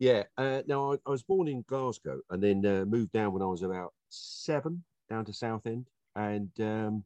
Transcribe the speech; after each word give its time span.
Yeah. 0.00 0.24
Uh, 0.38 0.62
now, 0.66 0.94
I, 0.94 0.96
I 1.06 1.10
was 1.10 1.22
born 1.22 1.46
in 1.46 1.62
Glasgow 1.68 2.20
and 2.30 2.42
then 2.42 2.64
uh, 2.66 2.84
moved 2.86 3.12
down 3.12 3.32
when 3.32 3.42
I 3.42 3.46
was 3.46 3.62
about 3.62 3.92
seven, 4.08 4.82
down 5.08 5.26
to 5.26 5.32
Southend. 5.32 5.86
And 6.16 6.50
um, 6.58 7.04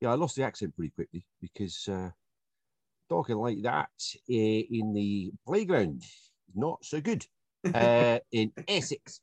yeah, 0.00 0.10
I 0.10 0.14
lost 0.14 0.36
the 0.36 0.44
accent 0.44 0.76
pretty 0.76 0.90
quickly 0.90 1.24
because 1.40 1.88
uh, 1.88 2.10
talking 3.08 3.36
like 3.36 3.62
that 3.62 3.88
uh, 4.30 4.62
in 4.70 4.92
the 4.92 5.32
playground 5.46 6.02
is 6.02 6.54
not 6.54 6.84
so 6.84 7.00
good 7.00 7.26
uh, 7.74 8.18
in 8.30 8.52
Essex. 8.68 9.20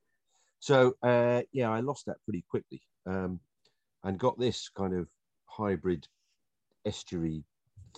So 0.60 0.96
uh, 1.04 1.44
yeah, 1.54 1.70
I 1.70 1.82
lost 1.82 2.08
that 2.08 2.18
pretty 2.26 2.44
quickly 2.50 2.82
um, 3.06 3.40
and 4.04 4.18
got 4.18 4.40
this 4.40 4.68
kind 4.68 4.96
of 4.96 5.08
hybrid 5.46 6.08
estuary 6.86 7.44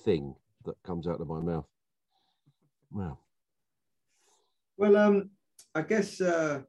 thing 0.03 0.35
that 0.65 0.75
comes 0.83 1.07
out 1.07 1.21
of 1.21 1.27
my 1.27 1.39
mouth. 1.39 1.67
Wow. 2.91 3.17
Well, 4.81 4.97
um, 4.97 5.29
I 5.75 5.83
guess 5.83 6.19
uh, 6.21 6.61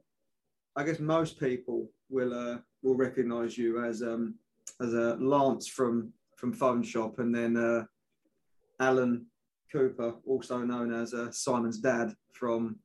I 0.75 0.83
guess 0.83 0.99
most 0.99 1.39
people 1.39 1.89
will 2.11 2.31
uh, 2.31 2.59
will 2.83 2.93
recognise 2.93 3.57
you 3.57 3.83
as 3.83 4.03
um, 4.03 4.35
as 4.79 4.93
a 4.93 5.15
Lance 5.19 5.67
from 5.67 6.13
from 6.35 6.53
Phone 6.53 6.83
Shop, 6.83 7.17
and 7.17 7.33
then 7.33 7.57
uh, 7.57 7.85
Alan 8.79 9.25
Cooper, 9.71 10.13
also 10.27 10.59
known 10.59 10.93
as 10.93 11.15
uh, 11.15 11.31
Simon's 11.31 11.79
dad 11.79 12.13
from 12.33 12.75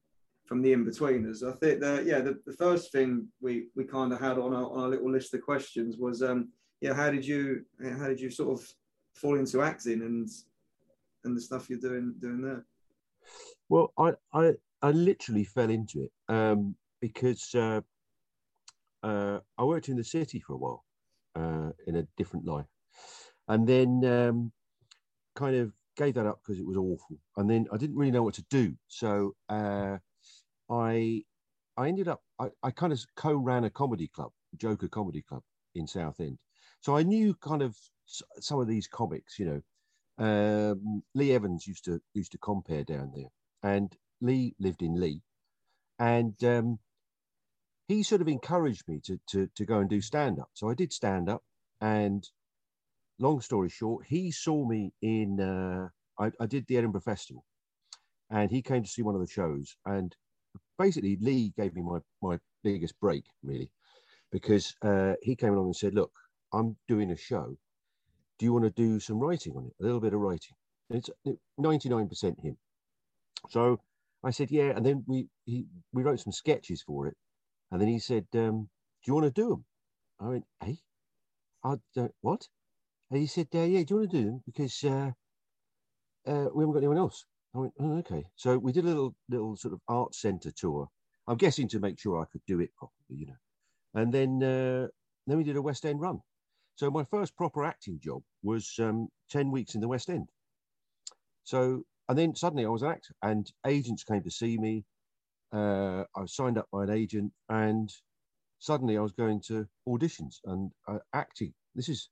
from 0.46 0.62
the 0.62 0.72
Inbetweeners. 0.72 1.46
I 1.46 1.54
think 1.58 1.80
that 1.80 2.06
yeah, 2.06 2.20
the, 2.20 2.38
the 2.46 2.54
first 2.54 2.90
thing 2.90 3.28
we 3.42 3.66
we 3.76 3.84
kind 3.84 4.14
of 4.14 4.20
had 4.20 4.38
on 4.38 4.54
our, 4.54 4.70
on 4.70 4.80
our 4.80 4.88
little 4.88 5.12
list 5.12 5.34
of 5.34 5.42
questions 5.42 5.98
was 5.98 6.22
um, 6.22 6.48
yeah, 6.80 6.94
how 6.94 7.10
did 7.10 7.26
you 7.26 7.66
how 7.98 8.08
did 8.08 8.18
you 8.18 8.30
sort 8.30 8.58
of 8.58 8.66
fall 9.12 9.38
into 9.38 9.60
acting 9.60 10.00
and 10.00 10.26
and 11.24 11.36
the 11.36 11.40
stuff 11.42 11.68
you're 11.68 11.78
doing 11.78 12.14
doing 12.18 12.40
there? 12.40 12.64
Well, 13.68 13.92
I, 13.98 14.12
I, 14.32 14.54
I 14.82 14.90
literally 14.90 15.44
fell 15.44 15.70
into 15.70 16.02
it 16.02 16.12
um, 16.28 16.76
because 17.00 17.54
uh, 17.54 17.80
uh, 19.02 19.40
I 19.56 19.64
worked 19.64 19.88
in 19.88 19.96
the 19.96 20.04
city 20.04 20.40
for 20.40 20.54
a 20.54 20.56
while 20.56 20.84
uh, 21.34 21.70
in 21.86 21.96
a 21.96 22.06
different 22.16 22.46
life, 22.46 22.66
and 23.48 23.66
then 23.66 24.04
um, 24.04 24.52
kind 25.34 25.56
of 25.56 25.72
gave 25.96 26.14
that 26.14 26.26
up 26.26 26.40
because 26.42 26.60
it 26.60 26.66
was 26.66 26.76
awful, 26.76 27.16
and 27.36 27.50
then 27.50 27.66
I 27.72 27.76
didn't 27.76 27.96
really 27.96 28.12
know 28.12 28.22
what 28.22 28.34
to 28.34 28.44
do, 28.50 28.74
so 28.86 29.34
uh, 29.48 29.98
I 30.70 31.22
I 31.76 31.88
ended 31.88 32.08
up 32.08 32.22
I, 32.38 32.50
I 32.62 32.70
kind 32.70 32.92
of 32.92 33.04
co-ran 33.16 33.64
a 33.64 33.70
comedy 33.70 34.08
club, 34.08 34.30
Joker 34.56 34.88
Comedy 34.88 35.22
Club 35.22 35.42
in 35.74 35.86
Southend, 35.86 36.38
so 36.80 36.96
I 36.96 37.02
knew 37.02 37.34
kind 37.34 37.62
of 37.62 37.76
some 38.40 38.60
of 38.60 38.68
these 38.68 38.86
comics, 38.86 39.38
you 39.38 39.46
know. 39.46 39.62
Um, 40.20 41.04
Lee 41.14 41.32
Evans 41.32 41.64
used 41.66 41.84
to 41.84 42.00
used 42.12 42.32
to 42.32 42.38
compare 42.38 42.82
down 42.82 43.12
there, 43.14 43.30
and 43.62 43.96
Lee 44.20 44.54
lived 44.58 44.82
in 44.82 45.00
Leigh, 45.00 45.22
and 45.98 46.42
um, 46.44 46.78
he 47.88 48.02
sort 48.02 48.20
of 48.20 48.28
encouraged 48.28 48.86
me 48.88 49.00
to 49.04 49.18
to 49.28 49.48
to 49.54 49.64
go 49.64 49.78
and 49.78 49.90
do 49.90 50.00
stand 50.00 50.38
up. 50.38 50.50
So 50.54 50.68
I 50.68 50.74
did 50.74 50.92
stand 50.92 51.28
up, 51.28 51.42
and 51.80 52.28
long 53.18 53.40
story 53.40 53.68
short, 53.68 54.06
he 54.06 54.30
saw 54.30 54.66
me 54.66 54.92
in. 55.02 55.40
Uh, 55.40 55.88
I, 56.20 56.32
I 56.40 56.46
did 56.46 56.66
the 56.66 56.76
Edinburgh 56.76 57.02
Festival, 57.02 57.44
and 58.30 58.50
he 58.50 58.62
came 58.62 58.82
to 58.82 58.88
see 58.88 59.02
one 59.02 59.14
of 59.14 59.20
the 59.20 59.32
shows, 59.32 59.76
and 59.86 60.14
basically 60.78 61.16
Lee 61.20 61.52
gave 61.56 61.74
me 61.74 61.82
my 61.82 61.98
my 62.22 62.38
biggest 62.62 62.98
break 63.00 63.24
really, 63.42 63.70
because 64.32 64.74
uh, 64.82 65.14
he 65.22 65.36
came 65.36 65.54
along 65.54 65.66
and 65.66 65.76
said, 65.76 65.94
"Look, 65.94 66.12
I'm 66.52 66.76
doing 66.88 67.10
a 67.10 67.16
show. 67.16 67.56
Do 68.38 68.46
you 68.46 68.52
want 68.52 68.64
to 68.64 68.70
do 68.70 69.00
some 69.00 69.18
writing 69.18 69.56
on 69.56 69.66
it? 69.66 69.74
A 69.80 69.84
little 69.84 70.00
bit 70.00 70.14
of 70.14 70.20
writing." 70.20 70.56
And 70.90 70.98
it's 70.98 71.10
99% 71.60 72.40
him. 72.40 72.56
So 73.50 73.78
I 74.24 74.30
said, 74.30 74.50
yeah. 74.50 74.72
And 74.76 74.84
then 74.84 75.04
we 75.06 75.28
he, 75.44 75.66
we 75.92 76.02
wrote 76.02 76.20
some 76.20 76.32
sketches 76.32 76.82
for 76.82 77.06
it. 77.06 77.16
And 77.70 77.80
then 77.80 77.88
he 77.88 77.98
said, 77.98 78.26
um, 78.34 78.68
do 79.02 79.10
you 79.10 79.14
want 79.14 79.26
to 79.26 79.42
do 79.42 79.48
them? 79.50 79.64
I 80.20 80.28
went, 80.28 80.44
hey, 80.62 80.78
I 81.64 81.76
don't, 81.94 82.12
what? 82.20 82.48
And 83.10 83.20
he 83.20 83.26
said, 83.26 83.48
uh, 83.54 83.58
yeah, 83.60 83.82
do 83.82 83.94
you 83.94 83.96
want 83.96 84.10
to 84.10 84.16
do 84.16 84.24
them? 84.24 84.42
Because 84.46 84.84
uh, 84.84 85.10
uh, 86.26 86.48
we 86.54 86.62
haven't 86.62 86.72
got 86.72 86.78
anyone 86.78 86.98
else. 86.98 87.24
I 87.54 87.58
went, 87.58 87.72
oh, 87.80 87.98
okay. 87.98 88.24
So 88.36 88.58
we 88.58 88.72
did 88.72 88.84
a 88.84 88.88
little 88.88 89.14
little 89.28 89.56
sort 89.56 89.74
of 89.74 89.80
art 89.88 90.14
centre 90.14 90.52
tour. 90.52 90.88
I'm 91.26 91.36
guessing 91.36 91.68
to 91.68 91.80
make 91.80 91.98
sure 91.98 92.20
I 92.20 92.26
could 92.30 92.42
do 92.46 92.60
it 92.60 92.70
properly, 92.76 93.18
you 93.20 93.26
know. 93.26 93.40
And 93.94 94.12
then 94.12 94.42
uh, 94.42 94.88
then 95.26 95.38
we 95.38 95.44
did 95.44 95.56
a 95.56 95.62
West 95.62 95.84
End 95.84 96.00
run. 96.00 96.20
So 96.76 96.90
my 96.90 97.04
first 97.04 97.36
proper 97.36 97.64
acting 97.64 97.98
job 98.00 98.22
was 98.42 98.74
um, 98.78 99.08
10 99.30 99.50
weeks 99.50 99.74
in 99.74 99.80
the 99.80 99.88
West 99.88 100.08
End. 100.08 100.28
So, 101.42 101.82
and 102.08 102.18
then 102.18 102.34
suddenly 102.34 102.64
I 102.64 102.68
was 102.68 102.82
an 102.82 102.90
actor 102.90 103.14
and 103.22 103.50
agents 103.66 104.04
came 104.04 104.22
to 104.22 104.30
see 104.30 104.58
me. 104.58 104.84
Uh, 105.52 106.04
I 106.16 106.20
was 106.20 106.34
signed 106.34 106.58
up 106.58 106.66
by 106.72 106.84
an 106.84 106.90
agent 106.90 107.32
and 107.48 107.92
suddenly 108.58 108.96
I 108.96 109.00
was 109.00 109.12
going 109.12 109.40
to 109.48 109.66
auditions 109.88 110.36
and 110.44 110.70
uh, 110.86 110.98
acting. 111.14 111.52
This 111.74 111.88
is, 111.88 112.08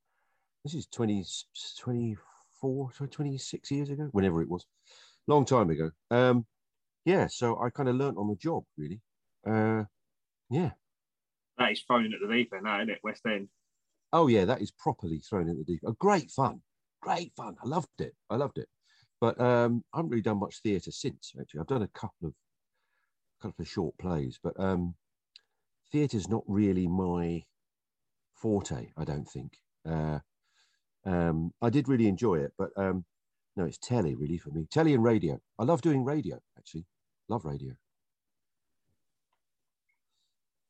this 0.64 0.74
is 0.74 0.86
20, 0.88 1.24
24, 1.78 2.90
26 3.10 3.70
years 3.70 3.90
ago, 3.90 4.08
whenever 4.12 4.42
it 4.42 4.48
was, 4.48 4.66
long 5.26 5.44
time 5.44 5.70
ago. 5.70 5.90
Um, 6.10 6.46
yeah. 7.04 7.26
So 7.28 7.60
I 7.60 7.70
kind 7.70 7.88
of 7.88 7.96
learnt 7.96 8.18
on 8.18 8.28
the 8.28 8.36
job 8.36 8.64
really. 8.76 9.00
Uh, 9.46 9.84
yeah. 10.50 10.70
That 11.58 11.72
is 11.72 11.82
thrown 11.86 12.12
at 12.12 12.20
the 12.20 12.32
deep 12.32 12.52
end, 12.54 12.66
that, 12.66 12.80
isn't 12.80 12.90
it? 12.90 13.00
West 13.02 13.22
End. 13.26 13.48
Oh 14.12 14.28
yeah, 14.28 14.44
that 14.44 14.60
is 14.60 14.70
properly 14.70 15.18
thrown 15.18 15.48
in 15.48 15.58
the 15.58 15.64
deep. 15.64 15.80
Oh, 15.84 15.96
great 15.98 16.30
fun, 16.30 16.60
great 17.00 17.32
fun. 17.36 17.56
I 17.64 17.66
loved 17.66 17.88
it. 17.98 18.14
I 18.30 18.36
loved 18.36 18.58
it. 18.58 18.68
But 19.20 19.40
um, 19.40 19.82
I 19.92 19.98
haven't 19.98 20.10
really 20.10 20.22
done 20.22 20.40
much 20.40 20.60
theatre 20.62 20.90
since. 20.90 21.32
Actually, 21.40 21.60
I've 21.60 21.66
done 21.66 21.82
a 21.82 21.88
couple 21.88 22.28
of 22.28 22.34
couple 23.40 23.62
of 23.62 23.68
short 23.68 23.96
plays, 23.98 24.38
but 24.42 24.58
um, 24.58 24.94
theatre's 25.92 26.28
not 26.28 26.42
really 26.46 26.86
my 26.86 27.42
forte. 28.34 28.88
I 28.96 29.04
don't 29.04 29.28
think. 29.28 29.58
Uh, 29.88 30.18
um, 31.04 31.52
I 31.62 31.70
did 31.70 31.88
really 31.88 32.08
enjoy 32.08 32.36
it, 32.36 32.52
but 32.58 32.70
um, 32.76 33.04
no, 33.56 33.64
it's 33.64 33.78
telly 33.78 34.14
really 34.14 34.38
for 34.38 34.50
me. 34.50 34.66
Telly 34.70 34.94
and 34.94 35.04
radio. 35.04 35.38
I 35.58 35.64
love 35.64 35.80
doing 35.80 36.04
radio. 36.04 36.38
Actually, 36.58 36.84
love 37.28 37.44
radio. 37.44 37.72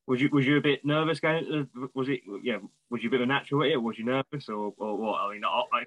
Was 0.07 0.21
you 0.21 0.29
was 0.31 0.47
you 0.47 0.57
a 0.57 0.61
bit 0.61 0.85
nervous 0.85 1.19
going? 1.19 1.69
Was 1.95 2.09
it 2.09 2.21
yeah? 2.45 2.59
Was 2.91 3.03
you 3.03 3.09
a 3.09 3.11
bit 3.11 3.21
of 3.23 3.25
a 3.25 3.27
natural 3.27 3.65
at 3.65 3.71
it? 3.71 3.83
Was 3.83 3.99
you 3.99 4.05
nervous 4.05 4.49
or, 4.49 4.73
or 4.79 4.97
what? 4.97 5.21
I 5.21 5.33
mean, 5.33 5.43
I, 5.45 5.63
I, 5.73 5.83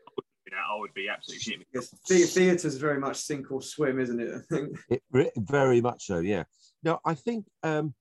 I 0.53 0.79
would 0.79 0.93
be 0.93 1.09
absolutely 1.09 1.43
shitting. 1.43 1.65
Yes, 1.73 1.89
the- 2.07 2.25
theatre's 2.25 2.77
very 2.77 2.99
much 2.99 3.17
sink 3.17 3.51
or 3.51 3.61
swim, 3.61 3.99
isn't 3.99 4.19
it? 4.19 4.33
I 4.33 4.55
think. 4.55 4.77
It, 4.89 5.03
re- 5.11 5.31
very 5.37 5.81
much 5.81 6.05
so, 6.05 6.19
yeah. 6.19 6.43
No, 6.83 6.99
I 7.05 7.13
think 7.13 7.45
um, 7.63 7.93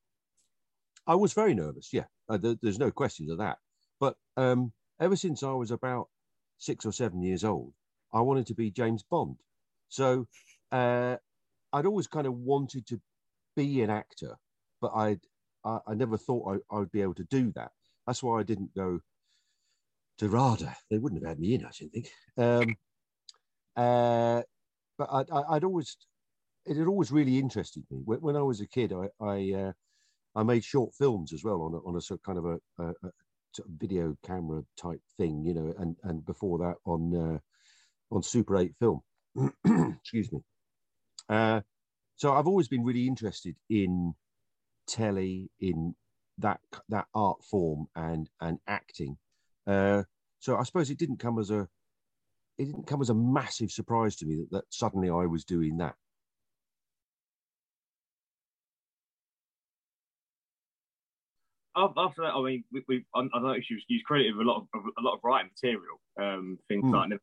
I 1.06 1.14
was 1.14 1.32
very 1.32 1.54
nervous. 1.54 1.90
Yeah, 1.92 2.04
uh, 2.28 2.36
there, 2.36 2.56
there's 2.62 2.78
no 2.78 2.90
question 2.90 3.30
of 3.30 3.38
that. 3.38 3.58
But 4.00 4.16
um, 4.36 4.72
ever 5.00 5.16
since 5.16 5.42
I 5.42 5.52
was 5.52 5.70
about 5.70 6.08
six 6.58 6.86
or 6.86 6.92
seven 6.92 7.22
years 7.22 7.44
old, 7.44 7.72
I 8.12 8.20
wanted 8.20 8.46
to 8.46 8.54
be 8.54 8.70
James 8.70 9.02
Bond. 9.02 9.36
So 9.88 10.26
uh, 10.72 11.16
I'd 11.72 11.86
always 11.86 12.06
kind 12.06 12.26
of 12.26 12.34
wanted 12.34 12.86
to 12.88 13.00
be 13.56 13.82
an 13.82 13.90
actor, 13.90 14.36
but 14.80 14.92
I'd 14.94 15.20
I, 15.64 15.78
I 15.88 15.94
never 15.94 16.16
thought 16.16 16.60
I, 16.70 16.74
I, 16.74 16.78
would 16.78 16.92
be 16.92 17.02
able 17.02 17.14
to 17.14 17.24
do 17.24 17.52
that. 17.56 17.72
That's 18.06 18.22
why 18.22 18.38
I 18.38 18.42
didn't 18.42 18.74
go 18.74 19.00
to 20.18 20.28
RADA. 20.28 20.76
They 20.90 20.98
wouldn't 20.98 21.22
have 21.22 21.30
had 21.30 21.40
me 21.40 21.54
in, 21.54 21.64
I 21.64 21.70
don't 21.78 21.90
think. 21.90 22.10
Um, 22.36 22.76
uh, 23.76 24.42
but 24.96 25.08
I, 25.30 25.54
would 25.54 25.64
always, 25.64 25.96
it 26.66 26.76
had 26.76 26.86
always 26.86 27.12
really 27.12 27.38
interested 27.38 27.84
me. 27.90 28.02
When, 28.04 28.20
when 28.20 28.36
I 28.36 28.42
was 28.42 28.60
a 28.60 28.66
kid, 28.66 28.92
I 28.92 29.08
I, 29.24 29.52
uh, 29.54 29.72
I, 30.34 30.42
made 30.42 30.64
short 30.64 30.94
films 30.94 31.32
as 31.32 31.44
well 31.44 31.62
on 31.62 31.74
a, 31.74 31.78
on 31.88 31.96
a 31.96 32.00
sort 32.00 32.20
of 32.20 32.24
kind 32.24 32.38
of 32.38 32.44
a, 32.44 32.82
a, 32.82 32.88
a 33.06 33.10
video 33.78 34.16
camera 34.24 34.62
type 34.76 35.00
thing, 35.16 35.44
you 35.44 35.54
know, 35.54 35.74
and 35.78 35.96
and 36.02 36.24
before 36.26 36.58
that 36.58 36.76
on 36.84 37.14
uh, 37.14 38.14
on 38.14 38.22
Super 38.22 38.56
8 38.56 38.74
film. 38.78 39.00
Excuse 40.00 40.32
me. 40.32 40.40
Uh, 41.28 41.60
so 42.16 42.32
I've 42.32 42.48
always 42.48 42.68
been 42.68 42.84
really 42.84 43.06
interested 43.06 43.54
in 43.70 44.14
telly, 44.88 45.50
in 45.60 45.94
that 46.38 46.60
that 46.88 47.06
art 47.14 47.44
form 47.44 47.86
and 47.94 48.28
and 48.40 48.58
acting. 48.66 49.16
Uh, 49.68 50.02
so 50.38 50.56
I 50.56 50.62
suppose 50.62 50.90
it 50.90 50.98
didn't 50.98 51.18
come 51.18 51.38
as 51.38 51.50
a 51.50 51.68
it 52.56 52.64
didn't 52.64 52.86
come 52.86 53.02
as 53.02 53.10
a 53.10 53.14
massive 53.14 53.70
surprise 53.70 54.16
to 54.16 54.26
me 54.26 54.36
that, 54.36 54.50
that 54.50 54.64
suddenly 54.70 55.10
I 55.10 55.26
was 55.26 55.44
doing 55.44 55.76
that. 55.78 55.94
After 61.76 62.22
that, 62.22 62.34
I 62.34 62.42
mean, 62.42 62.64
we, 62.72 62.82
we 62.88 63.04
I, 63.14 63.20
I 63.32 63.40
noticed 63.40 63.70
you, 63.70 63.78
you 63.86 64.00
credited 64.04 64.34
with 64.34 64.46
a 64.46 64.50
lot 64.50 64.66
of 64.74 64.80
a 64.98 65.02
lot 65.02 65.14
of 65.14 65.20
writing 65.22 65.50
material, 65.54 66.00
um, 66.20 66.58
things 66.66 66.84
mm. 66.84 66.92
like 66.92 67.20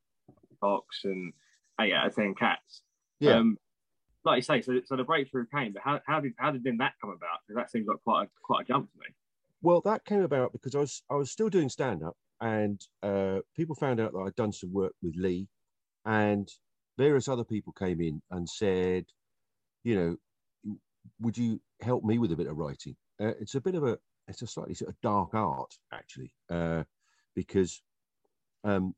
Fox 0.62 1.02
and 1.04 1.34
eight 1.82 1.92
out 1.94 2.08
of 2.08 2.16
ten 2.16 2.36
cats. 2.36 2.82
Yeah. 3.20 3.38
Um, 3.38 3.58
like 4.24 4.38
you 4.38 4.42
say, 4.44 4.62
so, 4.62 4.80
so 4.86 4.96
the 4.96 5.04
breakthrough 5.04 5.46
came, 5.54 5.74
but 5.74 5.82
how, 5.84 6.00
how 6.08 6.20
did 6.20 6.34
how 6.38 6.52
did 6.52 6.64
then 6.64 6.78
that 6.78 6.94
come 7.02 7.10
about? 7.10 7.40
Because 7.46 7.62
that 7.62 7.72
seems 7.72 7.88
like 7.88 7.98
quite 8.04 8.24
a, 8.24 8.30
quite 8.44 8.62
a 8.62 8.66
jump 8.66 8.92
to 8.92 9.00
me. 9.00 9.08
Well, 9.62 9.82
that 9.82 10.06
came 10.06 10.22
about 10.22 10.54
because 10.54 10.74
I 10.74 10.80
was 10.80 11.04
I 11.10 11.16
was 11.16 11.32
still 11.32 11.50
doing 11.50 11.70
stand 11.70 12.02
up, 12.02 12.16
and 12.42 12.82
uh, 13.04 13.40
people 13.56 13.76
found 13.76 14.00
out 14.00 14.14
that 14.14 14.20
I'd 14.20 14.36
done 14.36 14.52
some 14.52 14.74
work 14.74 14.94
with 15.02 15.16
Lee, 15.16 15.48
and 16.06 16.48
various 16.98 17.28
other 17.28 17.44
people 17.44 17.74
came 17.74 18.02
in 18.02 18.22
and 18.32 18.50
said, 18.50 19.06
you 19.84 19.96
know, 19.96 20.76
would 21.20 21.38
you 21.38 21.62
help 21.82 22.04
me 22.04 22.18
with 22.18 22.32
a 22.32 22.36
bit 22.36 22.48
of 22.48 22.58
writing? 22.58 22.96
Uh, 23.22 23.34
it's 23.40 23.56
a 23.56 23.62
bit 23.62 23.76
of 23.76 23.84
a 23.84 23.98
it's 24.28 24.42
a 24.42 24.48
slightly 24.48 24.74
sort 24.74 24.90
of 24.90 25.00
dark 25.02 25.34
art 25.34 25.78
actually, 25.94 26.32
uh, 26.50 26.84
because 27.36 27.82
um, 28.64 28.96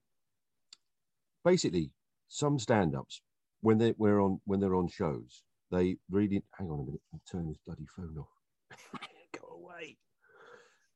basically 1.43 1.91
some 2.29 2.57
stand-ups 2.57 3.21
when 3.61 3.77
they 3.77 3.93
we're 3.97 4.21
on 4.21 4.39
when 4.45 4.59
they're 4.59 4.75
on 4.75 4.87
shows, 4.87 5.43
they 5.71 5.97
really 6.09 6.41
hang 6.57 6.69
on 6.69 6.79
a 6.79 6.83
minute 6.83 7.01
and 7.11 7.21
turn 7.29 7.47
this 7.47 7.57
bloody 7.65 7.85
phone 7.95 8.17
off. 8.17 9.01
Go 9.39 9.47
away. 9.61 9.97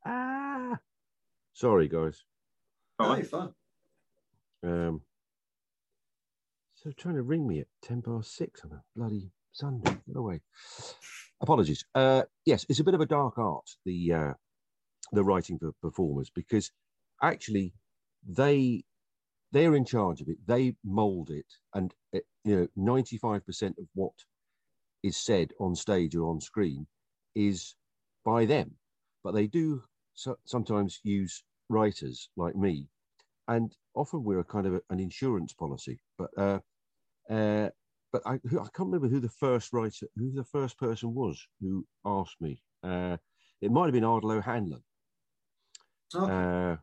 Ah 0.06 0.78
sorry 1.62 1.88
guys. 1.88 2.24
Oh, 3.04 3.16
hey, 3.16 3.24
fun. 3.24 3.54
Um 4.64 5.02
so 6.76 6.92
trying 6.92 7.16
to 7.16 7.24
ring 7.24 7.48
me 7.48 7.60
at 7.60 7.68
10 7.84 8.04
past 8.04 8.36
six 8.36 8.64
on 8.64 8.72
a 8.74 8.84
bloody 8.96 9.32
Sunday. 9.52 9.98
Go 10.14 10.20
away. 10.20 10.42
Apologies. 11.42 11.84
Uh 11.96 12.24
yes, 12.46 12.66
it's 12.70 12.80
a 12.80 12.84
bit 12.84 12.94
of 12.94 13.02
a 13.02 13.08
dark 13.08 13.40
art, 13.40 13.70
the 13.86 14.14
uh 14.14 14.34
the 15.12 15.24
writing 15.24 15.58
for 15.58 15.72
performers, 15.82 16.30
because 16.30 16.72
actually 17.24 17.74
they 18.28 18.84
they're 19.52 19.76
in 19.76 19.86
charge 19.86 20.22
of 20.22 20.30
it. 20.30 20.38
They 20.46 20.76
mold 20.84 21.30
it, 21.32 21.48
and 21.74 21.94
it, 22.14 22.26
you 22.44 22.56
know, 22.56 22.68
ninety-five 22.76 23.46
percent 23.46 23.78
of 23.80 23.86
what 23.96 24.14
is 25.04 25.18
said 25.18 25.52
on 25.60 25.76
stage 25.76 26.16
or 26.16 26.30
on 26.30 26.40
screen 26.40 26.86
is 27.36 27.76
by 28.24 28.46
them. 28.46 28.76
But 29.24 29.34
they 29.34 29.48
do 29.48 29.84
so, 30.14 30.38
sometimes 30.46 31.00
use 31.04 31.44
writers 31.72 32.30
like 32.36 32.56
me, 32.56 32.88
and 33.48 33.76
often 33.96 34.24
we're 34.24 34.40
a 34.40 34.44
kind 34.44 34.68
of 34.68 34.76
a, 34.76 34.82
an 34.90 35.00
insurance 35.00 35.54
policy. 35.54 36.00
But 36.18 36.30
uh, 36.38 36.60
uh, 37.30 37.70
but 38.12 38.22
I, 38.26 38.34
I 38.34 38.68
can't 38.76 38.92
remember 38.92 39.08
who 39.08 39.20
the 39.20 39.30
first 39.30 39.74
writer, 39.74 40.08
who 40.16 40.32
the 40.32 40.44
first 40.44 40.78
person 40.78 41.14
was 41.14 41.40
who 41.62 41.86
asked 42.06 42.40
me. 42.40 42.62
Uh, 42.84 43.18
it 43.62 43.72
might 43.72 43.86
have 43.86 43.94
been 43.94 44.04
Ardal 44.04 44.32
O'Hanlon. 44.32 44.84
Oh. 46.14 46.26
Uh, 46.26 46.78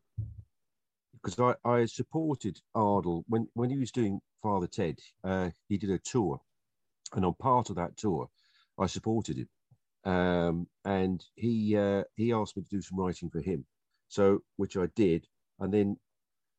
because 1.12 1.38
I, 1.64 1.68
I 1.68 1.84
supported 1.86 2.58
Ardal 2.76 3.24
when, 3.28 3.48
when 3.54 3.70
he 3.70 3.76
was 3.76 3.90
doing 3.90 4.20
Father 4.42 4.68
Ted. 4.68 4.98
Uh, 5.24 5.50
he 5.68 5.76
did 5.76 5.90
a 5.90 5.98
tour, 5.98 6.40
and 7.14 7.24
on 7.24 7.34
part 7.34 7.70
of 7.70 7.76
that 7.76 7.96
tour, 7.96 8.28
I 8.78 8.86
supported 8.86 9.38
him. 9.38 9.48
Um, 10.04 10.66
and 10.84 11.22
he 11.34 11.76
uh, 11.76 12.04
he 12.14 12.32
asked 12.32 12.56
me 12.56 12.62
to 12.62 12.70
do 12.70 12.80
some 12.80 12.98
writing 12.98 13.30
for 13.30 13.40
him, 13.40 13.66
so 14.08 14.42
which 14.56 14.76
I 14.76 14.86
did, 14.96 15.26
and 15.60 15.72
then 15.72 15.96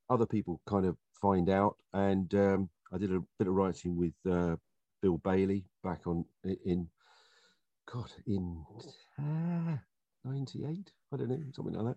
other 0.10 0.26
people 0.26 0.62
kind 0.68 0.86
of 0.86 0.98
find 1.22 1.50
out, 1.50 1.78
and 1.94 2.34
um, 2.36 2.70
I 2.94 2.98
did 2.98 3.14
a 3.14 3.22
bit 3.38 3.48
of 3.48 3.54
writing 3.54 3.98
with 3.98 4.14
uh, 4.30 4.56
Bill 5.02 5.18
Bailey 5.18 5.66
back 5.84 6.08
on 6.08 6.26
in 6.66 6.88
God 7.92 8.12
in 8.28 8.64
'98, 10.26 10.68
uh, 10.68 11.14
I 11.14 11.18
don't 11.18 11.30
know, 11.30 11.44
something 11.54 11.74
like 11.74 11.96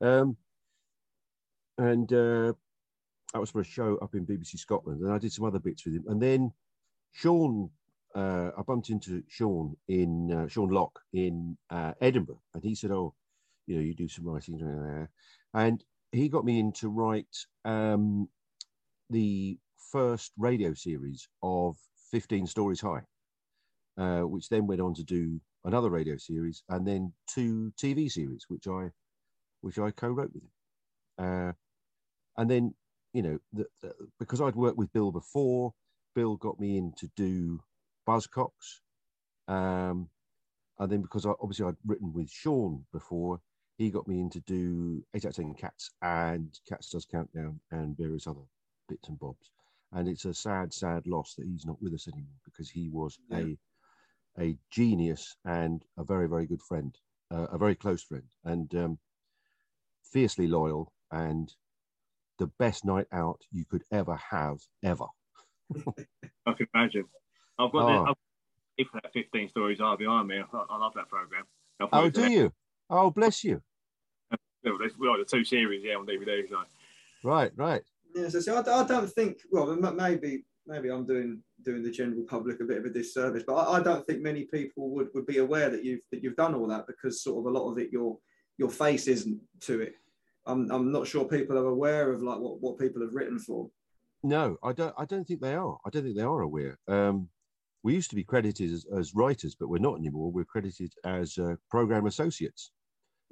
that. 0.00 0.06
Um, 0.06 0.36
and 1.78 2.12
uh, 2.12 2.52
that 3.32 3.40
was 3.40 3.50
for 3.50 3.60
a 3.60 3.64
show 3.64 3.96
up 3.96 4.14
in 4.14 4.26
BBC 4.26 4.58
Scotland, 4.58 5.02
and 5.02 5.12
I 5.12 5.18
did 5.18 5.32
some 5.32 5.44
other 5.44 5.58
bits 5.58 5.84
with 5.84 5.94
him. 5.94 6.04
And 6.08 6.20
then 6.20 6.52
Sean, 7.12 7.70
uh, 8.14 8.50
I 8.56 8.62
bumped 8.62 8.90
into 8.90 9.22
Sean 9.28 9.76
in 9.88 10.32
uh, 10.32 10.48
Sean 10.48 10.68
Lock 10.68 11.00
in 11.12 11.56
uh, 11.70 11.92
Edinburgh, 12.00 12.40
and 12.54 12.62
he 12.62 12.74
said, 12.74 12.90
"Oh, 12.90 13.14
you 13.66 13.76
know, 13.76 13.82
you 13.82 13.94
do 13.94 14.08
some 14.08 14.26
writing," 14.26 14.58
there 14.58 15.10
and 15.54 15.84
he 16.12 16.28
got 16.28 16.44
me 16.44 16.58
in 16.58 16.72
to 16.72 16.88
write 16.88 17.36
um, 17.64 18.28
the 19.10 19.58
first 19.90 20.32
radio 20.38 20.74
series 20.74 21.28
of 21.42 21.76
15 22.10 22.46
Storeys 22.46 22.80
High, 22.80 23.02
uh, 23.96 24.22
which 24.22 24.48
then 24.48 24.66
went 24.66 24.80
on 24.80 24.94
to 24.94 25.04
do 25.04 25.40
another 25.64 25.90
radio 25.90 26.16
series 26.16 26.62
and 26.68 26.86
then 26.86 27.12
two 27.26 27.72
TV 27.80 28.10
series, 28.10 28.44
which 28.48 28.66
I 28.68 28.90
which 29.60 29.78
I 29.78 29.90
co-wrote 29.92 30.30
with 30.34 30.42
him. 30.42 30.50
Uh, 31.18 31.52
and 32.36 32.50
then 32.50 32.74
you 33.12 33.22
know 33.22 33.38
the, 33.52 33.66
the, 33.82 33.92
because 34.18 34.40
I'd 34.40 34.56
worked 34.56 34.78
with 34.78 34.92
Bill 34.92 35.12
before, 35.12 35.72
Bill 36.14 36.36
got 36.36 36.60
me 36.60 36.76
in 36.76 36.92
to 36.98 37.08
do 37.16 37.60
Buzzcocks, 38.06 38.80
um, 39.48 40.08
and 40.78 40.90
then 40.90 41.02
because 41.02 41.24
I, 41.24 41.32
obviously 41.40 41.66
I'd 41.66 41.76
written 41.86 42.12
with 42.12 42.30
Sean 42.30 42.84
before, 42.92 43.40
he 43.76 43.90
got 43.90 44.06
me 44.06 44.20
in 44.20 44.30
to 44.30 44.40
do 44.40 45.04
eight 45.14 45.24
out 45.24 45.30
of 45.30 45.36
ten 45.36 45.54
cats 45.54 45.90
and 46.02 46.58
Cats 46.68 46.90
Does 46.90 47.04
Countdown 47.04 47.60
and 47.70 47.96
various 47.96 48.26
other 48.26 48.40
bits 48.88 49.08
and 49.08 49.18
bobs. 49.18 49.50
And 49.92 50.08
it's 50.08 50.24
a 50.24 50.34
sad, 50.34 50.72
sad 50.72 51.06
loss 51.06 51.34
that 51.34 51.46
he's 51.46 51.66
not 51.66 51.80
with 51.80 51.94
us 51.94 52.08
anymore 52.08 52.38
because 52.44 52.68
he 52.68 52.88
was 52.88 53.18
yeah. 53.30 53.38
a 53.38 53.58
a 54.38 54.56
genius 54.70 55.36
and 55.44 55.82
a 55.96 56.04
very, 56.04 56.28
very 56.28 56.46
good 56.46 56.62
friend, 56.62 56.96
uh, 57.32 57.46
a 57.52 57.58
very 57.58 57.74
close 57.74 58.02
friend, 58.02 58.24
and 58.44 58.74
um, 58.74 58.98
fiercely 60.12 60.46
loyal 60.48 60.92
and 61.12 61.54
the 62.38 62.48
best 62.58 62.84
night 62.84 63.06
out 63.12 63.40
you 63.52 63.64
could 63.64 63.82
ever 63.92 64.16
have, 64.16 64.58
ever. 64.82 65.06
I 66.46 66.52
can 66.52 66.66
imagine. 66.74 67.04
I've 67.58 67.70
got 67.70 67.84
oh. 67.84 68.04
the, 68.04 68.10
I've, 68.10 69.02
that 69.02 69.12
15 69.12 69.48
stories 69.50 69.80
are 69.80 69.96
behind 69.96 70.26
me. 70.26 70.40
I, 70.40 70.64
I 70.68 70.78
love 70.78 70.92
that 70.96 71.08
program. 71.08 71.44
Oh, 71.92 72.10
do 72.10 72.30
you? 72.30 72.52
Oh, 72.90 73.10
bless 73.10 73.44
you. 73.44 73.62
We 74.62 74.70
like 75.08 75.18
the 75.18 75.26
two 75.30 75.44
series, 75.44 75.82
yeah, 75.84 75.94
on 75.94 76.06
DVD. 76.06 76.48
So. 76.48 76.62
Right, 77.22 77.52
right. 77.56 77.82
Yeah, 78.14 78.28
so 78.28 78.40
see, 78.40 78.50
I, 78.50 78.60
I 78.60 78.86
don't 78.86 79.10
think. 79.10 79.38
Well, 79.50 79.76
maybe 79.76 80.44
maybe 80.66 80.90
I'm 80.90 81.06
doing 81.06 81.42
doing 81.64 81.82
the 81.82 81.90
general 81.90 82.24
public 82.28 82.60
a 82.60 82.64
bit 82.64 82.78
of 82.78 82.84
a 82.84 82.90
disservice, 82.90 83.42
but 83.46 83.54
I, 83.54 83.78
I, 83.78 83.82
don't 83.82 84.06
think 84.06 84.20
many 84.20 84.44
people 84.44 84.90
would, 84.90 85.08
would 85.14 85.26
be 85.26 85.38
aware 85.38 85.68
that 85.70 85.84
you've 85.84 86.00
that 86.12 86.22
you've 86.22 86.36
done 86.36 86.54
all 86.54 86.66
that 86.68 86.86
because 86.86 87.22
sort 87.22 87.38
of 87.38 87.52
a 87.52 87.58
lot 87.58 87.70
of 87.70 87.78
it 87.78 87.90
your 87.92 88.18
your 88.56 88.70
face 88.70 89.06
isn't 89.06 89.40
to 89.60 89.80
it. 89.80 89.94
I'm, 90.46 90.70
I'm 90.70 90.92
not 90.92 91.06
sure 91.06 91.24
people 91.24 91.58
are 91.58 91.68
aware 91.68 92.12
of 92.12 92.22
like 92.22 92.38
what, 92.38 92.60
what 92.60 92.78
people 92.78 93.02
have 93.02 93.14
written 93.14 93.38
for. 93.38 93.70
No, 94.22 94.56
I 94.62 94.72
don't. 94.72 94.94
I 94.96 95.04
don't 95.04 95.26
think 95.26 95.40
they 95.40 95.54
are. 95.54 95.76
I 95.84 95.90
don't 95.90 96.02
think 96.02 96.16
they 96.16 96.22
are 96.22 96.40
aware. 96.40 96.78
Um, 96.88 97.28
we 97.82 97.94
used 97.94 98.10
to 98.10 98.16
be 98.16 98.24
credited 98.24 98.72
as, 98.72 98.86
as, 98.96 99.14
writers, 99.14 99.54
but 99.58 99.68
we're 99.68 99.78
not 99.78 99.98
anymore. 99.98 100.32
We're 100.32 100.46
credited 100.46 100.94
as 101.04 101.36
uh, 101.36 101.56
program 101.70 102.06
associates. 102.06 102.70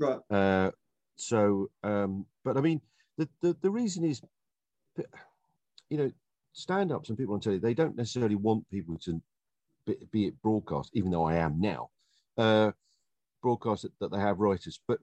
Right. 0.03 0.19
Uh, 0.31 0.71
so, 1.17 1.71
um, 1.85 2.27
but 2.45 2.57
I 2.57 2.61
mean, 2.61 2.81
the, 3.19 3.29
the 3.41 3.57
the 3.63 3.71
reason 3.71 4.05
is, 4.05 4.21
you 5.91 5.97
know, 5.99 6.11
stand-ups 6.53 7.09
and 7.09 7.19
people 7.19 7.35
on 7.35 7.41
telly, 7.41 7.59
they 7.59 7.75
don't 7.75 7.97
necessarily 7.97 8.35
want 8.35 8.69
people 8.69 8.99
to 8.99 9.23
be, 9.87 9.97
be 10.11 10.27
it 10.27 10.43
broadcast, 10.43 10.91
even 10.95 11.11
though 11.11 11.25
I 11.25 11.37
am 11.37 11.61
now. 11.61 11.91
Uh, 12.37 12.73
broadcast 13.43 13.83
that, 13.83 13.93
that 14.01 14.11
they 14.11 14.19
have 14.19 14.41
writers, 14.41 14.81
but 14.89 14.99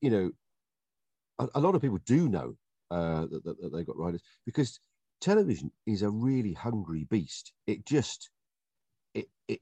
you 0.00 0.10
know, 0.10 0.30
a, 1.38 1.48
a 1.56 1.60
lot 1.60 1.74
of 1.74 1.82
people 1.82 1.98
do 2.06 2.28
know 2.28 2.56
uh, 2.90 3.26
that, 3.26 3.44
that, 3.44 3.60
that 3.60 3.72
they've 3.72 3.86
got 3.86 3.98
writers 3.98 4.22
because 4.46 4.80
television 5.20 5.70
is 5.86 6.02
a 6.02 6.10
really 6.10 6.54
hungry 6.54 7.06
beast. 7.10 7.52
It 7.66 7.86
just, 7.86 8.30
it, 9.14 9.28
it, 9.48 9.60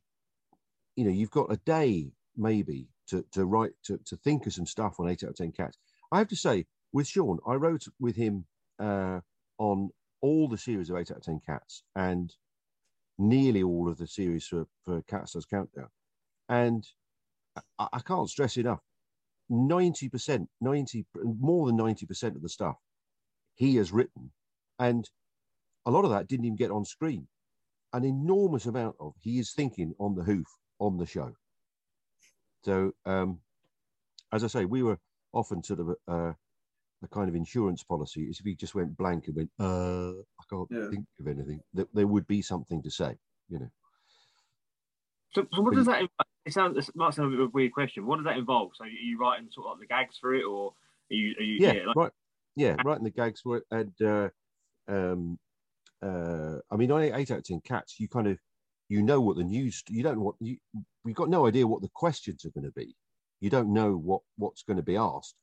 you 0.96 1.04
know, 1.04 1.10
you've 1.10 1.30
got 1.30 1.52
a 1.52 1.56
day 1.56 2.12
maybe 2.36 2.88
to, 3.08 3.24
to 3.32 3.46
write, 3.46 3.72
to, 3.84 3.98
to 4.06 4.16
think 4.16 4.46
of 4.46 4.54
some 4.54 4.66
stuff 4.66 4.98
on 4.98 5.08
eight 5.08 5.24
out 5.24 5.30
of 5.30 5.36
10 5.36 5.52
cats. 5.52 5.78
I 6.12 6.18
have 6.18 6.28
to 6.28 6.36
say, 6.36 6.66
with 6.92 7.06
Sean, 7.06 7.38
I 7.46 7.54
wrote 7.54 7.84
with 8.00 8.16
him 8.16 8.46
uh, 8.78 9.20
on 9.58 9.90
all 10.20 10.48
the 10.48 10.58
series 10.58 10.90
of 10.90 10.96
eight 10.96 11.10
out 11.10 11.18
of 11.18 11.22
10 11.22 11.40
cats 11.46 11.82
and 11.94 12.34
nearly 13.18 13.62
all 13.62 13.88
of 13.88 13.98
the 13.98 14.06
series 14.06 14.46
for, 14.46 14.66
for 14.84 15.02
Cats 15.02 15.32
Does 15.32 15.44
Countdown. 15.44 15.88
And 16.48 16.86
I, 17.78 17.88
I 17.92 18.00
can't 18.00 18.30
stress 18.30 18.56
enough 18.56 18.80
90%, 19.50 20.46
90, 20.60 21.06
more 21.24 21.66
than 21.66 21.78
90% 21.78 22.36
of 22.36 22.42
the 22.42 22.48
stuff 22.48 22.76
he 23.54 23.76
has 23.76 23.92
written. 23.92 24.30
And 24.78 25.08
a 25.86 25.90
lot 25.90 26.04
of 26.04 26.10
that 26.10 26.28
didn't 26.28 26.46
even 26.46 26.56
get 26.56 26.70
on 26.70 26.84
screen. 26.84 27.26
An 27.92 28.04
enormous 28.04 28.66
amount 28.66 28.96
of 29.00 29.14
he 29.20 29.38
is 29.38 29.52
thinking 29.52 29.94
on 29.98 30.14
the 30.14 30.22
hoof 30.22 30.46
on 30.78 30.98
the 30.98 31.06
show. 31.06 31.32
So, 32.68 32.92
um, 33.06 33.40
as 34.30 34.44
I 34.44 34.48
say, 34.48 34.66
we 34.66 34.82
were 34.82 34.98
often 35.32 35.62
sort 35.62 35.80
of 35.80 35.88
uh, 36.06 36.34
a 37.02 37.08
kind 37.10 37.30
of 37.30 37.34
insurance 37.34 37.82
policy 37.82 38.24
is 38.24 38.40
if 38.40 38.44
he 38.44 38.54
just 38.54 38.74
went 38.74 38.94
blank 38.94 39.26
and 39.26 39.36
went, 39.36 39.50
uh, 39.58 40.10
I 40.10 40.44
can't 40.50 40.68
Yeah. 40.70 40.90
think 40.90 41.06
of 41.18 41.28
anything, 41.28 41.62
that 41.72 41.88
there 41.94 42.06
would 42.06 42.26
be 42.26 42.42
something 42.42 42.82
to 42.82 42.90
say, 42.90 43.16
you 43.48 43.60
know. 43.60 43.70
So, 45.34 45.46
so 45.54 45.62
what 45.62 45.70
But 45.70 45.78
does 45.78 45.86
that? 45.86 46.10
It 46.44 46.52
sounds 46.52 46.88
it 46.88 46.94
might 46.94 47.14
sound 47.14 47.28
a 47.28 47.36
bit 47.38 47.40
of 47.40 47.48
a 47.48 47.52
weird 47.52 47.72
question. 47.72 48.06
What 48.06 48.16
does 48.16 48.26
that 48.26 48.36
involve? 48.36 48.72
So, 48.74 48.84
are 48.84 48.88
you 48.88 49.18
writing 49.18 49.48
sort 49.50 49.68
of 49.68 49.78
like 49.78 49.80
the 49.80 49.86
gags 49.86 50.18
for 50.18 50.34
it, 50.34 50.44
or 50.44 50.74
are 51.10 51.14
you? 51.14 51.34
Are 51.38 51.42
you 51.42 51.58
yeah, 51.58 51.72
like, 51.86 51.96
right. 51.96 52.12
Yeah, 52.56 52.76
writing 52.82 53.04
the 53.04 53.10
gags 53.10 53.40
for 53.40 53.56
it, 53.58 53.64
and 53.70 54.02
uh, 54.02 54.28
um, 54.88 55.38
uh, 56.02 56.58
I 56.70 56.76
mean, 56.76 56.92
I 56.92 57.16
eight 57.18 57.30
out 57.30 57.38
of 57.38 57.44
ten 57.44 57.60
cats. 57.60 58.00
You 58.00 58.08
kind 58.08 58.28
of, 58.28 58.38
you 58.88 59.02
know 59.02 59.20
what 59.20 59.36
the 59.36 59.44
news. 59.44 59.82
You 59.88 60.02
don't 60.02 60.20
want 60.20 60.36
you. 60.40 60.56
We've 61.04 61.14
got 61.14 61.28
no 61.28 61.46
idea 61.46 61.66
what 61.66 61.82
the 61.82 61.90
questions 61.94 62.44
are 62.44 62.50
going 62.50 62.64
to 62.64 62.72
be. 62.72 62.94
You 63.40 63.50
don't 63.50 63.72
know 63.72 63.96
what 63.96 64.22
what's 64.36 64.62
going 64.62 64.78
to 64.78 64.82
be 64.82 64.96
asked, 64.96 65.34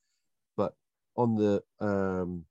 but 0.57 0.73
on 1.15 1.35
the 1.35 1.61
um, 1.79 2.45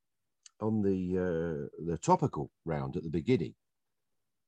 on 0.61 0.83
the 0.83 1.19
uh, 1.19 1.85
the 1.91 1.99
topical 1.99 2.51
round 2.65 2.97
at 2.97 3.03
the 3.03 3.11
beginning, 3.11 3.55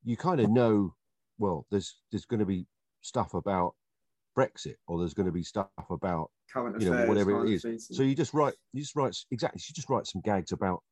you 0.05 0.17
kind 0.17 0.41
of 0.41 0.51
know. 0.51 0.95
Well, 1.39 1.67
there's 1.71 2.01
there's 2.11 2.25
going 2.25 2.41
to 2.41 2.47
be 2.47 2.67
stuff 3.03 3.35
about 3.35 3.75
Brexit, 4.39 4.77
or 4.87 4.99
there's 4.99 5.15
going 5.15 5.27
to 5.27 5.33
be 5.33 5.43
stuff 5.43 5.69
about 5.91 6.31
Current 6.51 6.81
you 6.81 6.87
know 6.87 6.93
affairs, 6.95 7.09
whatever 7.09 7.45
it 7.45 7.51
is 7.53 7.65
it 7.65 7.69
of 7.69 7.75
is. 7.75 7.85
things. 7.87 7.97
So 7.97 8.03
you 8.03 8.15
just 8.15 8.33
write, 8.33 8.55
you 8.73 8.81
just 8.81 8.97
write 8.97 9.17
exactly. 9.31 9.61
You 9.69 9.75
just 9.75 9.91
write 9.91 10.07
some 10.07 10.23
gags 10.23 10.53
about 10.53 10.83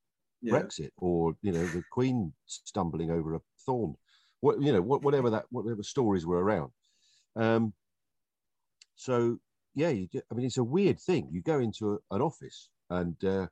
Yeah. 0.43 0.53
Brexit, 0.55 0.91
or 0.99 1.35
you 1.43 1.53
know 1.53 1.65
the 1.69 1.83
Queen 1.91 2.33
stumbling 2.47 3.11
over 3.11 3.37
a 3.37 3.41
thorn, 3.65 3.95
what 4.45 4.61
you 4.61 4.73
know, 4.73 4.83
what, 4.83 5.03
whatever 5.03 5.31
that, 5.31 5.47
whatever 5.51 5.83
stories 5.83 6.27
were 6.27 6.43
around. 6.45 6.71
Um, 7.35 7.73
so 8.95 9.39
yeah, 9.75 9.89
you 9.89 10.07
get, 10.07 10.25
I 10.31 10.35
mean, 10.35 10.47
it's 10.47 10.59
a 10.59 10.65
weird 10.77 11.01
thing. 11.01 11.29
You 11.33 11.41
go 11.43 11.59
into 11.61 11.95
a, 11.95 12.15
an 12.15 12.21
office 12.21 12.69
and 12.91 13.17
uh, 13.25 13.47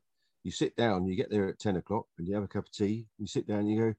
you 0.45 0.51
sit 0.51 0.77
down. 0.77 1.07
You 1.07 1.17
get 1.17 1.31
there 1.31 1.49
at 1.49 1.59
ten 1.59 1.77
o'clock, 1.77 2.07
and 2.19 2.29
you 2.29 2.35
have 2.35 2.45
a 2.45 2.49
cup 2.49 2.67
of 2.67 2.73
tea. 2.73 3.07
You 3.19 3.27
sit 3.27 3.47
down, 3.47 3.61
and 3.61 3.71
you 3.71 3.79
go, 3.79 3.95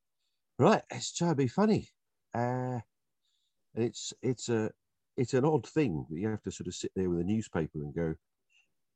right, 0.59 0.83
let's 0.91 1.11
try 1.13 1.29
to 1.29 1.35
be 1.35 1.47
funny. 1.47 1.89
Uh, 2.35 2.79
and 3.75 3.83
it's 3.89 4.13
it's 4.21 4.49
a 4.49 4.69
it's 5.17 5.33
an 5.33 5.45
odd 5.45 5.67
thing 5.67 6.05
that 6.09 6.19
you 6.19 6.29
have 6.29 6.43
to 6.43 6.51
sort 6.51 6.67
of 6.67 6.75
sit 6.75 6.91
there 6.95 7.09
with 7.09 7.21
a 7.21 7.23
newspaper 7.23 7.79
and 7.79 7.95
go, 7.95 8.13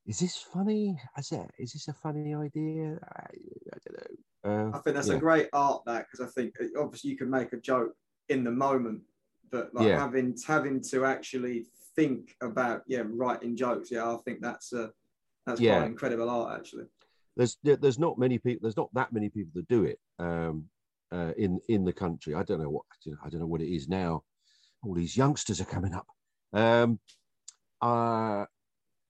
is 0.05 0.19
this 0.19 0.37
funny? 0.37 0.99
Is 1.17 1.29
that 1.29 1.49
is 1.57 1.73
this 1.73 1.87
a 1.87 1.93
funny 1.93 2.35
idea? 2.35 2.99
I, 3.03 3.27
I 3.73 3.77
don't 3.85 3.97
know. 3.97 4.15
Uh, 4.47 4.69
I 4.73 4.79
think 4.79 4.95
that's 4.95 5.09
yeah. 5.09 5.15
a 5.15 5.19
great 5.19 5.49
art 5.53 5.81
that 5.85 6.05
because 6.09 6.25
I 6.27 6.31
think 6.31 6.55
obviously 6.79 7.09
you 7.11 7.17
can 7.17 7.29
make 7.29 7.51
a 7.53 7.57
joke 7.57 7.93
in 8.29 8.43
the 8.43 8.51
moment, 8.51 9.01
but 9.51 9.73
like 9.73 9.87
Yeah. 9.87 9.99
having 9.99 10.35
having 10.45 10.81
to 10.91 11.05
actually 11.05 11.67
think 11.95 12.35
about 12.41 12.83
yeah 12.87 13.03
writing 13.05 13.55
jokes. 13.55 13.91
Yeah, 13.91 14.09
I 14.13 14.17
think 14.25 14.39
that's 14.41 14.71
a 14.73 14.91
that's 15.45 15.59
Yeah. 15.59 15.77
quite 15.79 15.87
incredible 15.91 16.29
art 16.29 16.59
actually. 16.59 16.85
there's 17.35 17.57
there's 17.63 17.99
not 17.99 18.17
many 18.17 18.37
people. 18.39 18.61
There's 18.63 18.77
not 18.83 18.93
that 18.93 19.11
many 19.13 19.29
people 19.29 19.51
that 19.55 19.67
do 19.67 19.83
it 19.83 19.99
um, 20.19 20.69
uh, 21.11 21.33
in 21.37 21.59
in 21.69 21.83
the 21.85 21.93
country. 21.93 22.33
I 22.33 22.43
don't 22.43 22.61
know 22.61 22.69
what 22.69 22.85
I 23.23 23.29
don't 23.29 23.41
know 23.41 23.47
what 23.53 23.61
it 23.61 23.73
is 23.73 23.87
now. 23.87 24.23
All 24.83 24.93
these 24.93 25.15
youngsters 25.17 25.59
are 25.61 25.65
coming 25.75 25.93
up. 25.93 26.07
Um, 26.53 26.99
uh, 27.81 28.45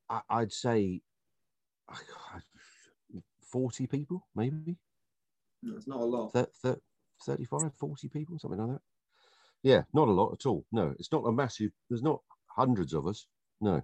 I, 0.10 0.22
I'd 0.29 0.51
say 0.51 1.01
forty 3.41 3.88
people, 3.88 4.27
maybe. 4.36 4.77
It's 5.76 5.88
not 5.88 6.02
a 6.02 6.06
lot. 6.06 6.34
Thir- 6.34 6.80
35, 7.26 7.72
40 7.80 8.10
people, 8.10 8.38
something 8.40 8.60
like 8.60 8.70
that. 8.70 8.82
Yeah, 9.64 9.82
not 9.94 10.08
a 10.08 10.12
lot 10.12 10.34
at 10.34 10.46
all. 10.46 10.66
No, 10.72 10.94
it's 11.00 11.12
not 11.12 11.26
a 11.26 11.32
massive. 11.32 11.72
There's 11.90 12.04
not 12.04 12.22
hundreds 12.48 12.94
of 12.94 13.08
us. 13.08 13.26
No. 13.60 13.82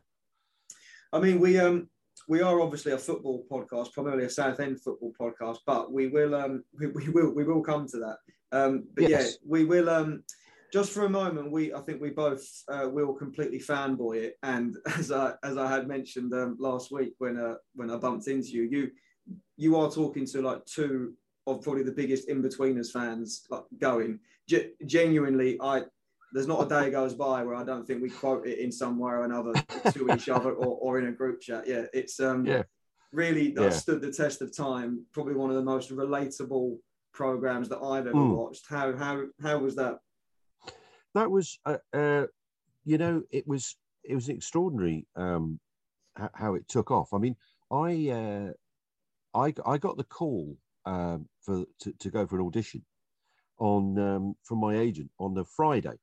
I 1.12 1.20
mean, 1.20 1.40
we 1.40 1.60
um 1.60 1.90
we 2.28 2.42
are 2.42 2.62
obviously 2.62 2.92
a 2.92 2.98
football 2.98 3.46
podcast, 3.52 3.94
primarily 3.94 4.26
a 4.26 4.30
Southend 4.30 4.82
football 4.82 5.14
podcast, 5.20 5.60
but 5.66 5.92
we 5.92 6.08
will 6.08 6.36
um 6.36 6.64
we, 6.80 6.88
we 6.88 7.10
will 7.10 7.34
we 7.34 7.44
will 7.44 7.64
come 7.64 7.88
to 7.88 7.98
that. 7.98 8.18
Um, 8.52 8.86
but 8.96 9.10
yeah, 9.10 9.26
we 9.46 9.66
will 9.66 9.90
um 9.90 10.24
just 10.72 10.92
for 10.92 11.06
a 11.06 11.10
moment. 11.10 11.52
We 11.52 11.74
I 11.74 11.82
think 11.82 12.02
we 12.02 12.10
both 12.10 12.44
uh, 12.68 12.90
will 12.92 13.14
completely 13.14 13.60
fanboy 13.60 14.18
it, 14.18 14.36
and 14.44 14.76
as 14.98 15.12
I 15.12 15.34
as 15.44 15.58
I 15.58 15.70
had 15.70 15.88
mentioned 15.88 16.34
um, 16.34 16.58
last 16.60 16.92
week 16.92 17.14
when 17.20 17.38
uh, 17.38 17.56
when 17.76 17.92
I 17.92 17.98
bumped 17.98 18.28
into 18.28 18.50
you, 18.50 18.64
you 18.64 18.92
you 19.56 19.76
are 19.78 19.92
talking 19.92 20.26
to 20.26 20.42
like 20.42 20.66
two 20.66 21.14
of 21.48 21.62
probably 21.62 21.84
the 21.84 21.92
biggest 21.92 22.28
Inbetweeners 22.30 22.92
fans 22.92 23.46
like 23.50 23.64
going. 23.80 24.20
Ge- 24.48 24.72
genuinely, 24.86 25.58
I 25.62 25.84
there's 26.34 26.48
not 26.48 26.66
a 26.66 26.70
day 26.70 26.90
goes 26.90 27.14
by 27.14 27.44
where 27.44 27.56
I 27.56 27.64
don't 27.64 27.86
think 27.86 28.02
we 28.02 28.10
quote 28.10 28.48
it 28.48 28.60
in 28.60 28.72
some 28.72 28.98
way 28.98 29.12
or 29.12 29.24
another 29.24 29.56
to 29.94 30.10
each 30.10 30.30
other 30.30 30.52
or, 30.62 30.78
or 30.82 31.00
in 31.00 31.08
a 31.08 31.12
group 31.12 31.42
chat. 31.42 31.68
Yeah, 31.68 31.86
it's 31.94 32.20
um 32.20 32.48
Yeah. 32.48 32.64
really 33.12 33.52
that 33.52 33.64
Yeah. 33.64 33.70
stood 33.70 34.02
the 34.02 34.12
test 34.12 34.42
of 34.42 34.56
time. 34.56 35.06
Probably 35.12 35.36
one 35.36 35.50
of 35.50 35.56
the 35.56 35.64
most 35.64 35.92
relatable 35.92 36.78
programs 37.14 37.70
that 37.70 37.80
I've 37.80 38.08
ever 38.08 38.18
Mm. 38.18 38.36
watched. 38.36 38.66
How 38.68 38.96
how 38.96 39.26
how 39.42 39.58
was 39.60 39.76
that? 39.76 40.00
that 41.14 41.30
was 41.30 41.60
uh, 41.66 41.78
uh, 41.94 42.26
you 42.86 42.98
know 42.98 43.22
it 43.30 43.48
was 43.48 43.76
it 44.04 44.16
was 44.16 44.30
extraordinary 44.30 45.06
um 45.16 45.60
how 46.34 46.56
it 46.56 46.68
took 46.68 46.90
off 46.92 47.14
i 47.14 47.18
mean 47.18 47.36
i 47.72 48.10
uh 48.10 48.52
i 49.36 49.54
i 49.66 49.78
got 49.78 49.96
the 49.98 50.04
call 50.04 50.58
um 50.86 51.28
for 51.42 51.66
to, 51.80 51.94
to 52.00 52.10
go 52.10 52.26
for 52.28 52.40
an 52.40 52.46
audition 52.46 52.84
on 53.60 53.98
um 54.00 54.36
from 54.44 54.60
my 54.60 54.78
agent 54.78 55.10
on 55.20 55.34
the 55.34 55.46
friday. 55.46 55.98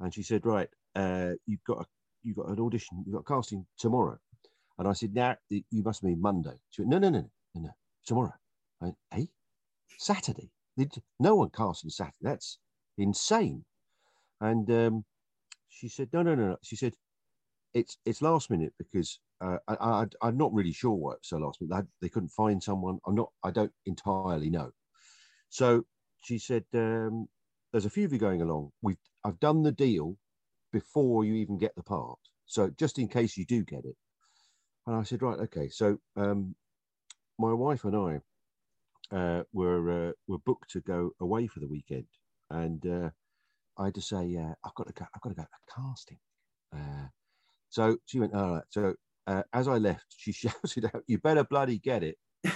And 0.00 0.12
she 0.14 0.22
said 0.22 0.46
right 0.46 0.68
uh 0.94 1.32
you've 1.46 1.64
got 1.64 1.82
a 1.82 1.84
you've 2.22 2.36
got 2.36 2.48
an 2.48 2.60
audition 2.60 3.02
you've 3.04 3.14
got 3.14 3.30
a 3.30 3.34
casting 3.34 3.66
tomorrow. 3.78 4.18
And 4.78 4.86
i 4.88 4.92
said 4.92 5.14
now 5.14 5.36
you 5.50 5.82
must 5.82 6.04
mean 6.04 6.20
monday. 6.20 6.58
She 6.70 6.82
went 6.82 6.90
no 6.90 6.98
no 6.98 7.10
no 7.10 7.20
no 7.20 7.30
no, 7.54 7.60
no 7.62 7.70
tomorrow. 8.06 8.34
I 8.80 8.86
went, 8.86 8.96
hey 9.12 9.28
saturday? 9.98 10.50
No 11.18 11.34
one 11.34 11.50
casts 11.50 11.84
on 11.84 11.90
saturday. 11.90 12.16
That's 12.22 12.58
insane. 12.96 13.64
And 14.40 14.70
um, 14.70 15.04
she 15.68 15.88
said, 15.88 16.08
no, 16.12 16.22
no, 16.22 16.34
no, 16.34 16.48
no. 16.48 16.56
She 16.62 16.76
said, 16.76 16.94
it's 17.74 17.98
it's 18.06 18.22
last 18.22 18.50
minute 18.50 18.72
because 18.78 19.18
uh, 19.40 19.58
I, 19.68 19.74
I 19.74 20.06
I'm 20.22 20.36
not 20.36 20.52
really 20.52 20.72
sure 20.72 20.92
why 20.92 21.14
it's 21.14 21.28
so 21.30 21.38
last 21.38 21.60
minute. 21.60 21.86
They, 22.00 22.06
they 22.06 22.10
couldn't 22.10 22.30
find 22.30 22.62
someone. 22.62 22.98
I'm 23.06 23.14
not. 23.14 23.30
I 23.44 23.50
don't 23.50 23.72
entirely 23.86 24.50
know. 24.50 24.70
So 25.48 25.84
she 26.20 26.38
said, 26.38 26.64
um, 26.74 27.28
there's 27.72 27.86
a 27.86 27.90
few 27.90 28.04
of 28.04 28.12
you 28.12 28.18
going 28.18 28.42
along. 28.42 28.70
We've 28.82 28.98
I've 29.24 29.40
done 29.40 29.62
the 29.62 29.72
deal 29.72 30.16
before 30.72 31.24
you 31.24 31.34
even 31.34 31.58
get 31.58 31.74
the 31.76 31.82
part. 31.82 32.18
So 32.46 32.70
just 32.78 32.98
in 32.98 33.08
case 33.08 33.36
you 33.36 33.44
do 33.44 33.64
get 33.64 33.84
it. 33.84 33.96
And 34.86 34.96
I 34.96 35.02
said, 35.02 35.22
right, 35.22 35.38
okay. 35.40 35.68
So 35.68 35.98
um, 36.16 36.54
my 37.38 37.52
wife 37.52 37.84
and 37.84 37.96
I 37.96 39.16
uh, 39.16 39.42
were 39.52 40.08
uh, 40.08 40.12
were 40.26 40.38
booked 40.38 40.70
to 40.70 40.80
go 40.80 41.10
away 41.20 41.46
for 41.46 41.60
the 41.60 41.68
weekend, 41.68 42.06
and 42.50 42.84
uh, 42.86 43.10
I 43.78 43.86
had 43.86 43.94
to 43.94 44.02
say, 44.02 44.36
uh, 44.36 44.54
I've 44.64 44.74
got 44.74 44.86
to 44.88 44.92
go. 44.92 45.06
I've 45.14 45.20
got 45.20 45.30
to 45.30 45.34
go 45.34 45.42
to 45.42 45.74
casting. 45.74 46.18
Uh, 46.74 47.08
so 47.68 47.98
she 48.06 48.18
went, 48.18 48.34
all 48.34 48.54
right. 48.54 48.64
So 48.70 48.94
uh, 49.28 49.42
as 49.52 49.68
I 49.68 49.78
left, 49.78 50.06
she 50.16 50.32
shouted 50.32 50.86
out, 50.86 51.04
"You 51.06 51.18
better 51.18 51.44
bloody 51.44 51.78
get 51.78 52.02
it." 52.02 52.16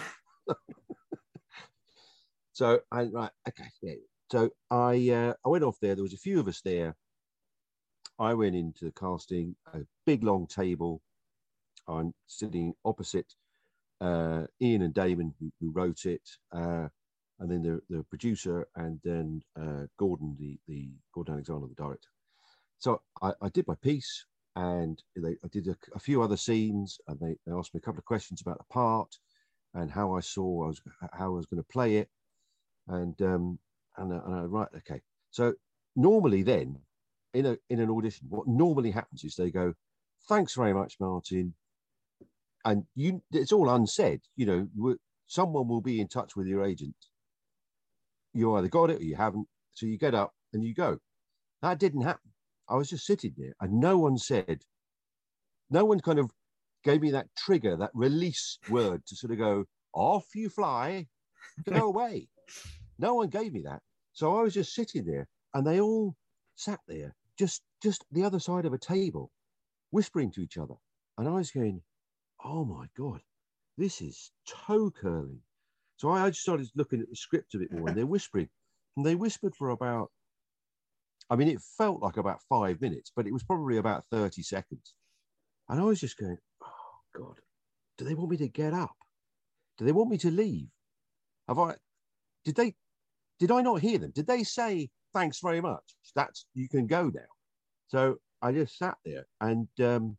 so 2.52 2.80
I 2.90 3.04
right, 3.04 3.30
okay, 3.48 3.68
yeah. 3.82 3.94
So 4.30 4.50
I 4.70 5.10
uh, 5.10 5.34
I 5.44 5.48
went 5.48 5.64
off 5.64 5.78
there. 5.80 5.94
There 5.94 6.02
was 6.02 6.14
a 6.14 6.18
few 6.18 6.40
of 6.40 6.48
us 6.48 6.60
there. 6.64 6.96
I 8.18 8.34
went 8.34 8.56
into 8.56 8.84
the 8.86 8.92
casting, 8.92 9.56
a 9.72 9.80
big 10.06 10.24
long 10.24 10.46
table. 10.46 11.02
I'm 11.88 12.14
sitting 12.26 12.74
opposite 12.84 13.34
uh, 14.02 14.46
Ian 14.60 14.82
and 14.82 14.94
Damon, 14.94 15.32
who, 15.38 15.50
who 15.60 15.70
wrote 15.70 16.04
it. 16.04 16.28
Uh, 16.52 16.88
and 17.38 17.50
then 17.50 17.62
the, 17.62 17.80
the 17.88 18.04
producer, 18.04 18.66
and 18.76 19.00
then 19.04 19.42
uh, 19.60 19.86
Gordon, 19.98 20.36
the, 20.38 20.58
the 20.68 20.90
Gordon 21.14 21.34
Alexander, 21.34 21.66
the 21.66 21.74
director. 21.74 22.08
So 22.78 23.00
I, 23.20 23.32
I 23.40 23.48
did 23.48 23.66
my 23.66 23.74
piece, 23.82 24.26
and 24.56 25.02
they 25.16 25.36
I 25.44 25.48
did 25.50 25.68
a, 25.68 25.76
a, 25.94 25.98
few 25.98 26.22
other 26.22 26.36
scenes, 26.36 26.98
and 27.08 27.18
they, 27.18 27.36
they 27.46 27.52
asked 27.52 27.74
me 27.74 27.78
a 27.78 27.80
couple 27.80 27.98
of 27.98 28.04
questions 28.04 28.40
about 28.40 28.58
the 28.58 28.64
part 28.64 29.16
and 29.74 29.90
how 29.90 30.14
I 30.14 30.20
saw 30.20 30.64
I 30.64 30.68
was 30.68 30.82
how 31.12 31.26
I 31.26 31.28
was 31.28 31.46
going 31.46 31.62
to 31.62 31.68
play 31.68 31.96
it, 31.96 32.08
and 32.88 33.20
um, 33.22 33.58
and, 33.96 34.12
and 34.12 34.34
I 34.34 34.42
right 34.42 34.68
okay. 34.78 35.00
So 35.30 35.54
normally 35.96 36.42
then 36.42 36.78
in 37.34 37.46
a 37.46 37.56
in 37.70 37.80
an 37.80 37.90
audition, 37.90 38.26
what 38.28 38.46
normally 38.46 38.90
happens 38.90 39.24
is 39.24 39.34
they 39.34 39.50
go, 39.50 39.74
"Thanks 40.28 40.54
very 40.54 40.74
much, 40.74 40.96
Martin," 41.00 41.54
and 42.64 42.84
you 42.94 43.22
it's 43.32 43.52
all 43.52 43.70
unsaid. 43.70 44.20
You 44.36 44.46
know, 44.46 44.96
someone 45.26 45.68
will 45.68 45.80
be 45.80 46.00
in 46.00 46.08
touch 46.08 46.36
with 46.36 46.46
your 46.46 46.64
agent. 46.64 46.96
You 48.34 48.54
either 48.56 48.68
got 48.68 48.90
it 48.90 49.00
or 49.00 49.04
you 49.04 49.16
haven't. 49.16 49.48
So 49.74 49.86
you 49.86 49.98
get 49.98 50.14
up 50.14 50.34
and 50.52 50.62
you 50.62 50.74
go. 50.74 50.98
That 51.62 51.78
didn't 51.78 52.02
happen. 52.02 52.31
I 52.68 52.76
was 52.76 52.88
just 52.90 53.06
sitting 53.06 53.34
there 53.36 53.54
and 53.60 53.80
no 53.80 53.98
one 53.98 54.18
said, 54.18 54.62
no 55.70 55.84
one 55.84 56.00
kind 56.00 56.18
of 56.18 56.30
gave 56.84 57.00
me 57.00 57.10
that 57.12 57.28
trigger, 57.36 57.76
that 57.76 57.90
release 57.94 58.58
word 58.68 59.04
to 59.06 59.16
sort 59.16 59.32
of 59.32 59.38
go, 59.38 59.64
off 59.94 60.26
you 60.34 60.48
fly, 60.48 61.06
go 61.64 61.86
away. 61.88 62.28
no 62.98 63.14
one 63.14 63.28
gave 63.28 63.52
me 63.52 63.62
that. 63.62 63.80
So 64.12 64.36
I 64.38 64.42
was 64.42 64.54
just 64.54 64.74
sitting 64.74 65.04
there 65.04 65.28
and 65.54 65.66
they 65.66 65.80
all 65.80 66.14
sat 66.56 66.80
there 66.86 67.14
just 67.38 67.62
just 67.82 68.04
the 68.12 68.24
other 68.24 68.38
side 68.38 68.64
of 68.64 68.72
a 68.72 68.78
table, 68.78 69.30
whispering 69.90 70.30
to 70.32 70.40
each 70.40 70.58
other. 70.58 70.74
And 71.18 71.28
I 71.28 71.32
was 71.32 71.50
going, 71.50 71.82
oh 72.44 72.64
my 72.64 72.86
God, 72.96 73.20
this 73.76 74.00
is 74.00 74.30
toe 74.46 74.90
curling. 74.90 75.40
So 75.96 76.10
I, 76.10 76.24
I 76.24 76.30
just 76.30 76.42
started 76.42 76.68
looking 76.74 77.00
at 77.00 77.10
the 77.10 77.16
script 77.16 77.54
a 77.54 77.58
bit 77.58 77.72
more 77.72 77.88
and 77.88 77.96
they're 77.96 78.06
whispering. 78.06 78.48
And 78.96 79.04
they 79.04 79.14
whispered 79.14 79.54
for 79.56 79.70
about, 79.70 80.10
I 81.30 81.36
mean, 81.36 81.48
it 81.48 81.60
felt 81.78 82.02
like 82.02 82.16
about 82.16 82.42
five 82.48 82.80
minutes, 82.80 83.12
but 83.14 83.26
it 83.26 83.32
was 83.32 83.42
probably 83.42 83.78
about 83.78 84.04
30 84.10 84.42
seconds. 84.42 84.94
And 85.68 85.80
I 85.80 85.84
was 85.84 86.00
just 86.00 86.18
going, 86.18 86.36
oh 86.62 87.00
God, 87.16 87.36
do 87.98 88.04
they 88.04 88.14
want 88.14 88.30
me 88.30 88.36
to 88.38 88.48
get 88.48 88.74
up? 88.74 88.96
Do 89.78 89.84
they 89.84 89.92
want 89.92 90.10
me 90.10 90.18
to 90.18 90.30
leave? 90.30 90.68
Have 91.48 91.58
I, 91.58 91.74
did 92.44 92.56
they, 92.56 92.74
did 93.38 93.50
I 93.50 93.62
not 93.62 93.80
hear 93.80 93.98
them? 93.98 94.12
Did 94.14 94.26
they 94.26 94.42
say, 94.42 94.90
thanks 95.14 95.40
very 95.40 95.60
much? 95.60 95.82
That's, 96.14 96.46
you 96.54 96.68
can 96.68 96.86
go 96.86 97.04
now. 97.04 97.20
So 97.88 98.16
I 98.42 98.52
just 98.52 98.76
sat 98.76 98.96
there 99.04 99.26
and 99.40 99.68
um, 99.80 100.16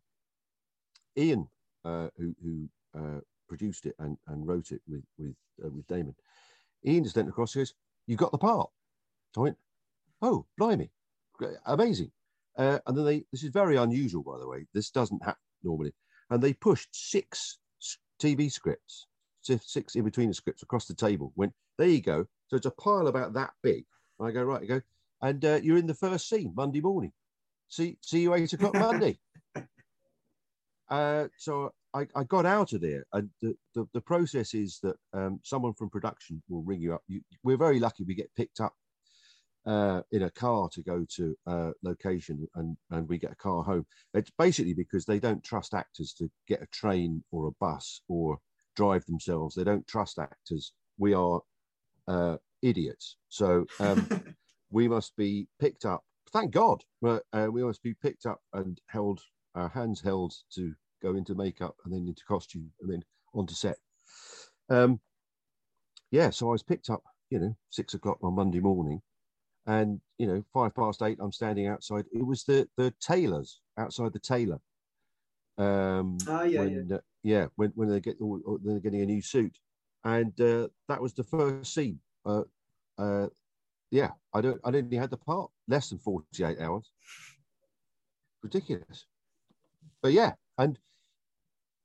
Ian, 1.17 1.47
uh, 1.85 2.07
who, 2.17 2.35
who 2.41 2.69
uh, 2.97 3.19
produced 3.47 3.85
it 3.85 3.95
and, 3.99 4.17
and 4.27 4.47
wrote 4.47 4.71
it 4.71 4.81
with 4.87 5.03
with 5.17 5.35
uh, 5.63 5.69
with 5.69 5.85
Damon. 5.87 6.15
Ian 6.85 7.03
just 7.03 7.15
leant 7.15 7.29
across 7.29 7.55
and 7.55 7.61
goes, 7.61 7.73
"You 8.07 8.15
got 8.15 8.31
the 8.31 8.37
part." 8.37 8.69
So 9.33 9.41
I 9.41 9.43
went, 9.43 9.57
"Oh, 10.23 10.45
blimey, 10.57 10.89
amazing!" 11.65 12.11
Uh, 12.57 12.79
and 12.85 12.97
then 12.97 13.05
they 13.05 13.25
this 13.31 13.43
is 13.43 13.49
very 13.49 13.77
unusual, 13.77 14.23
by 14.23 14.37
the 14.39 14.47
way. 14.47 14.65
This 14.73 14.89
doesn't 14.89 15.23
happen 15.23 15.41
normally. 15.63 15.93
And 16.29 16.41
they 16.41 16.53
pushed 16.53 16.89
six 16.91 17.59
TV 18.21 18.51
scripts, 18.51 19.07
six 19.41 19.95
in 19.95 20.03
between 20.03 20.29
the 20.29 20.33
scripts 20.33 20.63
across 20.63 20.85
the 20.85 20.95
table. 20.95 21.33
Went 21.35 21.53
there 21.77 21.87
you 21.87 22.01
go. 22.01 22.25
So 22.47 22.55
it's 22.55 22.65
a 22.65 22.71
pile 22.71 23.07
about 23.07 23.33
that 23.33 23.51
big. 23.61 23.85
And 24.19 24.27
I 24.27 24.31
go 24.31 24.43
right. 24.43 24.61
You 24.61 24.67
go, 24.67 24.81
and 25.21 25.43
uh, 25.43 25.59
you're 25.61 25.77
in 25.77 25.87
the 25.87 25.93
first 25.93 26.29
scene 26.29 26.53
Monday 26.55 26.81
morning. 26.81 27.11
See 27.67 27.97
see 28.01 28.21
you 28.21 28.33
eight 28.33 28.53
o'clock 28.53 28.73
Monday. 28.73 29.19
Uh, 30.89 31.27
so 31.37 31.71
I, 31.95 32.05
I, 32.15 32.23
got 32.25 32.45
out 32.45 32.73
of 32.73 32.81
there. 32.81 33.03
And 33.13 33.27
the, 33.41 33.55
the, 33.73 33.87
the 33.93 34.01
process 34.01 34.53
is 34.53 34.79
that 34.83 34.95
um, 35.13 35.39
someone 35.41 35.73
from 35.73 35.89
production 35.89 36.43
will 36.49 36.61
ring 36.61 36.81
you 36.81 36.93
up. 36.93 37.01
You, 37.07 37.21
we're 37.41 37.57
very 37.57 37.79
lucky 37.79 38.03
we 38.03 38.13
get 38.13 38.29
picked 38.35 38.59
up 38.59 38.75
uh, 39.65 40.01
in 40.11 40.23
a 40.23 40.31
car 40.31 40.69
to 40.69 40.81
go 40.83 41.05
to 41.15 41.35
a 41.47 41.71
location 41.83 42.47
and, 42.55 42.77
and 42.91 43.07
we 43.07 43.17
get 43.17 43.31
a 43.31 43.35
car 43.35 43.63
home. 43.63 43.85
It's 44.13 44.31
basically 44.37 44.73
because 44.73 45.05
they 45.05 45.19
don't 45.19 45.43
trust 45.43 45.73
actors 45.73 46.13
to 46.19 46.29
get 46.47 46.61
a 46.61 46.67
train 46.67 47.23
or 47.31 47.47
a 47.47 47.51
bus 47.59 48.01
or 48.07 48.37
drive 48.75 49.05
themselves. 49.05 49.55
They 49.55 49.63
don't 49.63 49.87
trust 49.87 50.19
actors. 50.19 50.73
We 50.97 51.13
are 51.13 51.41
uh, 52.07 52.37
idiots. 52.61 53.17
So 53.29 53.65
um, 53.79 54.07
we 54.71 54.87
must 54.87 55.15
be 55.15 55.47
picked 55.59 55.85
up. 55.85 56.03
Thank 56.31 56.51
God. 56.51 56.83
But, 57.01 57.23
uh, 57.31 57.47
we 57.51 57.63
must 57.63 57.83
be 57.83 57.93
picked 57.93 58.25
up 58.25 58.39
and 58.53 58.79
held, 58.87 59.21
our 59.55 59.69
hands 59.69 60.01
held 60.01 60.33
to 60.55 60.73
go 61.01 61.15
into 61.15 61.35
makeup 61.35 61.75
and 61.85 61.93
then 61.93 62.07
into 62.07 62.23
costume 62.27 62.71
and 62.81 62.91
then 62.91 63.03
onto 63.33 63.53
set. 63.53 63.77
Um, 64.69 64.99
yeah, 66.11 66.29
so 66.29 66.49
I 66.49 66.51
was 66.51 66.63
picked 66.63 66.89
up, 66.89 67.03
you 67.29 67.39
know, 67.39 67.55
six 67.69 67.93
o'clock 67.93 68.17
on 68.23 68.35
Monday 68.35 68.59
morning, 68.59 69.01
and 69.65 69.99
you 70.17 70.27
know, 70.27 70.43
five 70.53 70.75
past 70.75 71.01
eight, 71.01 71.17
I'm 71.21 71.31
standing 71.31 71.67
outside. 71.67 72.05
It 72.11 72.25
was 72.25 72.43
the 72.43 72.67
the 72.77 72.93
tailors 72.99 73.61
outside 73.77 74.13
the 74.13 74.19
tailor. 74.19 74.59
Um, 75.57 76.17
oh, 76.27 76.43
yeah, 76.43 76.59
when, 76.59 76.87
yeah. 76.89 76.95
Uh, 76.95 76.99
yeah, 77.23 77.45
when 77.55 77.71
when 77.75 77.89
they 77.89 77.99
get 77.99 78.17
they're 78.19 78.79
getting 78.79 79.01
a 79.01 79.05
new 79.05 79.21
suit, 79.21 79.57
and 80.03 80.39
uh, 80.41 80.67
that 80.89 81.01
was 81.01 81.13
the 81.13 81.23
first 81.23 81.73
scene. 81.73 81.99
Uh, 82.25 82.43
uh, 82.97 83.27
yeah, 83.91 84.09
I 84.33 84.41
don't, 84.41 84.59
I 84.65 84.69
only 84.69 84.97
had 84.97 85.11
the 85.11 85.17
part 85.17 85.51
less 85.67 85.89
than 85.89 85.99
48 85.99 86.59
hours. 86.59 86.91
Ridiculous. 88.41 89.05
But 90.01 90.13
yeah, 90.13 90.31
and 90.57 90.79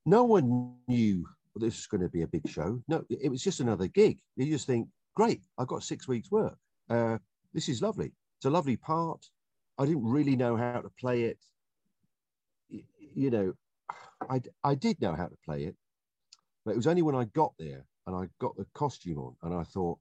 no 0.06 0.24
one 0.24 0.74
knew 0.88 1.26
this 1.54 1.76
was 1.76 1.86
going 1.86 2.00
to 2.00 2.08
be 2.08 2.22
a 2.22 2.26
big 2.26 2.48
show. 2.48 2.80
No, 2.88 3.04
it 3.10 3.30
was 3.30 3.42
just 3.42 3.60
another 3.60 3.88
gig. 3.88 4.18
You 4.36 4.46
just 4.46 4.66
think, 4.66 4.88
great, 5.14 5.42
I've 5.58 5.66
got 5.66 5.82
six 5.82 6.08
weeks' 6.08 6.30
work. 6.30 6.56
Uh, 6.88 7.18
this 7.54 7.68
is 7.68 7.82
lovely. 7.82 8.12
It's 8.38 8.46
a 8.46 8.50
lovely 8.50 8.76
part. 8.76 9.26
I 9.78 9.86
didn't 9.86 10.04
really 10.04 10.36
know 10.36 10.56
how 10.56 10.80
to 10.80 10.90
play 11.00 11.24
it. 11.24 11.38
You 13.14 13.30
know, 13.30 13.52
I, 14.28 14.40
I 14.64 14.74
did 14.74 15.00
know 15.00 15.14
how 15.14 15.26
to 15.26 15.36
play 15.44 15.64
it, 15.64 15.76
but 16.64 16.72
it 16.72 16.76
was 16.76 16.86
only 16.86 17.02
when 17.02 17.14
I 17.14 17.24
got 17.24 17.52
there 17.58 17.84
and 18.06 18.16
I 18.16 18.28
got 18.40 18.56
the 18.56 18.66
costume 18.74 19.18
on 19.18 19.36
and 19.42 19.54
I 19.54 19.64
thought, 19.64 19.98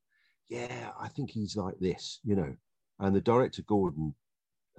yeah, 0.50 0.92
I 1.00 1.08
think 1.08 1.32
he's 1.32 1.56
like 1.56 1.76
this, 1.80 2.20
you 2.24 2.36
know. 2.36 2.56
And 3.00 3.16
the 3.16 3.22
director, 3.22 3.62
Gordon, 3.64 4.16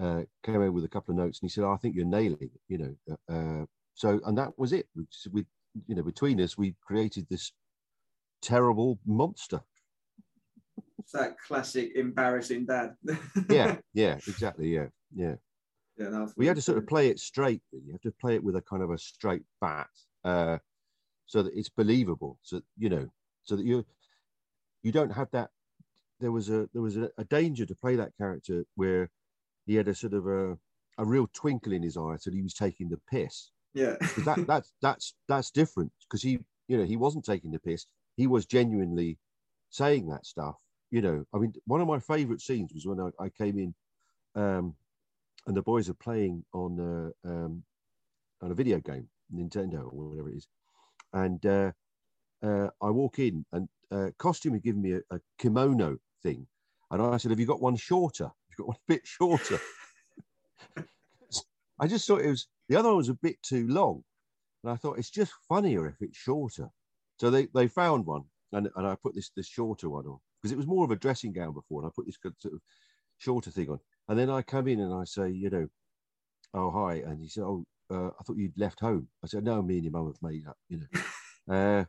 uh, 0.00 0.22
came 0.44 0.62
in 0.62 0.72
with 0.72 0.84
a 0.84 0.88
couple 0.88 1.12
of 1.12 1.18
notes 1.18 1.40
and 1.40 1.48
he 1.48 1.52
said, 1.52 1.64
oh, 1.64 1.72
I 1.72 1.76
think 1.76 1.94
you're 1.94 2.04
nailing 2.04 2.38
it, 2.40 2.60
you 2.68 2.78
know. 2.78 3.16
Uh, 3.28 3.66
so, 3.94 4.20
and 4.26 4.38
that 4.38 4.58
was 4.58 4.72
it. 4.72 4.86
We, 4.94 5.04
we, 5.32 5.44
you 5.86 5.94
know, 5.94 6.02
between 6.02 6.40
us, 6.40 6.56
we 6.56 6.74
created 6.82 7.26
this 7.28 7.52
terrible 8.40 8.98
monster. 9.06 9.60
It's 10.98 11.12
that 11.12 11.38
classic 11.38 11.92
embarrassing 11.94 12.66
dad. 12.66 12.94
yeah, 13.50 13.76
yeah, 13.94 14.16
exactly. 14.26 14.74
Yeah, 14.74 14.86
yeah. 15.14 15.36
Yeah, 15.96 16.08
no, 16.10 16.32
we 16.36 16.46
had 16.46 16.56
to 16.56 16.62
sort 16.62 16.78
of 16.78 16.86
play 16.86 17.08
it 17.08 17.18
straight. 17.18 17.60
You 17.72 17.92
have 17.92 18.00
to 18.02 18.12
play 18.12 18.36
it 18.36 18.44
with 18.44 18.54
a 18.54 18.62
kind 18.62 18.82
of 18.82 18.90
a 18.90 18.98
straight 18.98 19.42
bat, 19.60 19.88
uh, 20.24 20.58
so 21.26 21.42
that 21.42 21.52
it's 21.54 21.68
believable. 21.68 22.38
So 22.42 22.62
you 22.76 22.88
know, 22.88 23.08
so 23.42 23.56
that 23.56 23.64
you 23.64 23.84
you 24.82 24.92
don't 24.92 25.10
have 25.10 25.30
that. 25.32 25.50
There 26.20 26.30
was 26.30 26.50
a 26.50 26.68
there 26.72 26.82
was 26.82 26.96
a, 26.96 27.10
a 27.18 27.24
danger 27.24 27.66
to 27.66 27.74
play 27.74 27.96
that 27.96 28.16
character 28.16 28.64
where 28.76 29.10
he 29.66 29.74
had 29.74 29.88
a 29.88 29.94
sort 29.94 30.14
of 30.14 30.26
a 30.26 30.56
a 30.98 31.04
real 31.04 31.28
twinkle 31.32 31.72
in 31.72 31.82
his 31.82 31.96
eye, 31.96 32.16
so 32.18 32.30
he 32.30 32.42
was 32.42 32.54
taking 32.54 32.88
the 32.88 33.00
piss. 33.10 33.50
Yeah, 33.74 33.96
that 34.24 34.44
that's 34.46 34.72
that's 34.80 35.14
that's 35.26 35.50
different 35.50 35.92
because 36.02 36.22
he 36.22 36.38
you 36.68 36.76
know 36.78 36.84
he 36.84 36.96
wasn't 36.96 37.24
taking 37.24 37.50
the 37.50 37.58
piss. 37.58 37.86
He 38.16 38.28
was 38.28 38.46
genuinely 38.46 39.18
saying 39.70 40.08
that 40.08 40.26
stuff. 40.26 40.56
You 40.90 41.02
know, 41.02 41.24
I 41.34 41.38
mean, 41.38 41.52
one 41.66 41.80
of 41.80 41.88
my 41.88 41.98
favourite 41.98 42.40
scenes 42.40 42.72
was 42.72 42.86
when 42.86 43.00
I, 43.00 43.24
I 43.24 43.28
came 43.28 43.58
in, 43.58 43.74
um, 44.34 44.74
and 45.46 45.56
the 45.56 45.62
boys 45.62 45.88
are 45.88 45.94
playing 45.94 46.44
on 46.54 46.80
uh, 46.80 47.28
um, 47.28 47.62
on 48.40 48.50
a 48.50 48.54
video 48.54 48.78
game, 48.78 49.08
Nintendo 49.34 49.84
or 49.84 50.08
whatever 50.08 50.30
it 50.30 50.36
is, 50.36 50.46
and 51.12 51.44
uh, 51.44 51.72
uh, 52.42 52.68
I 52.80 52.90
walk 52.90 53.18
in 53.18 53.44
and 53.52 53.68
uh, 53.90 54.10
costume 54.18 54.54
had 54.54 54.62
given 54.62 54.80
me 54.80 54.92
a, 54.92 55.00
a, 55.10 55.20
kimono 55.38 55.98
thing, 56.22 56.46
and 56.90 57.02
I 57.02 57.18
said, 57.18 57.32
"Have 57.32 57.40
you 57.40 57.46
got 57.46 57.60
one 57.60 57.76
shorter? 57.76 58.24
Have 58.24 58.32
you 58.50 58.64
got 58.64 58.68
one 58.68 58.76
a 58.76 58.92
bit 58.92 59.06
shorter?" 59.06 59.60
I 61.80 61.86
just 61.86 62.06
thought 62.06 62.22
it 62.22 62.30
was 62.30 62.48
the 62.70 62.76
other 62.76 62.88
one 62.88 62.96
was 62.96 63.10
a 63.10 63.14
bit 63.14 63.42
too 63.42 63.68
long, 63.68 64.04
and 64.62 64.72
I 64.72 64.76
thought 64.76 64.98
it's 64.98 65.10
just 65.10 65.32
funnier 65.48 65.86
if 65.86 65.96
it's 66.00 66.16
shorter. 66.16 66.70
So 67.18 67.30
they, 67.30 67.48
they 67.54 67.68
found 67.68 68.06
one, 68.06 68.24
and, 68.52 68.68
and 68.74 68.86
I 68.86 68.94
put 68.94 69.14
this 69.14 69.30
this 69.36 69.48
shorter 69.48 69.90
one 69.90 70.06
on 70.06 70.18
because 70.40 70.52
it 70.52 70.56
was 70.56 70.66
more 70.66 70.84
of 70.84 70.90
a 70.90 70.96
dressing 70.96 71.32
gown 71.32 71.52
before, 71.52 71.82
and 71.82 71.88
I 71.88 71.92
put 71.94 72.06
this 72.06 72.18
sort 72.22 72.54
of 72.54 72.60
shorter 73.18 73.50
thing 73.50 73.70
on. 73.70 73.80
And 74.08 74.18
then 74.18 74.30
I 74.30 74.42
come 74.42 74.68
in 74.68 74.80
and 74.80 74.94
I 74.94 75.04
say, 75.04 75.30
you 75.30 75.50
know, 75.50 75.68
oh 76.54 76.70
hi, 76.70 76.94
and 76.94 77.20
he 77.20 77.28
said, 77.28 77.44
oh, 77.44 77.64
uh, 77.90 78.08
I 78.08 78.22
thought 78.22 78.36
you'd 78.36 78.58
left 78.58 78.80
home. 78.80 79.08
I 79.24 79.26
said, 79.26 79.44
no, 79.44 79.62
me 79.62 79.76
and 79.76 79.84
your 79.84 79.92
mum 79.92 80.06
have 80.06 80.22
made 80.22 80.46
up, 80.46 80.56
you 80.68 80.80
know. 80.80 81.00
uh, 81.54 81.84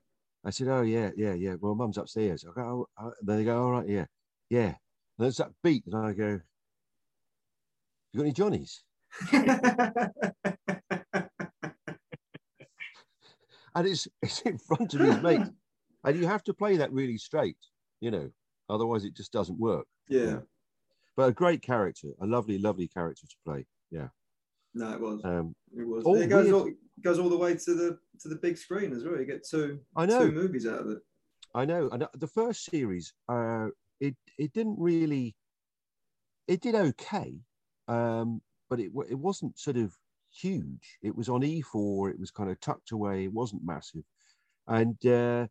I 0.46 0.50
said, 0.52 0.68
oh 0.68 0.82
yeah, 0.82 1.12
yeah, 1.16 1.34
yeah. 1.34 1.56
Well, 1.60 1.76
mum's 1.76 1.98
upstairs. 1.98 2.46
I 2.50 2.54
go, 2.54 2.88
oh, 2.98 3.08
uh, 3.08 3.12
then 3.22 3.38
they 3.38 3.44
go, 3.44 3.62
all 3.62 3.72
right, 3.72 3.88
yeah, 3.88 4.06
yeah. 4.50 4.68
And 4.68 5.26
there's 5.26 5.38
that 5.38 5.52
beat, 5.64 5.86
and 5.86 5.96
I 5.96 6.14
go, 6.14 6.40
you 8.12 8.18
got 8.18 8.24
any 8.24 8.34
Johnnies? 8.34 8.84
and 9.32 10.12
it's 13.88 14.08
it's 14.22 14.42
in 14.42 14.58
front 14.58 14.94
of 14.94 15.02
his 15.02 15.22
mate, 15.22 15.48
and 16.04 16.18
you 16.18 16.28
have 16.28 16.44
to 16.44 16.54
play 16.54 16.78
that 16.78 16.92
really 16.92 17.18
straight, 17.18 17.58
you 18.00 18.12
know, 18.12 18.32
otherwise 18.70 19.04
it 19.06 19.16
just 19.16 19.32
doesn't 19.32 19.60
work. 19.60 19.86
Yeah. 20.08 20.40
But 21.16 21.30
a 21.30 21.34
great 21.34 21.62
character, 21.62 22.10
a 22.22 22.26
lovely, 22.26 22.58
lovely 22.58 22.88
character 22.88 23.28
to 23.28 23.36
play. 23.46 23.66
Yeah. 23.92 24.08
No, 24.74 24.92
it 24.94 25.02
was. 25.02 25.22
Um, 25.24 25.56
it 25.76 25.86
was. 25.86 26.06
all 26.06 26.16
it 26.16 26.28
goes 26.28 26.46
weird- 26.52 26.56
all, 26.56 26.72
goes 27.02 27.20
all 27.20 27.30
the 27.30 27.38
way 27.38 27.56
to 27.56 27.74
the 27.74 27.98
to 28.20 28.28
the 28.30 28.36
big 28.36 28.58
screen 28.58 28.94
as 28.94 29.04
well. 29.04 29.18
You 29.20 29.26
get 29.26 29.46
two 29.48 29.80
I 29.96 30.06
know. 30.06 30.26
two 30.28 30.32
movies 30.32 30.68
out 30.68 30.82
of 30.82 30.90
it. 30.92 31.00
I 31.56 31.66
know. 31.66 31.90
And 31.92 32.04
uh, 32.04 32.08
the 32.14 32.28
first 32.28 32.66
series, 32.66 33.14
uh, 33.28 33.68
it 34.00 34.16
it 34.38 34.54
didn't 34.54 34.78
really, 34.80 35.36
it 36.48 36.62
did 36.62 36.76
okay, 36.76 37.36
um, 37.88 38.42
but 38.70 38.80
it 38.80 38.92
it 39.10 39.18
wasn't 39.18 39.58
sort 39.58 39.78
of 39.78 39.98
huge. 40.32 41.00
It 41.02 41.16
was 41.16 41.28
on 41.30 41.42
E4. 41.42 42.12
It 42.12 42.20
was 42.20 42.32
kind 42.32 42.50
of 42.52 42.60
tucked 42.60 42.92
away. 42.92 43.24
It 43.24 43.34
wasn't 43.34 43.66
massive, 43.66 44.04
and 44.68 45.04
uh, 45.06 45.48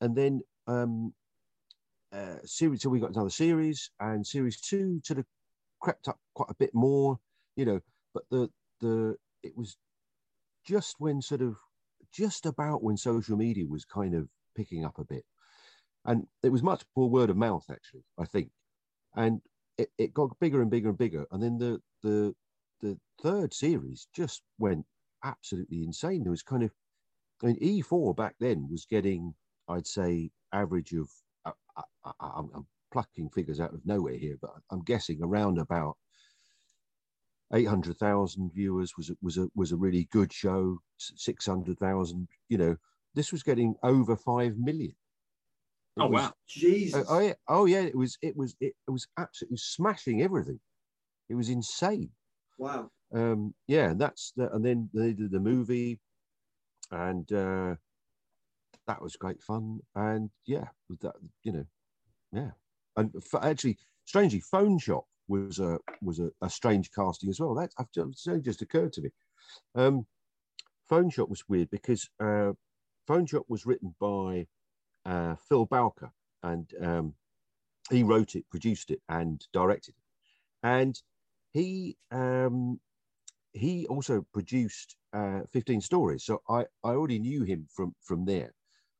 and 0.00 0.14
then 0.14 0.42
um, 0.66 1.14
uh, 2.12 2.36
series. 2.44 2.82
So 2.82 2.90
we 2.90 3.00
got 3.00 3.10
another 3.10 3.30
series, 3.30 3.90
and 4.00 4.26
series 4.26 4.60
two 4.60 5.00
sort 5.04 5.18
of 5.18 5.26
crept 5.80 6.08
up 6.08 6.18
quite 6.34 6.50
a 6.50 6.54
bit 6.54 6.74
more, 6.74 7.18
you 7.56 7.64
know. 7.64 7.80
But 8.14 8.24
the 8.30 8.50
the 8.80 9.16
it 9.42 9.56
was 9.56 9.76
just 10.64 10.96
when 10.98 11.22
sort 11.22 11.42
of 11.42 11.56
just 12.12 12.46
about 12.46 12.82
when 12.82 12.96
social 12.96 13.36
media 13.36 13.66
was 13.66 13.84
kind 13.84 14.14
of 14.14 14.28
picking 14.56 14.84
up 14.84 14.98
a 14.98 15.04
bit. 15.04 15.24
And 16.04 16.26
it 16.42 16.48
was 16.48 16.62
much 16.62 16.82
more 16.96 17.10
word 17.10 17.30
of 17.30 17.36
mouth, 17.36 17.64
actually, 17.70 18.04
I 18.18 18.24
think. 18.24 18.50
And 19.14 19.40
it, 19.78 19.90
it 19.98 20.14
got 20.14 20.38
bigger 20.40 20.62
and 20.62 20.70
bigger 20.70 20.88
and 20.88 20.98
bigger. 20.98 21.26
And 21.30 21.42
then 21.42 21.58
the 21.58 21.80
the 22.02 22.34
the 22.80 22.98
third 23.22 23.52
series 23.52 24.08
just 24.14 24.42
went 24.58 24.84
absolutely 25.24 25.84
insane. 25.84 26.22
There 26.22 26.30
was 26.30 26.42
kind 26.42 26.62
of 26.62 26.70
I 27.42 27.46
mean 27.46 27.58
E4 27.60 28.16
back 28.16 28.34
then 28.40 28.68
was 28.70 28.86
getting, 28.86 29.34
I'd 29.68 29.86
say, 29.86 30.30
average 30.52 30.92
of 30.92 31.08
I, 31.76 31.82
I, 32.04 32.12
I, 32.20 32.30
I'm, 32.36 32.50
I'm 32.54 32.66
plucking 32.92 33.30
figures 33.30 33.60
out 33.60 33.74
of 33.74 33.84
nowhere 33.86 34.16
here, 34.16 34.36
but 34.40 34.50
I'm 34.70 34.82
guessing 34.82 35.22
around 35.22 35.58
about 35.58 35.96
800,000 37.52 38.52
viewers 38.54 38.96
was 38.96 39.10
a, 39.10 39.16
was 39.22 39.36
a 39.38 39.48
was 39.54 39.72
a 39.72 39.76
really 39.76 40.04
good 40.12 40.32
show. 40.32 40.78
600,000, 40.98 42.28
you 42.48 42.58
know, 42.58 42.76
this 43.14 43.32
was 43.32 43.42
getting 43.42 43.74
over 43.82 44.16
five 44.16 44.56
million. 44.56 44.94
It 45.96 46.00
Oh, 46.00 46.06
was- 46.08 46.22
wow. 46.22 46.32
Jesus. 46.46 47.06
Oh, 47.08 47.16
oh 47.16 47.20
yeah, 47.20 47.34
oh 47.48 47.64
yeah, 47.66 47.80
it 47.82 47.96
was 47.96 48.18
it 48.22 48.36
was 48.36 48.54
it, 48.60 48.74
it 48.86 48.90
was 48.90 49.06
absolutely 49.18 49.56
smashing 49.58 50.22
everything. 50.22 50.60
It 51.28 51.34
was 51.34 51.48
insane. 51.48 52.10
Wow. 52.58 52.90
Um, 53.12 53.54
yeah, 53.66 53.90
and 53.90 54.00
that's 54.00 54.32
the, 54.36 54.52
and 54.54 54.64
then 54.64 54.88
they 54.94 55.12
did 55.12 55.32
the 55.32 55.40
movie, 55.40 55.98
and 56.92 57.30
uh, 57.32 57.74
that 58.86 59.02
was 59.02 59.16
great 59.16 59.42
fun. 59.42 59.80
And 59.94 60.30
yeah, 60.46 60.66
that 61.00 61.14
you 61.42 61.52
know, 61.52 61.64
yeah, 62.32 62.50
and 62.96 63.14
actually, 63.42 63.78
strangely, 64.04 64.40
Phone 64.40 64.78
Shop 64.78 65.04
was 65.28 65.58
a 65.58 65.78
was 66.02 66.18
a, 66.18 66.30
a 66.42 66.50
strange 66.50 66.90
casting 66.92 67.30
as 67.30 67.40
well. 67.40 67.54
That 67.54 67.72
I've 67.78 67.90
just, 68.42 68.62
occurred 68.62 68.92
to 68.94 69.02
me. 69.02 69.10
Um, 69.74 70.06
Phone 70.88 71.10
Shop 71.10 71.28
was 71.28 71.48
weird 71.48 71.70
because 71.70 72.08
uh, 72.20 72.52
Phone 73.06 73.26
Shop 73.26 73.44
was 73.48 73.66
written 73.66 73.94
by 74.00 74.46
uh, 75.06 75.36
Phil 75.48 75.66
Bowker, 75.66 76.10
and 76.42 76.70
um, 76.82 77.14
he 77.90 78.02
wrote 78.02 78.34
it, 78.34 78.44
produced 78.50 78.90
it, 78.90 79.00
and 79.08 79.44
directed 79.52 79.94
it. 79.96 80.66
And 80.66 81.00
he 81.52 81.96
um, 82.10 82.80
he 83.52 83.86
also 83.86 84.26
produced 84.32 84.96
uh, 85.12 85.40
15 85.52 85.80
Storeys. 85.80 86.24
So 86.24 86.42
I, 86.48 86.60
I 86.84 86.90
already 86.90 87.18
knew 87.18 87.42
him 87.44 87.66
from 87.72 87.94
from 88.02 88.24
there. 88.24 88.52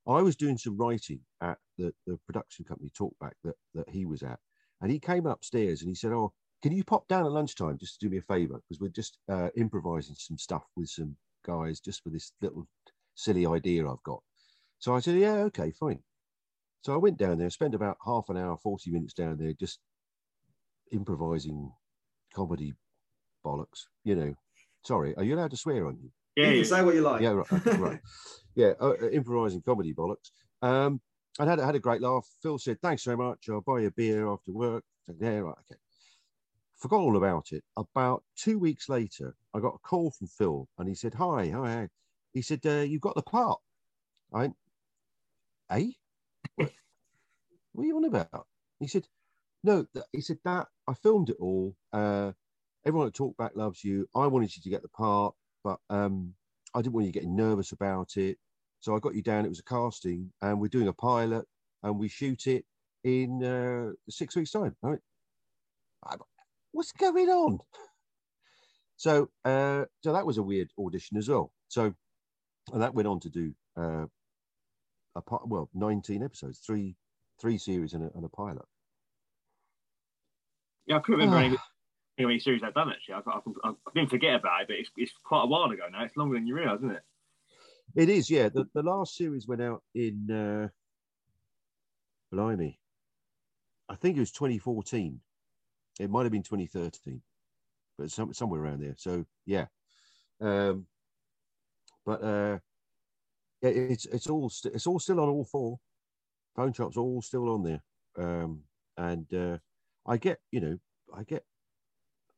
I 0.07 0.21
was 0.21 0.35
doing 0.35 0.57
some 0.57 0.77
writing 0.77 1.19
at 1.41 1.57
the, 1.77 1.93
the 2.07 2.17
production 2.25 2.65
company 2.65 2.91
Talkback 2.97 3.33
that, 3.43 3.55
that 3.75 3.89
he 3.89 4.05
was 4.05 4.23
at. 4.23 4.39
And 4.81 4.91
he 4.91 4.99
came 4.99 5.25
upstairs 5.27 5.81
and 5.81 5.89
he 5.89 5.95
said, 5.95 6.11
Oh, 6.11 6.33
can 6.63 6.71
you 6.71 6.83
pop 6.83 7.07
down 7.07 7.25
at 7.25 7.31
lunchtime 7.31 7.77
just 7.77 7.99
to 7.99 8.05
do 8.05 8.11
me 8.11 8.17
a 8.17 8.21
favor? 8.21 8.61
Because 8.61 8.79
we're 8.79 8.89
just 8.89 9.17
uh, 9.29 9.49
improvising 9.55 10.15
some 10.17 10.37
stuff 10.37 10.63
with 10.75 10.89
some 10.89 11.15
guys 11.45 11.79
just 11.79 12.03
for 12.03 12.09
this 12.09 12.33
little 12.41 12.67
silly 13.15 13.45
idea 13.45 13.87
I've 13.87 14.03
got. 14.03 14.21
So 14.79 14.95
I 14.95 14.99
said, 14.99 15.17
Yeah, 15.17 15.35
okay, 15.45 15.71
fine. 15.71 15.99
So 16.83 16.93
I 16.93 16.97
went 16.97 17.17
down 17.17 17.37
there, 17.37 17.49
spent 17.51 17.75
about 17.75 17.97
half 18.03 18.29
an 18.29 18.37
hour, 18.37 18.57
40 18.57 18.89
minutes 18.91 19.13
down 19.13 19.37
there, 19.37 19.53
just 19.53 19.79
improvising 20.91 21.71
comedy 22.33 22.73
bollocks. 23.45 23.85
You 24.03 24.15
know, 24.15 24.35
sorry, 24.83 25.15
are 25.15 25.23
you 25.23 25.35
allowed 25.35 25.51
to 25.51 25.57
swear 25.57 25.85
on 25.85 25.97
you? 26.01 26.09
You 26.49 26.55
can 26.55 26.65
say 26.65 26.83
what 26.83 26.95
you 26.95 27.01
like. 27.01 27.21
Yeah, 27.21 27.29
right. 27.29 27.51
okay, 27.51 27.77
right. 27.77 27.99
yeah, 28.55 28.73
uh, 28.79 28.93
uh, 29.01 29.09
improvising 29.09 29.61
comedy 29.61 29.93
bollocks. 29.93 30.31
Um, 30.61 31.01
I 31.39 31.45
had 31.45 31.59
had 31.59 31.75
a 31.75 31.79
great 31.79 32.01
laugh. 32.01 32.27
Phil 32.41 32.57
said, 32.57 32.81
"Thanks 32.81 33.03
very 33.03 33.17
much. 33.17 33.47
I'll 33.49 33.61
buy 33.61 33.79
you 33.79 33.87
a 33.87 33.91
beer 33.91 34.27
after 34.27 34.51
work." 34.51 34.83
Said, 35.05 35.15
yeah, 35.19 35.39
right, 35.39 35.55
okay. 35.71 35.79
Forgot 36.77 36.99
all 36.99 37.17
about 37.17 37.51
it. 37.51 37.63
About 37.77 38.23
two 38.35 38.59
weeks 38.59 38.89
later, 38.89 39.35
I 39.53 39.59
got 39.59 39.75
a 39.75 39.79
call 39.79 40.11
from 40.11 40.27
Phil, 40.27 40.67
and 40.77 40.87
he 40.87 40.95
said, 40.95 41.13
"Hi, 41.15 41.49
hi." 41.49 41.73
hi." 41.73 41.89
He 42.33 42.41
said, 42.41 42.61
uh, 42.65 42.81
"You've 42.81 43.01
got 43.01 43.15
the 43.15 43.21
part." 43.21 43.59
I 44.33 44.51
"Eh? 45.69 45.91
What, 46.55 46.71
what 47.71 47.83
are 47.83 47.87
you 47.87 47.97
on 47.97 48.05
about?" 48.05 48.47
He 48.79 48.87
said, 48.87 49.07
"No." 49.63 49.85
th- 49.93 50.05
He 50.11 50.21
said 50.21 50.39
that 50.43 50.67
I 50.87 50.93
filmed 50.93 51.29
it 51.29 51.37
all. 51.39 51.75
Uh, 51.93 52.33
everyone 52.85 53.07
at 53.07 53.13
Talkback 53.13 53.55
loves 53.55 53.83
you. 53.83 54.07
I 54.15 54.27
wanted 54.27 54.55
you 54.55 54.61
to 54.63 54.69
get 54.69 54.81
the 54.81 54.89
part, 54.89 55.35
but 55.63 55.79
um, 55.89 56.30
I 56.73 56.81
didn't 56.81 56.93
want 56.93 57.07
you 57.07 57.11
getting 57.13 57.35
nervous 57.35 57.71
about 57.71 58.17
it. 58.17 58.37
So 58.79 58.95
I 58.95 58.99
got 58.99 59.15
you 59.15 59.21
down. 59.21 59.45
It 59.45 59.49
was 59.49 59.59
a 59.59 59.63
casting, 59.63 60.31
and 60.41 60.59
we're 60.59 60.67
doing 60.67 60.87
a 60.87 60.93
pilot, 60.93 61.45
and 61.83 61.99
we 61.99 62.07
shoot 62.07 62.47
it 62.47 62.65
in 63.03 63.43
uh, 63.43 63.91
six 64.09 64.35
weeks' 64.35 64.51
time. 64.51 64.75
"I- 64.83 64.97
what's 66.71 66.91
going 66.91 67.29
on? 67.29 67.59
So, 68.97 69.31
uh, 69.45 69.85
so 70.03 70.13
that 70.13 70.27
was 70.27 70.37
a 70.37 70.43
weird 70.43 70.69
audition 70.77 71.17
as 71.17 71.27
well. 71.27 71.51
So, 71.69 71.95
and 72.71 72.81
that 72.83 72.93
went 72.93 73.07
on 73.07 73.19
to 73.21 73.29
do 73.31 73.51
uh, 73.75 74.05
a 75.15 75.21
part, 75.23 75.47
well, 75.47 75.71
nineteen 75.73 76.21
episodes, 76.21 76.59
three 76.59 76.95
three 77.39 77.57
series 77.57 77.93
and 77.93 78.03
a, 78.03 78.11
and 78.15 78.23
a 78.25 78.29
pilot. 78.29 78.65
Yeah, 80.85 80.97
I 80.97 80.99
couldn't 80.99 81.19
remember 81.21 81.37
any, 81.37 81.57
any, 82.23 82.33
any 82.33 82.39
series 82.39 82.61
I've 82.63 82.73
done 82.73 82.89
actually. 82.89 83.15
I, 83.15 83.21
I, 83.29 83.69
I, 83.69 83.73
didn't 83.93 84.09
forget 84.09 84.35
about 84.35 84.61
it, 84.61 84.67
but 84.67 84.77
it's, 84.77 84.89
it's 84.97 85.13
quite 85.23 85.43
a 85.43 85.47
while 85.47 85.69
ago 85.69 85.83
now. 85.91 86.03
It's 86.03 86.17
longer 86.17 86.35
than 86.35 86.47
you 86.47 86.55
realise, 86.55 86.79
isn't 86.79 86.91
it? 86.91 87.03
It 87.95 88.09
is, 88.09 88.29
yeah. 88.29 88.49
The, 88.49 88.65
the 88.73 88.83
last 88.83 89.17
series 89.17 89.47
went 89.47 89.61
out 89.61 89.83
in, 89.93 90.31
uh, 90.31 90.67
blimey, 92.33 92.79
I 93.89 93.95
think 93.95 94.15
it 94.15 94.21
was 94.21 94.31
2014. 94.31 95.19
It 95.99 96.09
might 96.09 96.23
have 96.23 96.31
been 96.31 96.43
2013, 96.43 97.21
but 97.97 98.09
some, 98.09 98.33
somewhere 98.33 98.61
around 98.61 98.81
there. 98.81 98.95
So, 98.97 99.25
yeah. 99.45 99.65
Um, 100.39 100.85
but 102.05 102.23
uh, 102.23 102.57
yeah, 103.61 103.69
it's 103.69 104.05
it's 104.05 104.27
all 104.27 104.49
st- 104.49 104.73
it's 104.73 104.87
all 104.87 104.99
still 104.99 105.19
on 105.19 105.29
All 105.29 105.45
4. 105.45 105.79
Phone 106.55 106.73
shops 106.73 106.97
all 106.97 107.21
still 107.21 107.49
on 107.49 107.63
there, 107.63 107.83
um, 108.17 108.63
and 108.97 109.31
uh, 109.33 109.57
I 110.05 110.17
get 110.17 110.39
you 110.51 110.61
know 110.61 110.77
I 111.15 111.23
get 111.23 111.43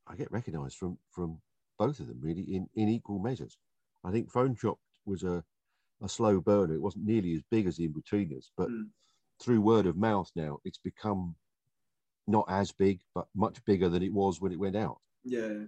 I 0.07 0.15
get 0.15 0.31
recognised 0.31 0.77
from 0.77 0.97
from 1.11 1.39
both 1.79 1.99
of 1.99 2.07
them 2.07 2.19
really 2.21 2.41
in 2.41 2.67
in 2.75 2.89
equal 2.89 3.19
measures. 3.19 3.57
I 4.03 4.11
think 4.11 4.29
Phone 4.31 4.55
Shop 4.55 4.77
was 5.05 5.23
a, 5.23 5.43
a 6.01 6.09
slow 6.09 6.39
burner. 6.41 6.73
It 6.73 6.81
wasn't 6.81 7.05
nearly 7.05 7.33
as 7.35 7.41
big 7.49 7.67
as 7.67 7.77
the 7.77 7.87
Inbetweeners, 7.87 8.49
but 8.57 8.69
Mm. 8.69 8.89
through 9.39 9.61
word 9.61 9.85
of 9.85 9.95
mouth 9.97 10.29
now, 10.35 10.59
it's 10.65 10.77
become 10.77 11.35
not 12.27 12.45
as 12.49 12.71
big, 12.71 12.99
but 13.15 13.27
much 13.35 13.63
bigger 13.65 13.89
than 13.89 14.03
it 14.03 14.13
was 14.13 14.39
when 14.41 14.51
it 14.51 14.59
went 14.59 14.75
out. 14.75 14.99
Yeah. 15.23 15.65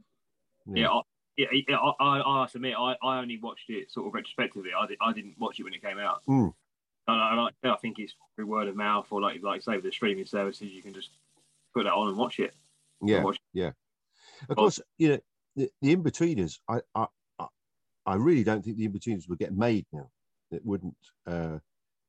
Yeah, 0.67 0.89
I, 0.89 1.01
yeah, 1.37 1.47
yeah, 1.67 1.77
I, 1.77 1.91
I, 1.99 2.21
I 2.21 2.41
have 2.41 2.55
admit, 2.55 2.75
I, 2.77 2.95
I 3.03 3.19
only 3.19 3.37
watched 3.37 3.69
it 3.69 3.91
sort 3.91 4.07
of 4.07 4.13
retrospectively. 4.13 4.71
I, 4.77 4.87
did, 4.87 4.97
I 5.01 5.13
didn't 5.13 5.35
watch 5.37 5.59
it 5.59 5.63
when 5.63 5.73
it 5.73 5.81
came 5.83 5.99
out. 5.99 6.23
Mm. 6.27 6.53
And 7.07 7.21
I, 7.21 7.31
and 7.31 7.39
I, 7.63 7.69
I 7.73 7.75
think 7.77 7.99
it's 7.99 8.13
through 8.35 8.47
word 8.47 8.67
of 8.67 8.75
mouth 8.75 9.05
or 9.11 9.21
like 9.21 9.43
like 9.43 9.61
say 9.61 9.75
with 9.75 9.83
the 9.83 9.91
streaming 9.91 10.25
services, 10.25 10.71
you 10.71 10.81
can 10.81 10.93
just 10.93 11.11
put 11.73 11.83
that 11.83 11.93
on 11.93 12.07
and 12.07 12.17
watch 12.17 12.39
it. 12.39 12.53
Yeah, 13.01 13.21
watch- 13.23 13.39
yeah. 13.53 13.71
Of 14.49 14.55
course, 14.55 14.79
you 14.97 15.09
know 15.09 15.19
the, 15.55 15.69
the 15.81 15.95
Inbetweeners. 15.95 16.59
I, 16.67 16.81
I 16.93 17.05
I- 18.05 18.15
really 18.15 18.43
don't 18.43 18.63
think 18.63 18.77
the 18.77 18.87
Inbetweeners 18.87 19.27
would 19.29 19.39
get 19.39 19.55
made 19.55 19.85
now. 19.91 20.09
It 20.51 20.65
wouldn't. 20.65 20.95
Uh, 21.25 21.59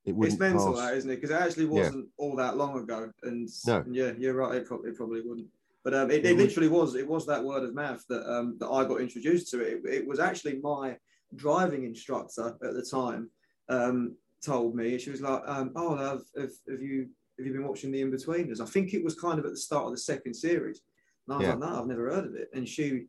it 0.05 0.15
wouldn't. 0.15 0.33
It's 0.33 0.39
mental, 0.39 0.73
pass- 0.73 0.81
that, 0.81 0.97
isn't 0.97 1.09
it? 1.09 1.15
Because 1.15 1.31
it 1.31 1.41
actually 1.41 1.65
wasn't 1.65 2.07
all 2.17 2.35
that 2.35 2.55
long 2.57 2.77
ago. 2.79 3.11
And 3.23 3.49
No. 3.65 3.77
and 3.77 3.95
yeah, 3.95 4.11
you're 4.17 4.35
right. 4.35 4.55
It 4.55 4.65
probably, 4.65 4.91
it 4.91 4.97
probably 4.97 5.21
wouldn't. 5.21 5.47
But 5.83 5.93
um, 5.93 6.11
it, 6.11 6.25
It 6.25 6.31
it 6.31 6.37
literally 6.37 6.67
was. 6.67 6.95
It 6.95 7.07
was 7.07 7.25
that 7.27 7.43
word 7.43 7.63
of 7.63 7.73
mouth 7.73 8.03
that 8.09 8.29
um, 8.31 8.57
that 8.59 8.67
I 8.67 8.83
got 8.85 9.01
introduced 9.01 9.49
to 9.51 9.61
it. 9.61 9.81
It, 9.85 10.07
was 10.07 10.19
actually 10.19 10.59
my 10.61 10.97
driving 11.35 11.83
instructor 11.83 12.57
at 12.63 12.73
the 12.73 12.83
time 12.89 13.29
um, 13.69 14.15
told 14.43 14.75
me. 14.75 14.97
She 14.97 15.11
was 15.11 15.21
like, 15.21 15.41
um, 15.45 15.71
"Oh, 15.75 15.95
have, 15.95 16.21
have, 16.37 16.51
have 16.69 16.81
you 16.81 17.07
have 17.37 17.47
you 17.47 17.53
been 17.53 17.67
watching 17.67 17.91
the 17.91 18.01
Inbetweeners?" 18.03 18.61
I 18.61 18.65
think 18.65 18.93
it 18.93 19.03
was 19.03 19.15
kind 19.15 19.39
of 19.39 19.45
at 19.45 19.51
the 19.51 19.57
start 19.57 19.85
of 19.85 19.91
the 19.91 19.97
second 19.97 20.33
series. 20.33 20.81
And 21.27 21.33
I 21.33 21.37
was 21.37 21.43
Yeah. 21.45 21.49
like, 21.55 21.59
"No, 21.59 21.79
I've 21.79 21.87
never 21.87 22.09
heard 22.09 22.25
of 22.25 22.35
it." 22.35 22.49
And 22.53 22.67
she 22.67 23.07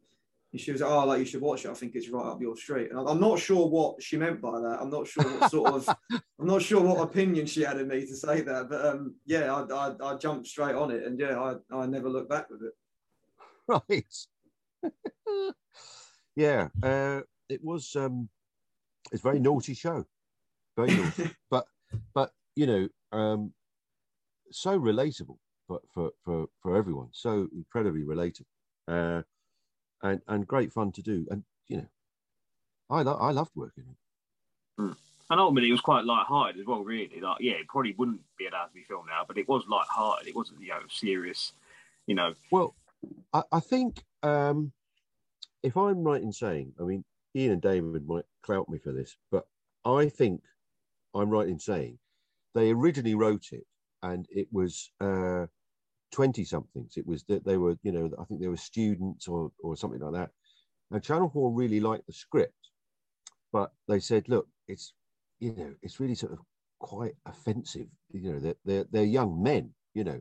and 0.53 0.59
she 0.61 0.73
was 0.73 0.81
like, 0.81 0.91
"Oh, 0.91 1.05
like 1.07 1.19
you 1.21 1.25
should 1.27 1.43
watch 1.43 1.65
it. 1.65 1.71
I 1.71 1.75
think 1.75 1.95
it's 1.95 2.09
right 2.09 2.25
up 2.27 2.41
your 2.41 2.57
street." 2.57 2.91
And 2.91 2.99
I'm- 2.99 3.21
not 3.21 3.39
sure 3.39 3.69
what 3.69 4.03
she 4.03 4.17
meant 4.17 4.41
by 4.41 4.59
that. 4.61 4.79
I'm 4.81 4.91
not 4.91 5.07
sure 5.07 5.25
what 5.25 5.51
sort 5.51 5.75
of, 5.75 5.89
I'm 6.41 6.47
not 6.47 6.63
sure 6.63 6.83
what 6.83 7.03
opinion 7.03 7.47
she 7.47 7.63
had 7.63 7.79
of 7.79 7.87
me 7.87 8.01
to 8.07 8.17
say 8.17 8.41
that. 8.41 8.69
But 8.69 8.85
um, 8.87 9.17
yeah, 9.27 9.55
I, 9.55 9.63
I, 9.91 10.13
I 10.15 10.17
jumped 10.17 10.47
straight 10.47 10.75
on 10.75 10.91
it, 10.91 11.05
and 11.05 11.19
yeah, 11.21 11.39
I, 11.39 11.57
I 11.77 11.87
never 11.87 12.09
looked 12.09 12.31
back 12.31 12.49
with 12.51 12.63
it. 12.63 12.73
right. 13.69 14.17
Yeah, 16.37 16.69
uh, 16.85 17.23
it 17.49 17.63
was. 17.65 17.97
Um, 17.97 18.29
it's 19.11 19.21
a 19.21 19.25
very 19.25 19.41
naughty 19.41 19.75
show, 19.75 20.05
very 20.77 20.95
naughty, 20.95 21.31
but 21.51 21.67
but 22.15 22.33
you 22.55 22.67
know, 22.67 22.89
um, 23.11 23.53
so 24.53 24.79
relatable 24.79 25.39
for 25.69 25.81
for 25.93 26.11
for, 26.25 26.47
for 26.61 26.77
everyone, 26.77 27.11
so 27.13 27.47
incredibly 27.55 28.03
relatable, 28.03 28.47
uh, 28.89 29.23
and 30.03 30.21
and 30.27 30.49
great 30.49 30.73
fun 30.73 30.91
to 30.93 31.03
do, 31.03 31.27
and 31.31 31.45
you 31.69 31.77
know, 31.77 31.89
I 32.91 33.03
lo- 33.03 33.19
I 33.21 33.31
loved 33.31 33.53
working. 33.55 33.85
it. 33.89 34.83
Mm. 34.83 34.97
And 35.31 35.41
ultimately, 35.41 35.69
it 35.69 35.73
was 35.73 35.83
quite 35.83 36.07
light-hearted 36.07 36.59
as 36.59 36.67
well. 36.67 36.83
Really, 36.83 37.21
like 37.21 37.41
yeah, 37.41 37.53
it 37.53 37.69
probably 37.69 37.95
wouldn't 37.99 38.23
be 38.39 38.47
allowed 38.47 38.67
to 38.69 38.75
be 38.75 38.83
filmed 38.83 39.09
now, 39.09 39.25
but 39.29 39.37
it 39.37 39.47
was 39.47 39.63
light-hearted. 39.69 40.27
It 40.27 40.35
wasn't 40.35 40.63
you 40.63 40.69
know 40.69 40.81
serious. 40.89 41.53
You 42.07 42.15
know, 42.15 42.35
Well, 42.51 42.75
I, 43.35 43.43
I 43.53 43.61
think 43.61 44.03
um, 44.23 44.73
if 45.63 45.77
I'm 45.77 46.03
right 46.03 46.23
in 46.23 46.33
saying, 46.33 46.73
I 46.81 46.85
mean, 46.85 47.05
Ian 47.37 47.53
and 47.53 47.63
David 47.63 48.09
might 48.09 48.25
clout 48.43 48.71
me 48.71 48.79
for 48.79 48.93
this, 48.93 49.15
but 49.31 49.47
I 49.85 50.09
think 50.09 50.41
I'm 51.15 51.29
right 51.29 51.49
in 51.49 51.59
saying 51.59 51.99
they 52.55 52.71
originally 52.71 53.15
wrote 53.15 53.53
it 53.53 53.67
and 54.03 54.27
it 54.31 54.49
was 54.51 54.91
twenty 56.13 56.45
somethings. 56.45 56.97
It 56.97 57.07
was 57.07 57.25
that 57.25 57.45
they 57.45 57.57
were, 57.57 57.77
you 57.83 57.93
know, 57.93 58.11
I 58.19 58.25
think 58.25 58.41
they 58.41 58.49
were 58.49 58.57
students 58.57 59.29
or 59.29 59.51
or 59.63 59.77
something 59.77 60.01
like 60.01 60.15
that. 60.15 60.31
And 60.91 61.03
Channel 61.03 61.31
Four 61.31 61.53
really 61.53 61.81
liked 61.81 62.07
the 62.07 62.13
script, 62.13 62.71
but 63.53 63.73
they 63.89 64.01
said, 64.01 64.29
look, 64.29 64.49
it's 64.67 64.93
you 65.41 65.55
know, 65.55 65.75
it's 65.83 66.01
really 66.01 66.15
sort 66.15 66.33
of 66.33 66.41
quite 66.79 67.15
offensive. 67.27 67.87
You 68.13 68.33
know, 68.33 68.39
they're 68.41 68.57
they're, 68.65 68.87
they're 68.91 69.05
young 69.05 69.43
men. 69.43 69.71
You 69.95 70.05
know, 70.05 70.21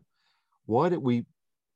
why 0.66 0.90
don't 0.90 1.04
we 1.04 1.26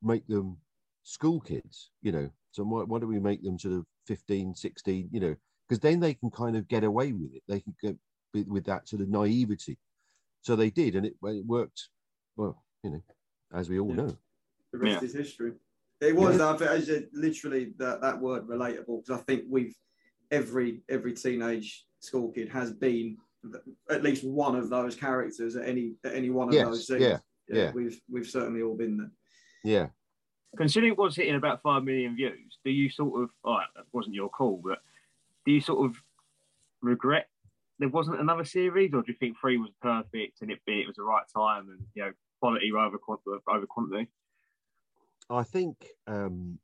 make 0.01 0.27
them 0.27 0.57
school 1.03 1.39
kids? 1.39 1.91
You 2.01 2.11
know, 2.11 2.29
so 2.51 2.63
why, 2.63 2.83
why 2.83 2.99
don't 2.99 3.09
we 3.09 3.19
make 3.19 3.43
them 3.43 3.57
sort 3.59 3.75
of 3.75 3.85
15, 4.07 4.55
16, 4.55 5.09
You 5.11 5.19
know, 5.19 5.35
because 5.67 5.79
then 5.79 5.99
they 5.99 6.13
can 6.13 6.31
kind 6.31 6.55
of 6.55 6.67
get 6.67 6.83
away 6.83 7.13
with 7.13 7.33
it. 7.33 7.43
They 7.47 7.61
can 7.61 7.75
get 7.81 7.95
with, 8.33 8.47
with 8.47 8.65
that 8.65 8.87
sort 8.87 9.01
of 9.01 9.09
naivety. 9.09 9.77
So 10.41 10.55
they 10.55 10.69
did, 10.69 10.95
and 10.95 11.05
it, 11.05 11.13
it 11.23 11.45
worked. 11.45 11.89
Well, 12.35 12.63
you 12.83 12.91
know, 12.91 13.01
as 13.53 13.69
we 13.69 13.79
all 13.79 13.89
Yeah. 13.89 13.95
know. 13.95 14.17
The 14.71 14.77
rest 14.77 15.01
Yeah. 15.01 15.05
is 15.07 15.13
history. 15.13 15.53
It 15.99 16.15
was 16.15 16.39
I 16.39 16.57
think, 16.57 16.71
as 16.71 16.87
you- 16.87 17.09
literally 17.13 17.65
that, 17.77 18.01
that 18.01 18.19
word 18.19 18.47
relatable 18.47 19.03
because 19.03 19.19
I 19.19 19.23
think 19.23 19.45
we've 19.49 19.75
every 20.31 20.81
every 20.89 21.13
teenage 21.13 21.85
school 21.99 22.31
kid 22.31 22.49
has 22.49 22.73
been 22.73 23.17
th- 23.43 23.63
at 23.89 24.01
least 24.03 24.23
one 24.23 24.55
of 24.55 24.69
those 24.69 24.95
characters 24.95 25.55
at 25.55 25.67
any 25.67 25.95
at 26.03 26.13
any 26.13 26.29
one 26.29 26.47
of 26.47 26.53
Yes, 26.53 26.65
those 26.65 26.87
scenes. 26.87 27.01
yeah, 27.01 27.19
yeah. 27.47 27.71
We've 27.73 28.01
we've 28.09 28.27
certainly 28.27 28.61
all 28.61 28.75
been 28.75 28.97
there. 28.97 29.11
Yeah. 29.63 29.89
considering 30.57 30.91
it 30.93 30.97
was 30.97 31.15
hitting 31.15 31.35
about 31.35 31.61
five 31.61 31.83
million 31.83 32.15
views, 32.15 32.57
do 32.65 32.71
you 32.71 32.89
sort 32.89 33.21
of? 33.23 33.29
Oh, 33.45 33.59
that 33.75 33.85
wasn't 33.93 34.15
your 34.15 34.29
call, 34.29 34.57
but 34.57 34.81
do 35.45 35.51
you 35.51 35.61
sort 35.61 35.85
of 35.89 36.01
regret 36.81 37.29
there 37.79 37.89
wasn't 37.89 38.19
another 38.19 38.43
series, 38.43 38.93
or 38.93 39.01
do 39.01 39.11
you 39.11 39.17
think 39.17 39.37
three 39.39 39.57
was 39.57 39.71
perfect 39.81 40.41
and 40.41 40.51
it 40.51 40.59
it 40.67 40.87
was 40.87 40.95
the 40.95 41.03
right 41.03 41.23
time 41.33 41.69
and 41.69 41.85
you 41.93 42.03
know 42.03 42.13
quality 42.41 42.71
quant- 42.71 43.21
over 43.47 43.65
quantity? 43.67 44.07
I 45.29 45.43
think, 45.43 45.87
um, 46.07 46.59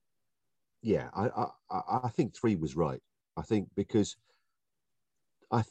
yeah, 0.81 1.09
I, 1.15 1.47
I, 1.71 1.99
I 2.03 2.09
think 2.09 2.35
three 2.35 2.55
was 2.55 2.75
right. 2.75 3.01
I 3.37 3.43
think 3.43 3.69
because 3.75 4.17
I, 5.51 5.63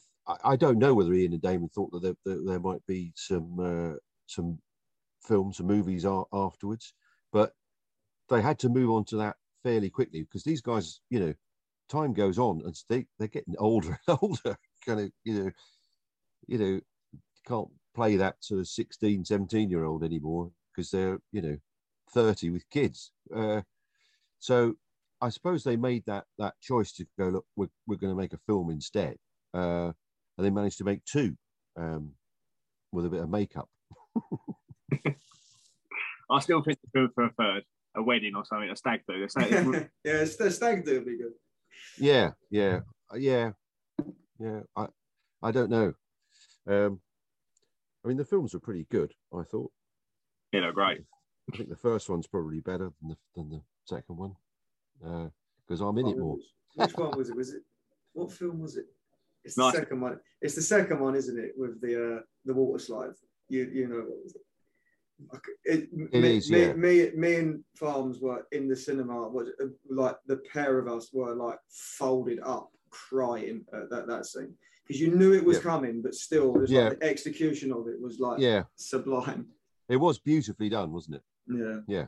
I 0.43 0.55
don't 0.55 0.79
know 0.79 0.93
whether 0.93 1.13
Ian 1.13 1.33
and 1.33 1.41
Damon 1.41 1.69
thought 1.69 1.91
that 1.91 2.01
there, 2.01 2.15
that 2.25 2.45
there 2.45 2.59
might 2.59 2.85
be 2.87 3.13
some, 3.15 3.59
uh, 3.59 3.97
some 4.25 4.59
films 5.21 5.59
and 5.59 5.67
movies 5.67 6.05
afterwards, 6.33 6.93
but 7.31 7.53
they 8.29 8.41
had 8.41 8.59
to 8.59 8.69
move 8.69 8.89
on 8.89 9.05
to 9.05 9.17
that 9.17 9.35
fairly 9.63 9.89
quickly 9.89 10.23
because 10.23 10.43
these 10.43 10.61
guys, 10.61 11.01
you 11.09 11.19
know, 11.19 11.33
time 11.89 12.13
goes 12.13 12.37
on 12.37 12.61
and 12.65 12.75
they 12.89 13.05
they're 13.17 13.27
getting 13.27 13.55
older 13.57 13.99
and 14.07 14.17
older. 14.21 14.57
Kind 14.85 14.99
of, 15.01 15.11
you 15.23 15.43
know, 15.43 15.51
you 16.47 16.57
know, 16.57 16.81
can't 17.45 17.69
play 17.97 18.15
that 18.15 18.35
sort 18.41 18.59
of 18.59 18.67
16, 18.67 19.25
17 19.25 19.69
year 19.71 19.83
old 19.83 20.03
anymore 20.03 20.51
because 20.71 20.91
they're, 20.91 21.19
you 21.31 21.41
know, 21.41 21.57
30 22.13 22.51
with 22.51 22.69
kids. 22.69 23.11
Uh, 23.35 23.61
so 24.37 24.75
I 25.19 25.29
suppose 25.29 25.63
they 25.63 25.77
made 25.77 26.03
that 26.05 26.25
that 26.37 26.53
choice 26.61 26.91
to 26.93 27.07
go, 27.17 27.29
look, 27.29 27.45
we're, 27.55 27.71
we're 27.87 27.95
going 27.95 28.13
to 28.13 28.21
make 28.21 28.33
a 28.33 28.39
film 28.45 28.69
instead. 28.69 29.17
Uh, 29.51 29.91
and 30.37 30.45
they 30.45 30.51
managed 30.51 30.77
to 30.77 30.83
make 30.83 31.03
two 31.05 31.35
um, 31.75 32.11
with 32.91 33.07
a 33.07 33.09
bit 33.09 33.23
of 33.23 33.31
makeup. 33.31 33.67
I 36.29 36.39
still 36.39 36.61
think 36.61 36.77
it's 36.83 36.91
good 36.93 37.09
for 37.15 37.23
a 37.23 37.31
third, 37.31 37.63
a 37.95 38.03
wedding 38.03 38.35
or 38.35 38.45
something, 38.45 38.69
a 38.69 38.75
stag 38.75 39.01
do. 39.07 39.23
A 39.23 39.29
stag- 39.33 39.89
yeah, 40.05 40.21
it's 40.21 40.35
the 40.35 40.51
stag 40.51 40.85
do 40.85 40.93
would 40.95 41.05
be 41.05 41.17
good. 41.17 41.33
Yeah, 41.97 42.31
yeah, 42.51 42.81
uh, 43.11 43.17
yeah, 43.17 43.53
yeah. 44.39 44.59
I, 44.75 44.85
I 45.41 45.51
don't 45.51 45.71
know. 45.71 45.93
Um, 46.67 46.99
I 48.07 48.09
mean, 48.09 48.17
the 48.17 48.23
films 48.23 48.53
were 48.53 48.61
pretty 48.61 48.87
good. 48.89 49.13
I 49.37 49.43
thought. 49.43 49.69
you 50.53 50.61
know, 50.61 50.71
great. 50.71 51.01
I 51.53 51.57
think 51.57 51.67
the 51.67 51.75
first 51.75 52.09
one's 52.09 52.25
probably 52.25 52.61
better 52.61 52.89
than 53.01 53.09
the 53.09 53.17
than 53.35 53.49
the 53.49 53.61
second 53.83 54.15
one 54.15 54.33
Uh, 55.05 55.27
because 55.67 55.81
I'm 55.81 55.97
in 55.97 56.07
it 56.07 56.17
more. 56.17 56.37
Which 56.75 56.93
one 56.95 57.17
was 57.17 57.29
it? 57.29 57.35
Was 57.35 57.53
it 57.53 57.63
what 58.13 58.31
film 58.31 58.61
was 58.61 58.77
it? 58.77 58.85
It's 59.43 59.55
the 59.55 59.63
Nice. 59.63 59.75
second 59.75 59.99
one. 59.99 60.19
It's 60.41 60.55
the 60.55 60.61
second 60.61 61.01
one, 61.01 61.15
isn't 61.15 61.37
it? 61.37 61.51
With 61.57 61.81
the 61.81 62.17
uh, 62.17 62.21
the 62.45 62.53
water 62.53 62.79
slide. 62.79 63.11
You 63.49 63.69
you 63.73 63.87
know 63.89 63.97
what 64.07 64.23
was 64.23 64.35
it? 64.35 64.41
It, 65.65 65.89
It 66.13 66.21
me, 66.21 66.37
is, 66.37 66.49
yeah. 66.49 66.73
me, 66.73 67.11
me 67.11 67.35
and 67.35 67.63
Farms 67.75 68.21
were 68.21 68.47
in 68.53 68.69
the 68.69 68.75
cinema. 68.75 69.27
Was 69.27 69.49
uh, 69.61 69.65
like 69.89 70.15
the 70.27 70.37
pair 70.53 70.79
of 70.79 70.87
us 70.87 71.11
were 71.11 71.35
like 71.35 71.59
folded 71.69 72.39
up, 72.41 72.69
crying 72.89 73.65
at 73.73 73.89
that, 73.89 74.07
that 74.07 74.25
scene 74.27 74.53
because 74.87 75.01
you 75.01 75.11
knew 75.15 75.33
it 75.33 75.43
was 75.43 75.57
Yeah. 75.57 75.63
coming, 75.63 76.01
but 76.01 76.15
still, 76.15 76.55
it 76.55 76.61
was 76.61 76.71
Yeah. 76.71 76.89
like 76.89 76.99
the 76.99 77.05
execution 77.09 77.71
of 77.73 77.87
it 77.87 77.99
was 77.99 78.19
like 78.19 78.39
Yeah, 78.39 78.63
sublime. 78.75 79.49
it 79.89 79.97
was 79.97 80.17
beautifully 80.19 80.69
done, 80.69 80.91
wasn't 80.93 81.17
it? 81.17 81.23
Yeah, 81.47 81.81
Yeah. 81.87 82.07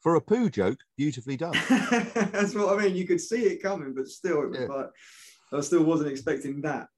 For 0.00 0.16
a 0.16 0.20
poo 0.20 0.50
joke, 0.50 0.80
beautifully 0.98 1.36
done. 1.38 1.52
that's 1.70 2.54
what 2.54 2.78
I 2.78 2.82
mean. 2.84 2.94
You 2.94 3.06
could 3.06 3.20
see 3.22 3.44
it 3.46 3.62
coming, 3.62 3.94
but 3.94 4.06
still, 4.08 4.42
it 4.42 4.50
was 4.50 4.58
Yeah. 4.60 4.66
like 4.66 4.90
I 5.52 5.60
still 5.60 5.84
wasn't 5.84 6.10
expecting 6.10 6.60
that. 6.62 6.88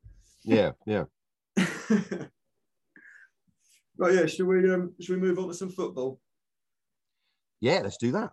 Yeah, 0.43 0.73
yeah. 0.87 1.05
right, 3.97 4.15
yeah. 4.15 4.27
Should 4.27 4.47
we 4.47 4.71
um, 4.73 4.95
should 5.01 5.21
we 5.21 5.21
move 5.29 5.39
on 5.39 5.49
to 5.49 5.55
some 5.55 5.71
football? 5.71 6.21
Yeah, 7.61 7.81
let's 7.83 7.97
do 7.97 8.11
that. 8.13 8.33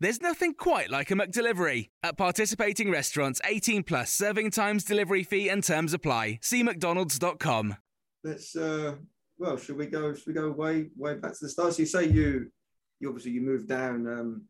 There's 0.00 0.22
nothing 0.22 0.54
quite 0.54 0.90
like 0.90 1.10
a 1.10 1.14
McDelivery. 1.14 1.90
At 2.02 2.16
participating 2.16 2.90
restaurants, 2.90 3.38
18 3.44 3.82
plus 3.82 4.10
serving 4.12 4.50
times, 4.50 4.82
delivery 4.82 5.22
fee, 5.22 5.50
and 5.50 5.62
terms 5.62 5.92
apply. 5.92 6.38
See 6.40 6.62
McDonald's.com. 6.62 7.76
Let's 8.24 8.56
uh, 8.56 8.96
well, 9.38 9.56
should 9.58 9.76
we 9.76 9.86
go? 9.86 10.14
Should 10.14 10.26
we 10.26 10.32
go 10.32 10.50
way 10.50 10.88
way 10.96 11.14
back 11.16 11.32
to 11.32 11.38
the 11.42 11.48
start? 11.50 11.74
So 11.74 11.80
you 11.80 11.86
say 11.86 12.04
you, 12.06 12.50
you 12.98 13.08
obviously 13.08 13.32
you 13.32 13.42
moved 13.42 13.68
down 13.68 14.06
um, 14.06 14.44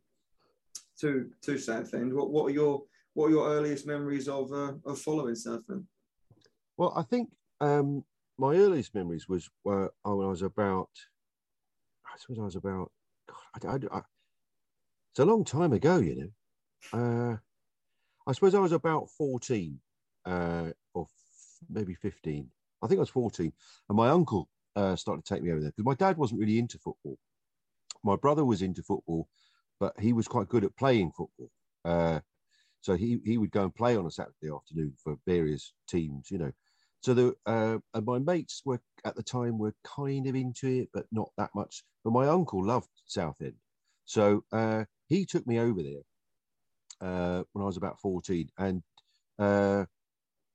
to 1.01 1.31
to 1.43 1.59
Southend. 1.59 2.13
What 2.15 2.31
what 2.31 2.47
are 2.47 2.51
your 2.55 2.83
what 3.15 3.27
are 3.27 3.31
your 3.31 3.49
earliest 3.49 3.87
memories 3.87 4.29
of 4.29 4.53
uh, 4.53 4.75
of 4.85 5.01
following 5.01 5.35
Southend? 5.35 5.85
Well, 6.77 6.93
I 6.97 7.03
think 7.03 7.29
um, 7.61 8.05
my 8.39 8.55
earliest 8.55 8.95
memories 8.95 9.29
was 9.29 9.49
uh, 9.69 9.89
when 10.05 10.27
I 10.27 10.31
was 10.31 10.43
about, 10.43 10.89
I 12.07 12.17
suppose 12.19 12.39
I 12.39 12.45
was 12.45 12.57
about, 12.57 12.91
God, 13.29 13.69
I, 13.91 13.97
I, 13.97 13.99
I- 13.99 14.03
it's 15.11 15.19
a 15.21 15.25
long 15.25 15.45
time 15.45 15.73
ago, 15.73 15.99
you 15.99 16.17
know. 16.17 16.31
Uh, 16.93 17.37
I 18.27 18.33
suppose 18.33 18.55
I 18.55 18.61
was 18.61 18.73
about 18.73 19.11
14 19.11 19.79
uh, 20.25 20.71
or 20.95 21.03
f- 21.03 21.69
maybe 21.69 21.95
15. 21.95 22.49
I 22.83 22.87
think 22.87 22.99
I 22.99 23.01
was 23.01 23.11
14, 23.11 23.53
and 23.89 23.97
my 23.97 24.09
uncle 24.09 24.49
uh, 24.77 24.97
started 24.97 25.25
to 25.25 25.35
take 25.35 25.43
me 25.43 25.51
over 25.51 25.61
there 25.61 25.71
because 25.71 25.85
my 25.85 25.95
dad 25.95 26.17
wasn't 26.17 26.41
really 26.41 26.59
into 26.59 26.79
football. 26.79 27.19
My 28.03 28.17
brother 28.17 28.45
was 28.45 28.63
into 28.63 28.83
football, 28.83 29.29
but 29.79 29.99
he 30.01 30.13
was 30.13 30.29
quite 30.29 30.49
good 30.49 30.65
at 30.65 30.77
playing 30.77 31.13
football. 31.13 31.51
Uh, 31.85 32.21
so 32.81 32.95
he 32.97 33.19
he 33.25 33.37
would 33.37 33.51
go 33.51 33.65
and 33.65 33.75
play 33.75 33.97
on 33.97 34.07
a 34.07 34.11
Saturday 34.11 34.51
afternoon 34.55 34.95
for 35.03 35.17
various 35.27 35.73
teams, 35.89 36.31
you 36.31 36.39
know. 36.39 36.53
So 37.03 37.15
the 37.15 37.35
uh, 37.47 37.79
and 37.95 38.07
my 38.07 38.19
mates 38.19 38.63
were 38.65 38.81
at 39.05 39.17
the 39.17 39.23
time 39.23 39.59
were 39.59 39.75
kind 39.85 40.27
of 40.27 40.35
into 40.35 40.69
it, 40.69 40.89
but 40.93 41.07
not 41.13 41.31
that 41.37 41.51
much. 41.55 41.83
But 42.05 42.13
my 42.13 42.29
uncle 42.29 42.65
loved 42.65 42.89
Southend, 43.07 43.55
so 44.11 44.43
uh, 44.53 44.85
he 45.07 45.25
took 45.25 45.47
me 45.47 45.61
over 45.61 45.81
there 45.85 46.03
uh, 47.01 47.45
when 47.53 47.63
I 47.63 47.67
was 47.67 47.77
about 47.77 48.01
fourteen, 48.01 48.49
and 48.59 48.83
uh, 49.39 49.85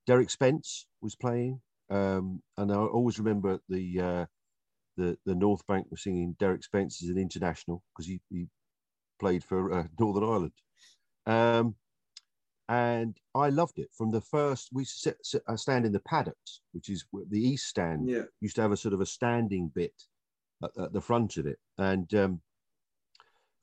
Derek 0.05 0.29
Spence 0.29 0.87
was 1.01 1.15
playing, 1.15 1.61
um, 1.89 2.41
and 2.57 2.69
I 2.69 2.75
always 2.75 3.17
remember 3.17 3.61
the 3.69 4.01
uh, 4.01 4.25
the 4.97 5.17
the 5.25 5.35
North 5.35 5.65
Bank 5.67 5.87
was 5.89 6.03
singing 6.03 6.35
Derek 6.37 6.65
Spence 6.65 7.01
is 7.01 7.09
an 7.09 7.17
international 7.17 7.81
because 7.93 8.07
he, 8.07 8.19
he 8.29 8.47
played 9.21 9.41
for 9.41 9.71
uh, 9.71 9.87
Northern 9.97 10.23
Ireland. 10.25 10.51
Um, 11.25 11.75
and 12.67 13.15
I 13.33 13.51
loved 13.51 13.79
it 13.79 13.89
from 13.97 14.11
the 14.11 14.21
first. 14.21 14.69
We 14.73 14.83
sit, 14.83 15.17
sit, 15.23 15.43
uh, 15.47 15.55
stand 15.55 15.85
in 15.85 15.93
the 15.93 15.99
paddocks, 16.01 16.59
which 16.73 16.89
is 16.89 17.05
the 17.29 17.39
east 17.39 17.67
stand. 17.67 18.09
Yeah. 18.09 18.23
Used 18.41 18.57
to 18.57 18.63
have 18.63 18.73
a 18.73 18.77
sort 18.77 18.93
of 18.93 18.99
a 18.99 19.05
standing 19.05 19.71
bit 19.73 19.93
at, 20.61 20.71
at 20.77 20.91
the 20.91 20.99
front 20.99 21.37
of 21.37 21.45
it, 21.45 21.59
and 21.77 22.13
um, 22.15 22.41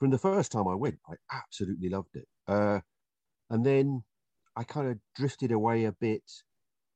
from 0.02 0.10
the 0.10 0.18
first 0.18 0.50
time 0.50 0.66
I 0.66 0.74
went, 0.74 0.98
I 1.08 1.14
absolutely 1.32 1.88
loved 1.88 2.16
it. 2.16 2.26
Uh, 2.48 2.80
and 3.50 3.64
then 3.64 4.02
I 4.56 4.64
kind 4.64 4.88
of 4.90 4.98
drifted 5.14 5.52
away 5.52 5.84
a 5.84 5.92
bit, 5.92 6.24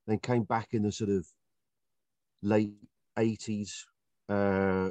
then 0.09 0.19
came 0.19 0.43
back 0.43 0.71
in 0.73 0.83
the 0.83 0.91
sort 0.91 1.11
of 1.11 1.25
late 2.43 2.73
eighties. 3.17 3.87
Uh, 4.29 4.89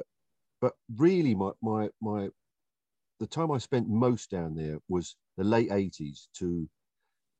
but 0.62 0.72
really, 0.96 1.34
my 1.34 1.50
my 1.60 1.90
my 2.00 2.30
the 3.20 3.26
time 3.26 3.52
I 3.52 3.58
spent 3.58 3.86
most 3.86 4.30
down 4.30 4.54
there 4.54 4.78
was 4.88 5.14
the 5.36 5.44
late 5.44 5.70
eighties 5.70 6.30
to 6.38 6.70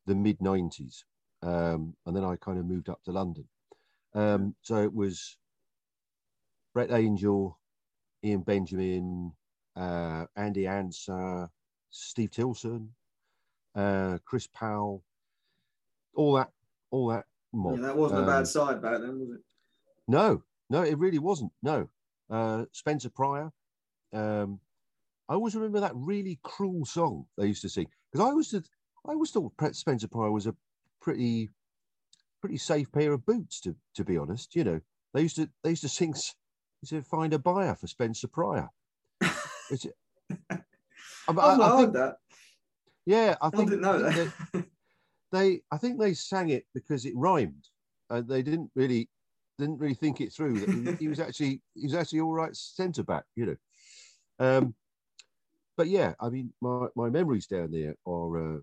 the 0.04 0.14
mid 0.14 0.40
90s. 0.40 1.04
Um, 1.42 1.94
and 2.04 2.14
then 2.14 2.22
I 2.22 2.36
kind 2.36 2.58
of 2.58 2.66
moved 2.66 2.90
up 2.90 3.02
to 3.06 3.12
London. 3.12 3.48
Um, 4.14 4.54
so 4.60 4.82
it 4.82 4.92
was 4.92 5.38
Brett 6.74 6.90
Angell, 6.90 7.58
Ian 8.22 8.42
Benjamin, 8.42 9.32
uh, 9.76 10.26
Andy 10.36 10.62
Ansah, 10.64 11.48
Steve 11.90 12.30
Tilson, 12.30 12.94
uh, 13.74 14.18
Chris 14.24 14.46
Powell, 14.46 15.04
all 16.14 16.34
that, 16.34 16.50
all 16.90 17.08
that 17.08 17.26
mob. 17.52 17.76
Yeah, 17.78 17.86
that 17.86 17.96
wasn't 17.96 18.20
a 18.20 18.22
Um, 18.22 18.28
bad 18.28 18.46
side 18.46 18.80
back 18.82 19.00
then, 19.00 19.20
was 19.20 19.30
it? 19.30 19.40
no, 20.08 20.42
no, 20.70 20.82
it 20.82 20.98
really 20.98 21.18
wasn't. 21.18 21.52
No, 21.62 21.88
uh, 22.30 22.64
Spencer 22.72 23.10
Prior. 23.10 23.52
Um, 24.12 24.60
I 25.28 25.34
always 25.34 25.54
remember 25.54 25.80
that 25.80 25.92
really 25.94 26.38
cruel 26.42 26.84
song 26.84 27.26
they 27.36 27.48
used 27.48 27.62
to 27.62 27.68
sing 27.68 27.88
because 28.12 28.52
I 28.52 28.56
did, 28.58 28.68
I 29.04 29.12
always 29.12 29.30
thought 29.32 29.52
Spencer 29.74 30.08
Prior 30.08 30.30
was 30.30 30.46
a 30.46 30.54
pretty, 31.00 31.50
pretty 32.40 32.56
safe 32.58 32.90
pair 32.92 33.12
of 33.12 33.26
boots. 33.26 33.60
To 33.62 33.76
to 33.94 34.04
be 34.04 34.16
honest, 34.16 34.54
you 34.54 34.64
know, 34.64 34.80
they 35.12 35.22
used 35.22 35.36
to 35.36 35.50
they 35.62 35.70
used 35.70 35.82
to 35.82 35.88
sing. 35.88 36.14
said, 36.84 37.06
"Find 37.06 37.32
a 37.32 37.38
buyer 37.38 37.74
for 37.74 37.88
Spencer 37.88 38.28
Prior." 38.28 38.70
It's, 39.70 39.87
I, 40.50 40.57
I- 41.29 41.76
think- 41.81 41.92
that. 41.94 42.16
yeah, 43.05 43.37
I 43.40 43.46
I 43.46 43.50
think 43.50 43.70
didn't 43.70 43.83
know 43.83 43.98
that. 43.98 44.33
they 45.33 45.61
I 45.70 45.76
think 45.79 45.98
they 46.00 46.14
sang 46.14 46.50
it 46.50 46.66
because 46.74 47.05
it 47.05 47.14
rhymed, 47.16 47.68
and 48.11 48.29
they 48.29 48.42
didn't 48.42 48.70
really 48.74 49.09
didn't 49.59 49.79
really 49.79 49.94
think 49.94 50.20
it 50.20 50.33
through 50.33 50.61
that 50.61 50.68
he, 50.68 50.92
he 51.05 51.09
was 51.09 51.20
actually 51.26 51.61
he 51.74 51.85
was 51.87 51.94
actually 51.94 52.20
all 52.20 52.33
right 52.33 52.55
centre 52.55 53.02
back, 53.02 53.24
you 53.35 53.46
know. 53.46 53.57
Um, 54.38 54.74
but 55.76 55.88
yeah, 55.88 56.14
I 56.20 56.29
mean, 56.31 56.52
my, 56.61 56.87
my 56.96 57.11
memories 57.11 57.46
down 57.46 57.70
there 57.70 57.94
are. 58.07 58.57
Uh, 58.57 58.61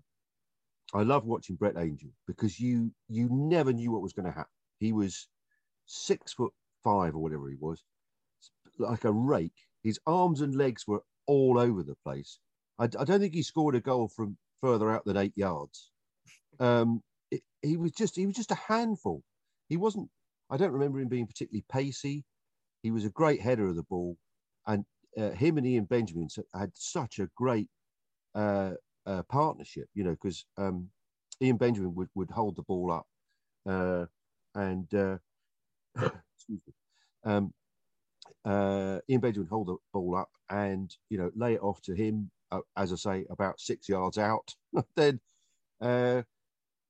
I 0.94 1.02
love 1.02 1.24
watching 1.24 1.56
Brett 1.56 1.76
Angell 1.76 2.10
because 2.26 2.60
you 2.60 2.92
you 3.08 3.28
never 3.30 3.72
knew 3.72 3.90
what 3.90 4.02
was 4.02 4.12
going 4.12 4.26
to 4.26 4.32
happen. 4.32 4.50
He 4.78 4.92
was 4.92 5.28
six 5.86 6.32
foot 6.34 6.52
five 6.84 7.14
or 7.14 7.18
whatever 7.18 7.48
he 7.48 7.56
was, 7.58 7.82
like 8.78 9.04
a 9.04 9.12
rake. 9.12 9.66
His 9.82 9.98
arms 10.06 10.40
and 10.40 10.54
legs 10.54 10.86
were 10.86 11.02
all 11.26 11.58
over 11.58 11.82
the 11.82 11.96
place. 12.04 12.38
I, 12.78 12.84
I 12.84 13.04
don't 13.04 13.20
think 13.20 13.34
he 13.34 13.42
scored 13.42 13.74
a 13.74 13.80
goal 13.80 14.08
from 14.08 14.36
further 14.60 14.90
out 14.90 15.04
than 15.04 15.16
eight 15.16 15.36
yards. 15.36 15.90
Um, 16.58 17.02
it, 17.30 17.42
he 17.62 17.76
was 17.76 17.92
just 17.92 18.16
he 18.16 18.26
was 18.26 18.36
just 18.36 18.50
a 18.50 18.56
handful. 18.68 19.22
He 19.68 19.76
wasn't. 19.76 20.08
I 20.50 20.56
don't 20.56 20.72
remember 20.72 21.00
him 21.00 21.08
being 21.08 21.26
particularly 21.26 21.64
pacey. 21.70 22.24
He 22.82 22.90
was 22.90 23.04
a 23.04 23.10
great 23.10 23.40
header 23.40 23.68
of 23.68 23.76
the 23.76 23.82
ball, 23.84 24.16
and 24.66 24.84
uh, 25.18 25.30
him 25.30 25.58
and 25.58 25.66
Ian 25.66 25.84
Benjamin 25.84 26.28
had 26.54 26.70
such 26.74 27.18
a 27.18 27.28
great 27.36 27.68
uh, 28.34 28.72
uh, 29.06 29.22
partnership. 29.28 29.86
You 29.94 30.04
know, 30.04 30.10
because 30.10 30.44
um, 30.58 30.88
Ian 31.40 31.56
Benjamin 31.56 31.94
would, 31.94 32.08
would 32.14 32.30
hold 32.30 32.56
the 32.56 32.62
ball 32.62 32.92
up, 32.92 33.06
uh, 33.68 34.06
and 34.54 34.92
uh, 34.94 35.16
excuse 36.36 36.62
me, 36.66 36.74
um, 37.24 37.52
uh, 38.44 38.98
Ian 39.08 39.20
Benjamin 39.20 39.48
hold 39.48 39.68
the 39.68 39.76
ball 39.92 40.16
up 40.16 40.30
and 40.50 40.94
you 41.10 41.18
know 41.18 41.30
lay 41.34 41.54
it 41.54 41.62
off 41.62 41.80
to 41.82 41.94
him, 41.94 42.30
uh, 42.50 42.60
as 42.76 42.92
I 42.92 42.96
say, 42.96 43.26
about 43.30 43.60
six 43.60 43.88
yards 43.88 44.18
out. 44.18 44.54
then, 44.96 45.20
uh, 45.80 46.22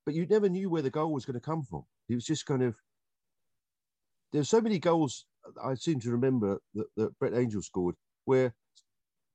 but 0.05 0.15
you 0.15 0.27
never 0.27 0.49
knew 0.49 0.71
where 0.71 0.83
the 0.83 0.91
goal 0.91 1.13
was 1.13 1.25
going 1.25 1.35
to 1.35 1.41
come 1.41 1.63
from. 1.63 1.85
He 2.09 2.15
was 2.15 2.25
just 2.25 2.47
kind 2.47 2.63
of. 2.63 2.77
There's 4.33 4.49
so 4.49 4.61
many 4.61 4.81
goals 4.81 5.27
I 5.63 5.75
seem 5.75 6.01
to 6.01 6.11
remember 6.11 6.59
that, 6.75 6.87
that 6.97 7.19
Brett 7.19 7.35
Angell 7.35 7.63
scored 7.63 7.95
where 8.25 8.55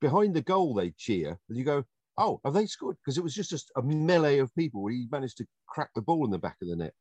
behind 0.00 0.34
the 0.34 0.42
goal 0.42 0.74
they 0.74 0.90
cheer 0.90 1.38
and 1.48 1.58
you 1.58 1.64
go, 1.64 1.84
oh, 2.18 2.40
have 2.44 2.54
they 2.54 2.66
scored? 2.66 2.96
Because 3.02 3.16
it 3.18 3.24
was 3.24 3.34
just 3.34 3.52
a, 3.52 3.80
a 3.80 3.82
melee 3.82 4.38
of 4.38 4.54
people 4.54 4.86
he 4.86 5.06
managed 5.10 5.38
to 5.38 5.46
crack 5.66 5.90
the 5.94 6.02
ball 6.02 6.24
in 6.24 6.30
the 6.30 6.38
back 6.38 6.56
of 6.62 6.68
the 6.68 6.76
net. 6.76 6.92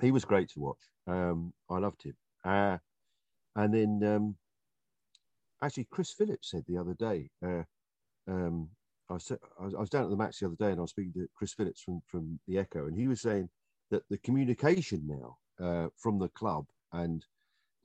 He 0.00 0.10
was 0.10 0.24
great 0.24 0.48
to 0.50 0.60
watch. 0.60 0.78
Um, 1.06 1.52
I 1.70 1.78
loved 1.78 2.02
him. 2.02 2.16
Uh, 2.44 2.78
and 3.56 3.74
then 3.74 4.00
um, 4.04 4.36
actually, 5.62 5.88
Chris 5.90 6.12
Phillips 6.12 6.50
said 6.50 6.64
the 6.66 6.78
other 6.78 6.94
day, 6.94 7.30
uh, 7.44 7.62
um, 8.28 8.68
I, 9.10 9.14
was, 9.14 9.32
I 9.60 9.78
was- 9.78 9.90
down 9.90 10.04
at 10.04 10.10
the 10.10 10.16
match 10.16 10.40
the 10.40 10.46
other 10.46 10.56
day 10.56 10.70
and 10.70 10.78
I 10.78 10.82
was 10.82 10.90
speaking 10.90 11.12
to 11.14 11.28
Chris 11.36 11.54
Phillips 11.54 11.82
from, 11.82 12.02
from 12.08 12.40
the 12.48 12.58
Echo, 12.58 12.86
and 12.86 12.96
he 12.96 13.08
was 13.08 13.20
saying 13.22 13.48
that 13.90 14.02
the 14.10 14.18
communication 14.18 15.06
now 15.06 15.38
uh, 15.64 15.88
from 15.98 16.18
the 16.18 16.28
club 16.30 16.66
and 16.92 17.24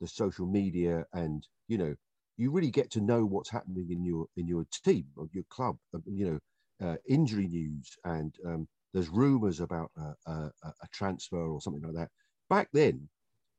the 0.00 0.06
social 0.06 0.46
media 0.46 1.04
and 1.12 1.46
you 1.68 1.78
know 1.78 1.94
you 2.36 2.50
really 2.50 2.70
get 2.70 2.90
to 2.92 3.00
know 3.00 3.24
what's 3.24 3.50
happening 3.50 3.88
in 3.90 4.04
your 4.04 4.26
in 4.36 4.46
your 4.46 4.66
team 4.84 5.06
or 5.16 5.26
your 5.32 5.44
club 5.50 5.76
uh, 5.94 5.98
you 6.06 6.26
know 6.26 6.86
uh, 6.88 6.96
injury 7.08 7.46
news 7.48 7.96
and 8.04 8.34
um, 8.46 8.68
there's 8.92 9.08
rumors 9.08 9.60
about 9.60 9.90
a, 9.96 10.30
a, 10.30 10.52
a 10.66 10.88
transfer 10.92 11.38
or 11.48 11.60
something 11.60 11.82
like 11.82 11.94
that. 11.94 12.08
Back 12.48 12.68
then 12.72 13.08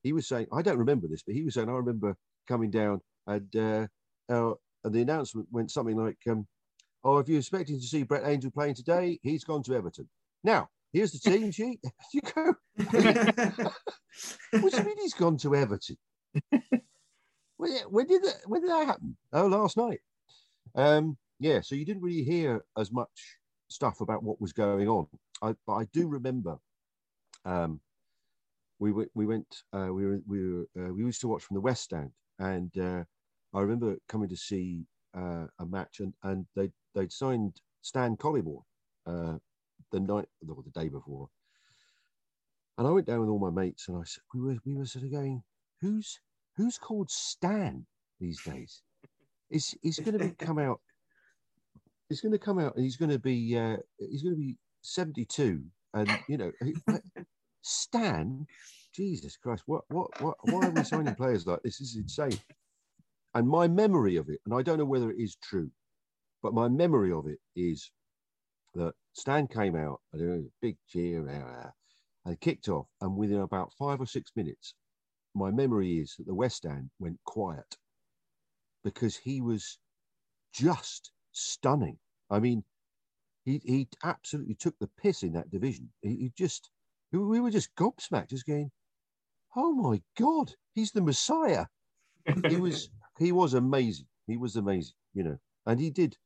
he 0.04 0.14
was 0.14 0.28
saying 0.28 0.48
i 0.54 0.62
don't 0.62 0.78
remember 0.78 1.08
this 1.08 1.24
but 1.26 1.36
he 1.36 1.44
was 1.44 1.54
saying 1.54 1.70
i 1.70 1.74
remember 1.74 2.16
coming 2.48 2.72
down 2.72 3.00
and 3.28 3.56
uh, 3.56 3.88
uh, 4.32 4.54
and 4.84 4.94
the 4.94 5.02
announcement 5.02 5.48
went 5.52 5.72
something 5.72 5.98
like 5.98 6.18
um, 6.30 6.46
oh 7.04 7.18
if 7.20 7.28
you're 7.28 7.40
expecting 7.40 7.80
to 7.80 7.88
see 7.88 8.04
brett 8.04 8.24
angell 8.24 8.52
playing 8.52 8.76
today 8.76 9.20
he's 9.22 9.44
gone 9.44 9.64
to 9.64 9.76
everton 9.76 10.08
now 10.44 10.68
here's 10.94 11.12
the 11.12 11.30
team 11.30 11.52
sheet 11.52 11.80
you 12.14 12.22
go 12.36 12.54
what 14.60 14.72
do 14.72 14.78
you 14.78 14.84
mean 14.84 14.98
he's 15.00 15.14
gone 15.14 15.38
to 15.38 15.56
everton 15.56 15.98
when, 17.62 17.72
when 17.90 18.08
did 18.08 18.24
that 18.24 18.38
when 18.46 18.62
did 18.62 18.70
that 18.72 18.88
happen? 18.88 19.16
Oh, 19.34 19.48
last 19.48 19.78
night. 19.78 20.00
Um, 20.76 21.18
yeah, 21.40 21.62
so 21.62 21.76
you 21.76 21.86
didn't 21.86 22.02
really 22.02 22.24
hear 22.24 22.64
as 22.78 22.92
much 22.92 23.38
stuff 23.68 24.02
about 24.02 24.24
what 24.24 24.42
was 24.42 24.54
going 24.54 24.88
on. 24.88 25.08
I, 25.42 25.54
but 25.66 25.74
I 25.74 25.86
do 25.94 26.08
remember. 26.08 26.58
Um, 27.46 27.80
we 28.82 28.92
went. 28.92 29.10
We 29.14 29.28
went. 29.28 29.64
Uh, 29.72 29.94
we 29.94 30.06
were. 30.08 30.20
We 30.28 30.54
were. 30.54 30.66
Uh, 30.78 30.94
we 30.94 31.04
used 31.04 31.22
to 31.22 31.28
watch 31.28 31.44
from 31.44 31.56
the 31.56 31.62
West 31.62 31.84
Stand, 31.84 32.10
and 32.40 32.76
uh, 32.78 33.04
I 33.54 33.62
remember 33.62 33.96
coming 34.10 34.28
to 34.30 34.36
see 34.36 34.86
uh, 35.16 35.46
a 35.60 35.66
match, 35.66 36.00
and 36.00 36.14
and 36.24 36.48
they 36.56 36.72
they'd 36.96 37.12
signed 37.12 37.62
Stan 37.82 38.18
Collymore 38.18 38.64
uh, 39.06 39.38
the 39.92 40.00
night 40.00 40.28
or 40.50 40.64
the 40.64 40.72
day 40.72 40.90
before, 40.90 41.30
and 42.80 42.88
I 42.88 42.92
went 42.92 43.06
down 43.06 43.20
with 43.20 43.30
all 43.30 43.40
my 43.40 43.52
mates, 43.52 43.88
and 43.88 43.98
I 43.98 44.04
said 44.04 44.24
we 44.34 44.42
were 44.42 44.58
we 44.66 44.76
were 44.76 44.86
sort 44.86 45.06
of 45.06 45.12
going, 45.12 45.44
who's 45.80 46.20
who's 46.58 46.80
called 46.80 47.12
Stan 47.12 47.86
these 48.20 48.42
days? 48.42 48.82
Is 49.52 49.76
he's 49.84 50.00
going 50.00 50.18
to 50.18 50.30
come 50.44 50.58
out? 50.58 50.82
He's 52.10 52.22
going 52.22 52.34
to 52.34 52.40
come 52.40 52.58
out, 52.58 52.76
and 52.76 52.84
he's 52.84 52.98
going 52.98 53.12
to 53.12 53.20
be 53.20 53.56
uh, 53.56 53.78
he's 54.00 54.24
going 54.24 54.36
to 54.36 54.42
be 54.42 54.58
seventy 54.82 55.26
two, 55.26 55.66
and 55.94 56.10
you 56.28 56.38
know, 56.38 56.52
Stan. 57.62 58.46
Jesus 58.94 59.38
Christ! 59.38 59.64
What 59.66 59.84
what 59.90 60.22
what? 60.22 60.38
Why 60.44 60.68
are 60.68 60.72
we 60.72 60.84
signing 60.84 61.16
players 61.16 61.48
like 61.48 61.62
this? 61.64 61.78
This 61.78 61.92
is 61.92 61.98
insane. 61.98 62.40
And 63.34 63.48
my 63.48 63.68
memory 63.68 64.18
of 64.18 64.30
it, 64.30 64.40
and 64.46 64.54
I 64.54 64.62
don't 64.62 64.78
know 64.78 64.86
whether 64.86 65.10
it 65.10 65.20
is 65.20 65.38
true, 65.42 65.72
but 66.44 66.54
my 66.54 66.68
memory 66.68 67.14
of 67.14 67.28
it 67.28 67.40
is 67.56 67.90
that 68.76 68.94
Stan 69.14 69.48
came 69.48 69.76
out 69.76 70.02
and 70.12 70.22
there 70.22 70.36
was 70.36 70.46
a 70.46 70.52
big 70.62 70.78
cheer, 70.88 71.26
and 72.26 72.40
kicked 72.42 72.68
off. 72.68 72.88
And 73.00 73.16
within 73.16 73.40
about 73.40 73.74
five 73.80 74.02
or 74.02 74.06
six 74.06 74.32
minutes, 74.36 74.74
my 75.34 75.52
memory 75.52 76.00
is 76.00 76.16
that 76.18 76.28
the 76.28 76.36
West 76.36 76.58
Stand 76.58 76.90
went 77.00 77.20
quiet 77.26 77.78
because 78.84 79.16
he 79.16 79.42
was 79.42 79.80
just 80.54 81.12
stunning. 81.32 81.98
I 82.30 82.40
mean, 82.40 82.64
he 83.46 83.62
he 83.64 83.88
absolutely 84.04 84.56
took 84.56 84.78
the 84.80 84.90
piss 85.02 85.24
in 85.24 85.34
that 85.34 85.50
division. 85.50 85.92
He, 86.02 86.10
he 86.10 86.34
just 86.38 86.70
we 87.12 87.40
were 87.40 87.52
just 87.52 87.76
gobsmacked, 87.76 88.30
just 88.30 88.46
going, 88.46 88.72
"Oh 89.56 89.74
my 89.74 90.02
God, 90.18 90.54
he's 90.74 90.92
the 90.92 91.02
Messiah!" 91.02 91.66
he 92.48 92.58
was 92.58 92.90
he 93.20 93.32
was 93.32 93.54
amazing. 93.54 94.08
He 94.28 94.38
was 94.38 94.56
amazing, 94.56 94.96
you 95.14 95.24
know, 95.24 95.38
and 95.66 95.80
he 95.80 95.90
did, 95.90 96.18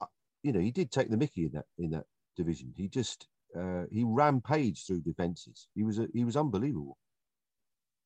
uh, 0.00 0.06
you 0.42 0.52
know, 0.52 0.60
he 0.60 0.70
did 0.70 0.90
take 0.92 1.10
the 1.10 1.16
Mickey 1.16 1.46
in 1.46 1.52
that 1.52 1.66
in 1.78 1.90
that 1.90 2.06
division. 2.36 2.72
He 2.76 2.88
just 2.88 3.26
uh, 3.56 3.84
he 3.90 4.04
rampaged 4.04 4.86
through 4.86 5.00
defenses. 5.00 5.68
He 5.74 5.82
was 5.82 5.98
a, 5.98 6.06
he 6.12 6.24
was 6.24 6.36
unbelievable. 6.36 6.96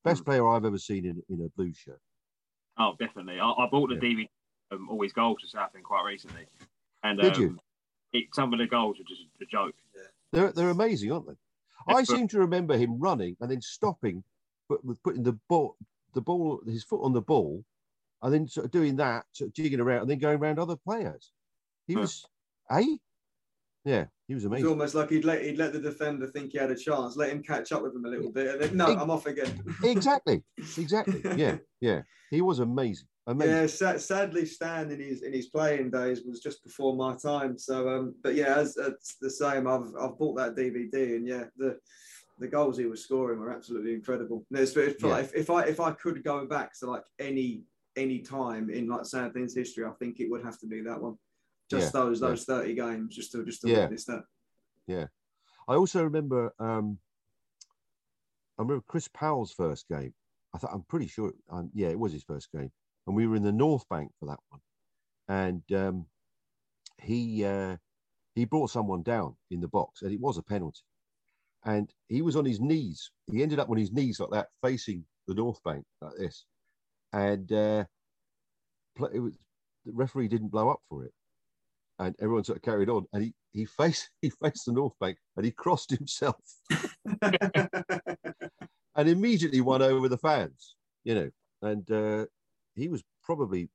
Best 0.04 0.20
Hmm. 0.20 0.24
player 0.24 0.48
I've 0.48 0.64
ever 0.64 0.78
seen 0.78 1.04
in, 1.06 1.22
in 1.28 1.44
a 1.44 1.48
blue 1.56 1.72
shirt. 1.72 2.00
Oh, 2.78 2.94
definitely. 2.98 3.38
I, 3.40 3.50
I 3.50 3.68
bought 3.70 3.88
the 3.88 3.94
Yeah. 3.94 4.00
DVD 4.00 4.28
um, 4.72 4.88
Always 4.90 5.12
Goals 5.12 5.40
to 5.42 5.48
Southend 5.48 5.84
quite 5.84 6.04
recently, 6.04 6.46
and 7.02 7.20
Did 7.20 7.36
um, 7.36 7.40
you? 7.40 7.58
It, 8.12 8.34
some 8.34 8.52
of 8.52 8.58
the 8.58 8.66
goals 8.66 8.98
were 8.98 9.04
just 9.04 9.22
a 9.40 9.46
joke. 9.46 9.74
They're 10.32 10.52
they're 10.52 10.70
amazing, 10.70 11.12
aren't 11.12 11.28
they? 11.28 11.34
Yeah, 11.88 11.96
I 11.96 12.04
seem 12.04 12.28
to 12.28 12.38
remember 12.38 12.76
him 12.76 12.98
running 12.98 13.36
and 13.40 13.50
then 13.50 13.60
stopping, 13.60 14.24
but 14.68 14.84
with 14.84 15.02
putting 15.02 15.22
the 15.22 15.38
ball 15.48 15.76
the 16.14 16.20
ball 16.20 16.60
his 16.66 16.84
foot 16.84 17.02
on 17.02 17.12
the 17.12 17.20
ball, 17.20 17.64
and 18.22 18.32
then 18.32 18.46
sort 18.48 18.66
of 18.66 18.70
doing 18.72 18.96
that, 18.96 19.26
sort 19.32 19.48
of 19.48 19.54
jigging 19.54 19.80
around, 19.80 20.02
and 20.02 20.10
then 20.10 20.18
going 20.18 20.38
around 20.38 20.58
other 20.58 20.76
players. 20.76 21.32
He 21.86 21.94
Huh. 21.94 22.00
was, 22.02 22.24
eh? 22.70 22.96
Yeah, 23.84 24.06
he 24.28 24.34
was 24.34 24.44
amazing. 24.44 24.64
It's 24.64 24.64
amazing. 24.64 24.66
almost 24.68 24.94
like 24.94 25.10
he'd 25.10 25.24
let 25.24 25.42
he'd 25.44 25.58
let 25.58 25.72
the 25.74 25.80
defender 25.80 26.26
think 26.28 26.52
he 26.52 26.58
had 26.58 26.70
a 26.70 26.76
chance, 26.76 27.16
let 27.16 27.30
him 27.30 27.42
catch 27.42 27.70
up 27.72 27.82
with 27.82 27.94
him 27.94 28.06
a 28.06 28.08
little 28.08 28.30
bit, 28.30 28.46
and 28.54 28.62
then 28.62 28.76
no, 28.76 28.86
I'm 28.86 29.10
off 29.10 29.26
again. 29.26 29.62
exactly, 29.82 30.42
exactly. 30.78 31.20
Yeah, 31.36 31.58
yeah. 31.80 32.02
He 32.30 32.40
was 32.40 32.60
amazing, 32.60 33.08
amazing. 33.26 33.54
Yeah, 33.54 33.66
sa- 33.66 33.98
sadly, 33.98 34.46
Stan 34.46 34.90
in 34.90 35.00
his 35.00 35.22
in 35.22 35.32
his 35.32 35.46
playing 35.48 35.90
days 35.90 36.22
was 36.24 36.40
just 36.40 36.62
before 36.64 36.94
my 36.96 37.16
time. 37.16 37.58
So, 37.58 37.88
um, 37.88 38.14
but 38.22 38.34
yeah, 38.34 38.54
as 38.56 38.76
it's 38.76 39.16
the 39.20 39.30
same. 39.30 39.66
I've 39.66 39.92
I've 40.00 40.18
bought 40.18 40.36
that 40.36 40.54
DVD, 40.56 41.16
and 41.16 41.26
yeah, 41.26 41.44
the 41.56 41.78
the 42.38 42.48
goals 42.48 42.76
he 42.76 42.86
was 42.86 43.02
scoring 43.02 43.38
were 43.38 43.52
absolutely 43.52 43.94
incredible. 43.94 44.44
And 44.50 44.58
It's, 44.60 44.76
it's 44.76 45.02
Yeah. 45.02 45.18
if, 45.18 45.34
if 45.34 45.50
I 45.50 45.62
if 45.64 45.80
I 45.80 45.92
could 45.92 46.22
go 46.24 46.46
back 46.46 46.76
to 46.80 46.86
like 46.90 47.04
any 47.18 47.62
any 47.96 48.18
time 48.20 48.70
in 48.70 48.88
like 48.88 49.04
Southampton's 49.06 49.54
history, 49.54 49.84
I 49.84 49.92
think 50.00 50.18
it 50.20 50.30
would 50.30 50.42
have 50.44 50.58
to 50.60 50.66
be 50.66 50.80
that 50.82 51.00
one. 51.00 51.16
Just 51.70 51.94
Yeah, 51.94 52.00
those 52.00 52.20
yeah. 52.20 52.28
those 52.28 52.44
thirty 52.44 52.74
games, 52.74 53.14
just 53.14 53.32
to 53.32 53.44
just 53.44 53.60
to 53.62 53.68
Yeah. 53.68 53.80
witness 53.82 54.04
that. 54.06 54.24
Yeah, 54.86 55.06
I 55.68 55.74
also 55.76 56.02
remember. 56.02 56.52
um 56.58 56.98
I 58.58 58.62
remember 58.62 58.84
Chris 58.86 59.08
Powell's 59.08 59.52
first 59.52 59.88
game. 59.88 60.14
I 60.54 60.58
thought 60.58 60.70
I'm 60.72 60.84
pretty 60.84 61.08
sure. 61.08 61.32
Um, 61.50 61.70
yeah, 61.74 61.88
it 61.88 61.98
was 61.98 62.12
his 62.12 62.22
first 62.22 62.52
game, 62.52 62.70
and 63.06 63.16
we 63.16 63.26
were 63.26 63.36
in 63.36 63.42
the 63.42 63.52
North 63.52 63.88
Bank 63.88 64.10
for 64.18 64.26
that 64.26 64.40
one. 64.48 64.60
And 65.28 65.62
um, 65.74 66.06
he 67.02 67.44
uh, 67.44 67.76
he 68.34 68.44
brought 68.44 68.70
someone 68.70 69.02
down 69.02 69.36
in 69.50 69.60
the 69.60 69.68
box, 69.68 70.02
and 70.02 70.12
it 70.12 70.20
was 70.20 70.38
a 70.38 70.42
penalty. 70.42 70.82
And 71.64 71.90
he 72.08 72.20
was 72.20 72.36
on 72.36 72.44
his 72.44 72.60
knees. 72.60 73.10
He 73.30 73.42
ended 73.42 73.58
up 73.58 73.70
on 73.70 73.78
his 73.78 73.92
knees 73.92 74.20
like 74.20 74.30
that, 74.30 74.48
facing 74.62 75.04
the 75.26 75.34
North 75.34 75.62
Bank 75.64 75.84
like 76.02 76.12
this. 76.18 76.44
And 77.12 77.50
uh, 77.52 77.84
it 79.12 79.20
was, 79.20 79.32
the 79.86 79.92
referee 79.92 80.28
didn't 80.28 80.48
blow 80.48 80.68
up 80.68 80.80
for 80.88 81.04
it, 81.04 81.12
and 81.98 82.14
everyone 82.20 82.44
sort 82.44 82.58
of 82.58 82.62
carried 82.62 82.88
on. 82.90 83.06
And 83.12 83.24
he 83.24 83.34
he 83.52 83.64
faced 83.64 84.10
he 84.22 84.30
faced 84.30 84.66
the 84.66 84.72
North 84.72 84.94
Bank, 85.00 85.16
and 85.36 85.44
he 85.44 85.52
crossed 85.52 85.90
himself 85.90 86.36
and 87.22 89.08
immediately 89.08 89.60
won 89.60 89.82
over 89.82 90.08
the 90.08 90.18
fans, 90.18 90.74
you 91.04 91.14
know. 91.14 91.30
And 91.62 91.90
uh, 91.90 92.26
he 92.74 92.88
was 92.88 93.02
probably, 93.22 93.68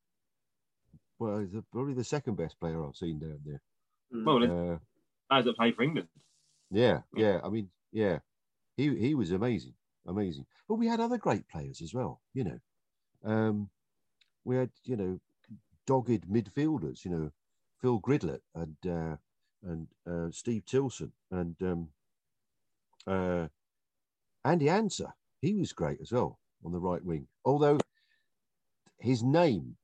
well, 1.20 1.46
the, 1.46 1.64
probably 1.72 1.94
the 1.94 2.04
second 2.04 2.36
best 2.36 2.60
player 2.60 2.84
I've 2.86 2.96
seen 2.96 3.20
down 3.20 3.40
there. 3.46 3.62
Well, 4.12 4.40
there's 4.40 4.52
Uh, 4.52 4.78
guys 5.30 5.46
that 5.46 5.56
play 5.56 5.72
for 5.72 5.84
England. 5.84 6.08
yeah, 6.72 7.02
yeah. 7.16 7.40
I 7.44 7.50
mean, 7.50 7.70
yeah, 7.92 8.20
he 8.78 8.96
he 8.98 9.16
was 9.16 9.32
amazing, 9.32 9.74
amazing. 10.08 10.46
But 10.68 10.76
we 10.76 10.88
had 10.88 11.00
other 11.00 11.18
great 11.18 11.48
players 11.48 11.82
as 11.82 11.94
well, 11.94 12.22
you 12.34 12.44
know. 12.44 12.60
Um, 13.24 13.70
we 14.46 14.56
had, 14.56 14.72
you 14.84 14.96
know, 14.96 15.20
dogged 15.86 16.28
midfielders, 16.28 17.04
you 17.06 17.12
know, 17.12 17.32
Phil 17.82 18.00
Gridelet 18.00 18.42
and 18.56 18.78
uh, 18.88 19.18
and 19.64 19.88
uh, 20.08 20.32
Steve 20.32 20.66
Tilson 20.66 21.12
and 21.32 21.56
um, 21.62 21.90
uh, 23.06 23.48
Andy 24.46 24.66
Ansah. 24.68 25.14
He 25.42 25.54
was 25.56 25.74
great 25.74 26.02
as 26.02 26.12
well 26.12 26.40
on 26.64 26.72
the 26.72 26.80
right 26.80 27.04
wing. 27.04 27.28
Although 27.46 27.78
his 29.00 29.24
name, 29.24 29.76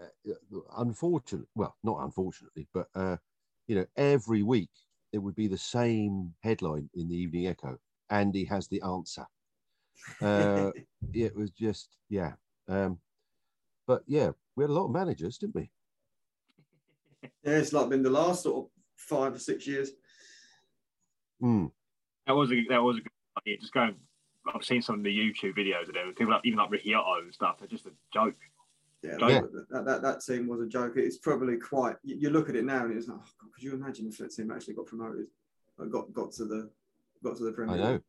uh, 0.00 0.36
unfortunately, 0.76 1.48
well, 1.54 1.76
not 1.82 2.02
unfortunately, 2.02 2.66
but 2.72 2.88
uh, 2.94 3.16
you 3.66 3.76
know, 3.76 3.86
every 3.96 4.42
week 4.42 4.70
it 5.12 5.18
would 5.18 5.34
be 5.34 5.46
the 5.46 5.58
same 5.58 6.34
headline 6.42 6.88
in 6.94 7.08
the 7.08 7.16
Evening 7.16 7.46
Echo. 7.46 7.78
Andy 8.10 8.44
has 8.44 8.68
the 8.68 8.82
answer. 8.82 9.26
Uh, 10.20 10.70
it 11.12 11.34
was 11.34 11.50
just, 11.50 11.96
yeah. 12.08 12.32
Um, 12.68 12.98
but 13.86 14.02
yeah, 14.06 14.30
we 14.56 14.64
had 14.64 14.70
a 14.70 14.74
lot 14.74 14.86
of 14.86 14.92
managers, 14.92 15.38
didn't 15.38 15.54
we? 15.54 15.70
Yeah, 17.42 17.52
it's 17.52 17.72
like 17.72 17.88
been 17.88 18.02
the 18.02 18.10
last 18.10 18.42
sort 18.42 18.66
of 18.66 18.70
five 18.96 19.34
or 19.34 19.38
six 19.38 19.66
years. 19.66 19.92
Mm. 21.42 21.70
That 22.26 22.34
was 22.34 22.52
a 22.52 22.64
that 22.68 22.82
was 22.82 22.98
a 22.98 23.00
good 23.00 23.10
idea. 23.38 23.58
Just 23.58 23.72
going. 23.72 23.94
I've 24.52 24.64
seen 24.64 24.82
some 24.82 24.96
of 24.96 25.04
the 25.04 25.16
YouTube 25.16 25.56
videos 25.56 25.88
of 25.88 25.94
them. 25.94 26.12
People 26.16 26.32
like 26.32 26.42
even 26.44 26.58
like 26.58 26.70
Ricky 26.70 26.94
Otto 26.94 27.22
and 27.22 27.32
stuff. 27.32 27.58
They're 27.58 27.68
just 27.68 27.86
a 27.86 27.92
joke. 28.12 28.34
Yeah, 29.02 29.16
Yeah. 29.20 29.40
That, 29.40 29.66
that, 29.70 29.84
that, 29.84 30.02
that 30.02 30.20
team 30.24 30.46
was 30.48 30.60
a 30.60 30.66
joke. 30.66 30.94
It's 30.96 31.18
probably 31.18 31.56
quite. 31.56 31.96
You, 32.02 32.16
you 32.16 32.30
look 32.30 32.48
at 32.48 32.56
it 32.56 32.64
now 32.64 32.84
and 32.84 32.96
it's 32.96 33.08
like, 33.08 33.18
oh, 33.18 33.30
God, 33.40 33.52
could 33.54 33.62
you 33.62 33.74
imagine 33.74 34.06
if 34.06 34.18
that 34.18 34.34
team 34.34 34.50
actually 34.50 34.74
got 34.74 34.86
promoted, 34.86 35.26
or 35.78 35.86
got 35.86 36.12
got 36.12 36.32
to 36.32 36.44
the 36.44 36.70
got 37.22 37.36
to 37.36 37.44
the 37.44 37.52
Premier 37.52 37.74
I 37.74 37.78
know, 37.78 38.00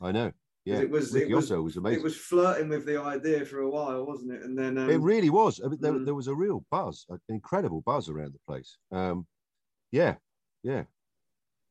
I 0.00 0.12
know. 0.12 0.32
Yeah, 0.64 0.80
It 0.80 0.90
was- 0.90 1.14
Ricky 1.14 1.32
it 1.32 1.34
was- 1.34 1.50
Otto 1.50 1.62
was 1.62 1.76
amazing. 1.78 2.00
It 2.00 2.04
was 2.04 2.16
flirting 2.16 2.68
with 2.68 2.84
the 2.84 3.00
idea 3.00 3.44
for 3.46 3.60
a 3.60 3.70
while, 3.70 4.04
wasn't 4.04 4.32
it? 4.32 4.42
And 4.42 4.58
then 4.58 4.76
um, 4.76 4.90
it 4.90 5.00
really 5.00 5.30
was. 5.30 5.60
I 5.64 5.68
mean, 5.68 5.78
there, 5.80 5.92
mm. 5.92 6.04
there 6.04 6.14
was 6.14 6.28
a 6.28 6.34
real 6.34 6.64
buzz, 6.70 7.06
an 7.08 7.20
incredible 7.30 7.80
buzz 7.80 8.10
around 8.10 8.34
the 8.34 8.40
place. 8.46 8.76
Um, 8.92 9.26
yeah, 9.90 10.16
yeah, 10.62 10.82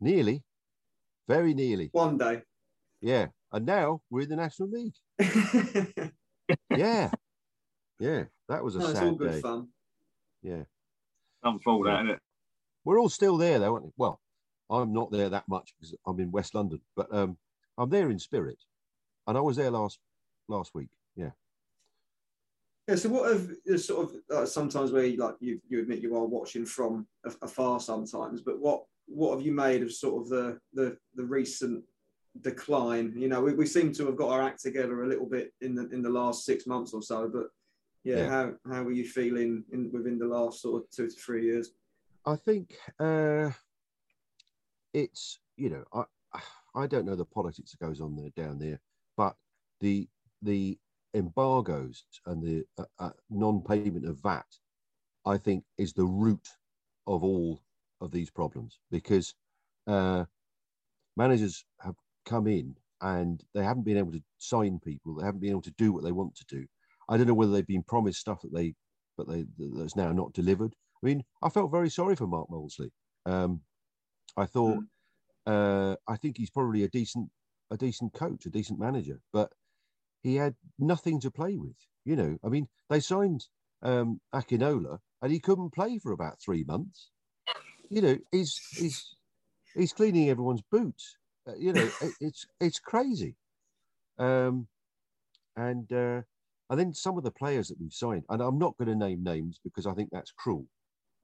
nearly, 0.02 0.44
very 1.28 1.54
nearly. 1.54 1.90
one 1.92 2.18
day. 2.18 2.42
Yeah, 3.02 3.28
and 3.52 3.66
now 3.66 4.02
we're 4.10 4.22
in 4.22 4.30
the 4.30 4.36
National 4.36 4.70
League. 4.70 4.94
Yeah, 6.70 7.12
yeah, 8.00 8.24
that 8.48 8.64
was 8.64 8.76
a 8.76 8.80
No, 8.80 8.86
it's 8.86 9.00
sad 9.00 9.08
all 9.08 9.16
good 9.16 9.32
day. 9.32 9.42
fun. 9.42 9.68
Yeah, 10.42 10.64
Some 11.44 11.60
fall 11.60 11.84
that, 11.84 12.04
isn't 12.06 12.12
it? 12.16 12.20
we're 12.86 13.00
all 13.00 13.10
still 13.10 13.36
there 13.36 13.60
though, 13.60 13.74
aren't 13.74 13.86
we? 13.88 13.92
Well, 13.98 14.22
I'm 14.70 14.94
not 14.94 15.12
there 15.12 15.28
that 15.28 15.44
much 15.50 15.74
because 15.76 15.94
I'm 16.06 16.20
in 16.22 16.32
West 16.32 16.56
London, 16.56 16.80
but 16.96 17.14
um, 17.14 17.38
I'm 17.78 17.90
there 17.90 18.10
in 18.12 18.18
spirit, 18.20 18.60
and 19.28 19.38
I 19.38 19.42
was 19.42 19.58
there 19.58 19.72
last 19.72 20.00
last 20.48 20.74
week. 20.74 20.88
Yeah. 21.18 21.32
Yeah. 22.88 22.96
So 22.96 23.10
what 23.10 23.30
have 23.30 23.50
there's 23.66 23.86
sort 23.86 24.10
of 24.10 24.16
uh, 24.34 24.46
sometimes 24.46 24.92
where 24.94 25.06
you, 25.06 25.18
like 25.18 25.36
you 25.42 25.60
you 25.68 25.82
admit 25.82 26.00
you 26.00 26.16
are 26.16 26.26
watching 26.26 26.66
from 26.66 27.08
afar 27.42 27.82
sometimes, 27.82 28.40
but 28.42 28.60
what 28.60 28.86
what 29.08 29.36
have 29.36 29.46
you 29.46 29.52
made 29.52 29.82
of 29.82 29.92
sort 29.92 30.22
of 30.22 30.30
the 30.30 30.60
the 30.74 30.98
the 31.16 31.26
recent 31.26 31.84
decline? 32.42 33.14
You 33.16 33.28
know, 33.30 33.42
we, 33.42 33.54
we 33.54 33.66
seem 33.66 33.92
to 33.94 34.06
have 34.08 34.16
got 34.18 34.30
our 34.30 34.42
act 34.42 34.62
together 34.62 35.04
a 35.04 35.08
little 35.08 35.26
bit 35.28 35.54
in 35.62 35.76
the 35.76 35.90
in 35.90 36.02
the 36.02 36.10
last 36.10 36.46
six 36.46 36.68
months 36.68 36.94
or 36.94 37.02
so, 37.02 37.30
but 37.32 37.48
yeah, 38.04 38.18
Yeah. 38.18 38.30
how 38.30 38.54
how 38.72 38.84
were 38.84 38.92
you 38.92 39.06
feeling 39.08 39.64
in 39.72 39.92
within 39.92 40.18
the 40.20 40.28
last 40.28 40.62
sort 40.62 40.84
of 40.84 40.90
two 40.92 41.08
to 41.08 41.16
three 41.16 41.46
years? 41.46 41.72
I 42.26 42.36
think 42.36 42.78
uh, 43.00 43.52
it's 44.94 45.40
you 45.56 45.70
know 45.70 45.84
I 45.94 46.04
I 46.76 46.88
don't 46.88 47.06
know 47.06 47.16
the 47.16 47.26
politics 47.26 47.72
that 47.72 47.86
goes 47.86 48.02
on 48.02 48.16
there 48.16 48.30
down 48.36 48.60
there, 48.60 48.80
but 49.16 49.36
the 49.80 50.08
the 50.42 50.78
embargoes 51.14 52.04
and 52.28 52.44
the 52.44 52.64
uh, 52.78 52.86
uh, 53.00 53.10
non-payment 53.30 54.06
of 54.06 54.22
VAT, 54.22 54.46
I 55.26 55.38
think, 55.38 55.64
is 55.78 55.94
the 55.94 56.06
root 56.06 56.48
of 57.08 57.24
all 57.24 57.64
of 58.02 58.12
these 58.12 58.30
problems 58.30 58.78
because 58.92 59.34
uh, 59.88 60.26
managers 61.16 61.66
have 61.80 61.96
come 62.28 62.48
in 62.48 62.76
and 63.02 63.44
they 63.54 63.64
haven't 63.64 63.86
been 63.86 63.98
able 63.98 64.12
to 64.12 64.22
sign 64.38 64.80
people, 64.84 65.16
they 65.16 65.26
haven't 65.26 65.42
been 65.42 65.52
able 65.52 65.62
to 65.62 65.74
do 65.78 65.92
what 65.92 66.04
they 66.04 66.12
want 66.12 66.36
to 66.36 66.46
do. 66.46 66.66
I 67.10 67.18
don't 67.18 67.28
know 67.28 67.34
whether 67.34 67.52
they've 67.52 67.66
been 67.66 67.84
promised 67.84 68.20
stuff 68.20 68.42
that 68.42 68.54
they 68.54 68.76
but 69.18 69.28
they 69.28 69.46
that's 69.76 69.96
now 69.96 70.12
not 70.12 70.34
delivered. 70.34 70.74
I 71.04 71.06
mean, 71.06 71.24
I 71.42 71.50
felt 71.50 71.72
very 71.72 71.90
sorry 71.90 72.16
for 72.16 72.28
Mark 72.28 72.50
Molesley. 72.50 72.92
Um, 73.26 73.62
I 74.38 74.46
thought, 74.46 74.84
uh, 75.46 75.96
I 76.08 76.16
think 76.18 76.38
he's 76.38 76.52
probably 76.52 76.84
a 76.84 76.90
decent, 76.90 77.30
a 77.72 77.78
decent 77.78 78.14
coach, 78.14 78.46
a 78.46 78.50
decent 78.50 78.80
manager, 78.80 79.20
but 79.34 79.52
he 80.22 80.36
had 80.36 80.56
nothing 80.78 81.20
to 81.22 81.32
play 81.32 81.58
with. 81.58 81.76
You 82.06 82.16
know, 82.16 82.38
I 82.44 82.50
mean, 82.50 82.68
they 82.90 83.00
signed 83.00 83.46
um, 83.82 84.22
Akinola, 84.34 85.00
and 85.22 85.32
he 85.32 85.40
couldn't 85.40 85.74
play 85.74 85.98
for 85.98 86.12
about 86.12 86.40
three 86.40 86.64
months. 86.64 87.10
You 87.90 88.02
know, 88.02 88.18
he's 88.32 88.60
he's 88.72 89.16
he's 89.74 89.94
cleaning 89.94 90.30
everyone's 90.30 90.64
boots. 90.72 91.18
Uh, 91.48 91.56
you 91.58 91.74
know, 91.74 91.90
it, 92.02 92.14
it's 92.20 92.48
it's 92.60 92.80
crazy. 92.80 93.36
Um, 94.20 94.68
and 95.56 95.92
uh, 95.92 96.22
and 96.70 96.80
then 96.80 96.94
some 96.94 97.18
of 97.18 97.24
the 97.24 97.32
players 97.32 97.70
that 97.70 97.80
we've 97.80 97.94
signed, 97.94 98.24
and 98.30 98.42
I'm 98.42 98.58
not 98.58 98.78
going 98.78 98.90
to 98.90 98.96
name 98.96 99.24
names 99.24 99.60
because 99.64 99.86
I 99.88 99.94
think 99.94 100.10
that's 100.12 100.32
cruel, 100.32 100.66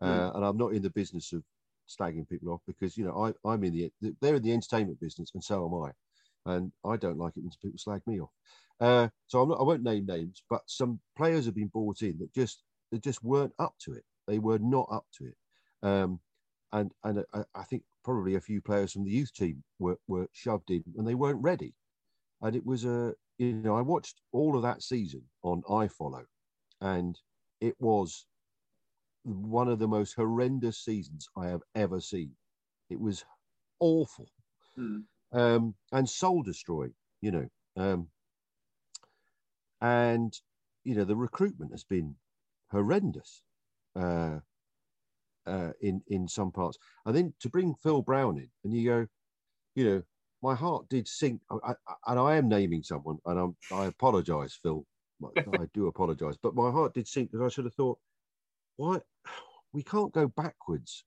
uh, 0.02 0.32
and 0.36 0.46
I'm 0.46 0.58
not 0.58 0.74
in 0.74 0.82
the 0.82 0.90
business 0.90 1.34
of 1.34 1.44
slagging 1.90 2.28
people 2.30 2.52
off 2.52 2.62
because 2.68 2.98
you 2.98 3.06
know 3.06 3.34
I, 3.46 3.50
I'm 3.50 3.64
in 3.64 3.74
the 3.74 3.92
they're 4.22 4.36
in 4.36 4.44
the 4.44 4.54
entertainment 4.54 5.00
business 5.00 5.32
and 5.34 5.44
so 5.44 5.66
am 5.66 5.84
I, 5.84 6.54
and 6.56 6.72
I 6.86 6.98
don't 6.98 7.18
like 7.18 7.38
it 7.38 7.42
when 7.44 7.52
people 7.62 7.78
slag 7.78 8.02
me 8.08 8.22
off. 8.22 8.32
Uh, 8.80 9.10
so 9.28 9.42
I'm 9.42 9.50
not, 9.50 9.60
I 9.60 9.64
won't 9.64 9.84
name 9.84 10.06
names, 10.06 10.44
but 10.50 10.62
some 10.68 11.00
players 11.18 11.46
have 11.46 11.56
been 11.56 11.68
brought 11.68 12.02
in 12.02 12.18
that 12.20 12.34
just 12.34 12.64
that 12.92 13.04
just 13.04 13.24
weren't 13.24 13.54
up 13.60 13.76
to 13.86 13.94
it. 13.94 14.04
They 14.28 14.40
were 14.40 14.60
not 14.60 14.88
up 14.92 15.06
to 15.20 15.26
it, 15.26 15.38
um, 15.84 16.20
and 16.72 16.92
and 17.04 17.24
I, 17.34 17.44
I 17.56 17.64
think 17.64 17.84
probably 18.04 18.36
a 18.36 18.42
few 18.42 18.62
players 18.62 18.92
from 18.94 19.06
the 19.06 19.12
youth 19.12 19.34
team 19.34 19.64
were, 19.80 19.98
were 20.08 20.28
shoved 20.34 20.70
in 20.72 20.84
and 20.98 21.08
they 21.08 21.16
weren't 21.16 21.42
ready. 21.44 21.74
And 22.42 22.56
it 22.56 22.66
was 22.66 22.86
a 22.86 23.16
you 23.38 23.54
know 23.54 23.76
I 23.76 23.82
watched 23.82 24.22
all 24.32 24.56
of 24.56 24.64
that 24.64 24.84
season 24.84 25.24
on 25.44 25.64
iFollow, 25.64 26.26
and 26.82 27.20
it 27.62 27.76
was 27.80 28.26
one 29.24 29.68
of 29.70 29.80
the 29.80 29.88
most 29.88 30.14
horrendous 30.16 30.78
seasons 30.80 31.28
I 31.38 31.48
have 31.48 31.62
ever 31.76 32.00
seen. 32.00 32.32
It 32.90 33.00
was 33.00 33.26
awful 33.80 34.28
Mm. 34.78 35.06
um, 35.32 35.76
and 35.92 36.10
soul 36.10 36.44
destroying, 36.44 36.94
you 37.22 37.32
know. 37.32 37.50
Um, 37.76 38.10
and, 39.82 40.34
you 40.84 40.96
know, 40.96 41.04
the 41.04 41.16
recruitment 41.16 41.72
has 41.72 41.84
been 41.84 42.16
horrendous 42.72 43.44
uh, 43.96 44.40
uh, 45.46 45.72
in, 45.82 46.02
in 46.08 46.28
some 46.28 46.52
parts. 46.52 46.78
And 47.06 47.16
then 47.16 47.34
to 47.40 47.50
bring 47.50 47.76
Phil 47.76 48.02
Brown 48.02 48.38
in, 48.38 48.50
and 48.64 48.74
you 48.74 48.90
go, 48.90 49.08
you 49.76 49.86
know, 49.86 50.04
my 50.42 50.56
heart 50.56 50.88
did 50.90 51.08
sink. 51.08 51.42
I, 51.50 51.72
I, 51.88 51.94
and 52.08 52.20
I 52.20 52.36
am 52.36 52.50
naming 52.50 52.84
someone, 52.84 53.18
and 53.26 53.40
I'm, 53.40 53.56
I 53.72 53.86
apologize, 53.86 54.58
Phil. 54.62 54.86
I 55.48 55.66
do 55.74 55.88
apologize. 55.88 56.36
But 56.42 56.54
my 56.56 56.70
heart 56.70 56.94
did 56.94 57.08
sink 57.08 57.32
because 57.32 57.46
I 57.46 57.54
should 57.54 57.66
have 57.66 57.74
thought, 57.76 57.98
why? 58.76 59.00
We 59.72 59.84
can't 59.84 60.14
go 60.14 60.28
backwards 60.28 61.04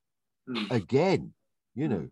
Mm. 0.49 0.71
again, 0.71 1.33
you 1.75 1.89
know. 1.89 2.09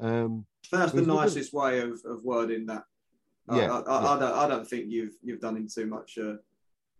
Um, 0.00 0.46
That's 0.72 0.90
the 0.90 1.02
nicest 1.02 1.52
way 1.52 1.78
of, 1.78 2.00
of 2.04 2.24
wording 2.24 2.66
that. 2.66 2.82
I- 3.48 3.56
Yeah, 3.56 3.70
I, 3.72 3.78
I, 3.78 4.02
yeah. 4.02 4.08
I 4.10 4.18
don't. 4.18 4.34
I 4.34 4.48
don't 4.48 4.66
think 4.68 4.86
you've 4.88 5.14
you've 5.22 5.40
done 5.40 5.56
him 5.56 5.68
too 5.68 5.86
much 5.86 6.18
uh, 6.18 6.34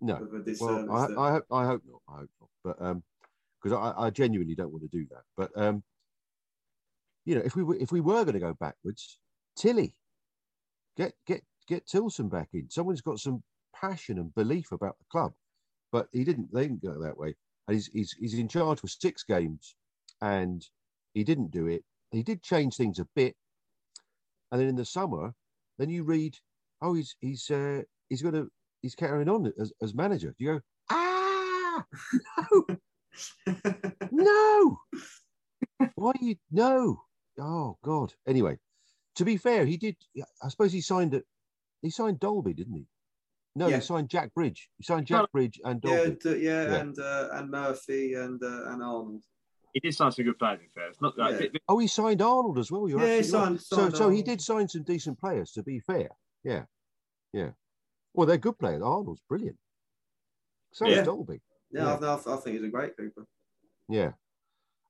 no, 0.00 0.14
of 0.18 0.32
a 0.34 0.38
disservice. 0.38 0.86
well, 0.88 1.18
I. 1.18 1.28
I 1.28 1.32
hope 1.32 1.44
I 1.50 1.66
hope 1.66 1.82
not. 1.84 2.00
I 2.08 2.18
hope 2.20 2.30
not. 2.40 2.50
But 2.62 2.80
um, 2.80 3.02
because 3.66 3.92
I, 3.98 4.06
I 4.06 4.10
genuinely 4.10 4.54
don't 4.54 4.70
want 4.70 4.84
to 4.84 4.96
do 4.96 5.06
that. 5.10 5.22
But 5.36 5.50
um, 5.60 5.82
you 7.24 7.34
know, 7.34 7.42
if 7.44 7.56
we 7.56 7.64
if 7.78 7.90
we 7.90 8.00
were 8.00 8.24
going 8.24 8.34
to 8.34 8.40
go 8.40 8.54
backwards, 8.60 9.18
Tilly, 9.56 9.92
get 10.96 11.14
get 11.26 11.42
get 11.66 11.86
Tilson 11.86 12.28
back 12.28 12.50
in. 12.52 12.70
Someone's 12.70 13.00
got 13.00 13.18
some 13.18 13.42
passion 13.74 14.18
and 14.18 14.32
belief 14.36 14.70
about 14.70 14.96
the 14.98 15.04
club, 15.10 15.32
but 15.90 16.06
he 16.12 16.22
didn't. 16.22 16.52
They 16.52 16.62
didn't 16.62 16.84
go 16.84 17.02
that 17.02 17.18
way. 17.18 17.34
And 17.66 17.74
he's 17.74 17.88
he's 17.88 18.12
he's 18.12 18.34
in 18.34 18.46
charge 18.46 18.78
for 18.78 18.86
six 18.86 19.24
games, 19.24 19.74
and 20.20 20.64
he 21.14 21.24
didn't 21.24 21.50
do 21.50 21.66
it. 21.66 21.82
He 22.12 22.22
did 22.22 22.44
change 22.44 22.76
things 22.76 23.00
a 23.00 23.08
bit, 23.16 23.34
and 24.52 24.60
then 24.60 24.68
in 24.68 24.76
the 24.76 24.84
summer, 24.84 25.34
then 25.78 25.90
you 25.90 26.04
read, 26.04 26.36
oh, 26.82 26.94
he's 26.94 27.16
he's 27.20 27.50
uh, 27.50 27.82
he's 28.08 28.22
going 28.22 28.34
to 28.34 28.48
he's 28.82 28.94
carrying 28.94 29.28
on 29.28 29.52
as, 29.58 29.72
as 29.82 29.92
manager. 29.92 30.36
You 30.38 30.54
go, 30.54 30.60
ah, 30.92 31.84
no, 32.52 32.76
no. 34.10 34.78
Why 35.94 36.12
do 36.18 36.26
you 36.26 36.36
no? 36.50 37.02
Oh 37.38 37.76
God. 37.84 38.14
Anyway, 38.26 38.58
to 39.16 39.24
be 39.24 39.36
fair, 39.36 39.64
he 39.66 39.76
did. 39.76 39.96
I 40.42 40.48
suppose 40.48 40.72
he 40.72 40.80
signed 40.80 41.14
it. 41.14 41.24
He 41.82 41.90
signed 41.90 42.20
Dolby, 42.20 42.54
didn't 42.54 42.74
he? 42.74 42.86
No, 43.54 43.68
Yeah. 43.68 43.76
he 43.76 43.82
signed 43.82 44.08
Jack 44.08 44.34
Bridge. 44.34 44.68
He 44.78 44.84
signed 44.84 45.06
Jack 45.06 45.30
Bridge 45.32 45.60
and 45.64 45.80
yeah, 45.84 45.96
Dolby. 45.96 46.16
d- 46.22 46.44
yeah, 46.44 46.62
Yeah. 46.62 46.74
and 46.76 46.98
uh, 46.98 47.28
and 47.32 47.50
Murphy 47.50 48.14
and 48.14 48.42
uh, 48.42 48.70
and 48.70 48.82
Arnold. 48.82 49.22
He 49.72 49.80
did 49.80 49.94
sign 49.94 50.10
some 50.10 50.24
good 50.24 50.38
players 50.38 50.60
in 50.62 50.68
fair. 50.74 50.88
It's 50.88 51.02
not 51.02 51.18
like 51.18 51.38
Yeah. 51.40 51.48
Oh, 51.68 51.78
he 51.78 51.86
signed 51.86 52.22
Arnold 52.22 52.58
as 52.58 52.70
well. 52.70 52.88
You're 52.88 53.00
Yeah, 53.00 53.06
he 53.14 53.18
absolutely 53.18 53.48
signed- 53.58 53.60
so, 53.62 53.76
signed 53.76 53.96
so 53.96 54.08
he 54.10 54.22
did 54.22 54.40
sign 54.40 54.68
some 54.68 54.82
decent 54.84 55.20
players. 55.20 55.52
To 55.52 55.62
be 55.62 55.80
fair, 55.80 56.08
yeah, 56.44 56.64
yeah. 57.34 57.50
Well, 58.14 58.26
they're 58.26 58.38
good 58.38 58.58
players. 58.58 58.82
Arnold's 58.82 59.20
brilliant. 59.28 59.58
So 60.72 60.86
Yeah. 60.86 61.00
is 61.00 61.06
Dolby. 61.06 61.40
Yeah, 61.70 61.98
Yeah. 62.00 62.08
I, 62.08 62.14
I, 62.14 62.34
I 62.34 62.36
think 62.38 62.56
he's 62.56 62.64
a 62.64 62.68
great 62.70 62.96
keeper. 62.96 63.26
Yeah, 63.88 64.12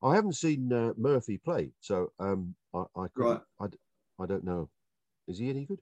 I 0.03 0.15
haven't 0.15 0.37
seen 0.37 0.73
uh, 0.73 0.93
Murphy 0.97 1.39
play, 1.39 1.73
so 1.81 2.13
um, 2.19 2.55
I 2.75 2.85
I, 2.97 3.07
couldn't, 3.15 3.31
Right. 3.33 3.41
I 4.19 4.23
I 4.23 4.27
don't 4.27 4.45
know. 4.45 4.71
Is 5.29 5.39
he 5.39 5.51
any 5.51 5.65
good? 5.67 5.81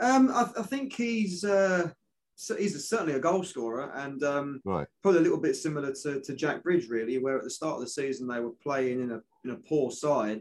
Um, 0.00 0.30
I, 0.30 0.50
I 0.58 0.62
think 0.62 0.92
he's 0.94 1.44
uh, 1.44 1.90
so 2.36 2.54
he's 2.56 2.88
certainly 2.88 3.14
a 3.14 3.20
goal 3.20 3.42
scorer, 3.42 3.90
and 3.94 4.22
um, 4.22 4.60
Right. 4.64 4.86
probably 5.02 5.20
a 5.20 5.22
little 5.22 5.40
bit 5.40 5.56
similar 5.56 5.92
to, 6.02 6.20
to 6.20 6.34
Jack 6.34 6.62
Bridge, 6.62 6.88
really, 6.88 7.18
where 7.18 7.36
at 7.38 7.44
the 7.44 7.50
start 7.50 7.74
of 7.76 7.80
the 7.80 7.88
season 7.88 8.26
they 8.28 8.40
were 8.40 8.52
playing 8.62 9.00
in 9.00 9.10
a 9.12 9.20
in 9.44 9.50
a 9.50 9.56
poor 9.56 9.90
side. 9.90 10.40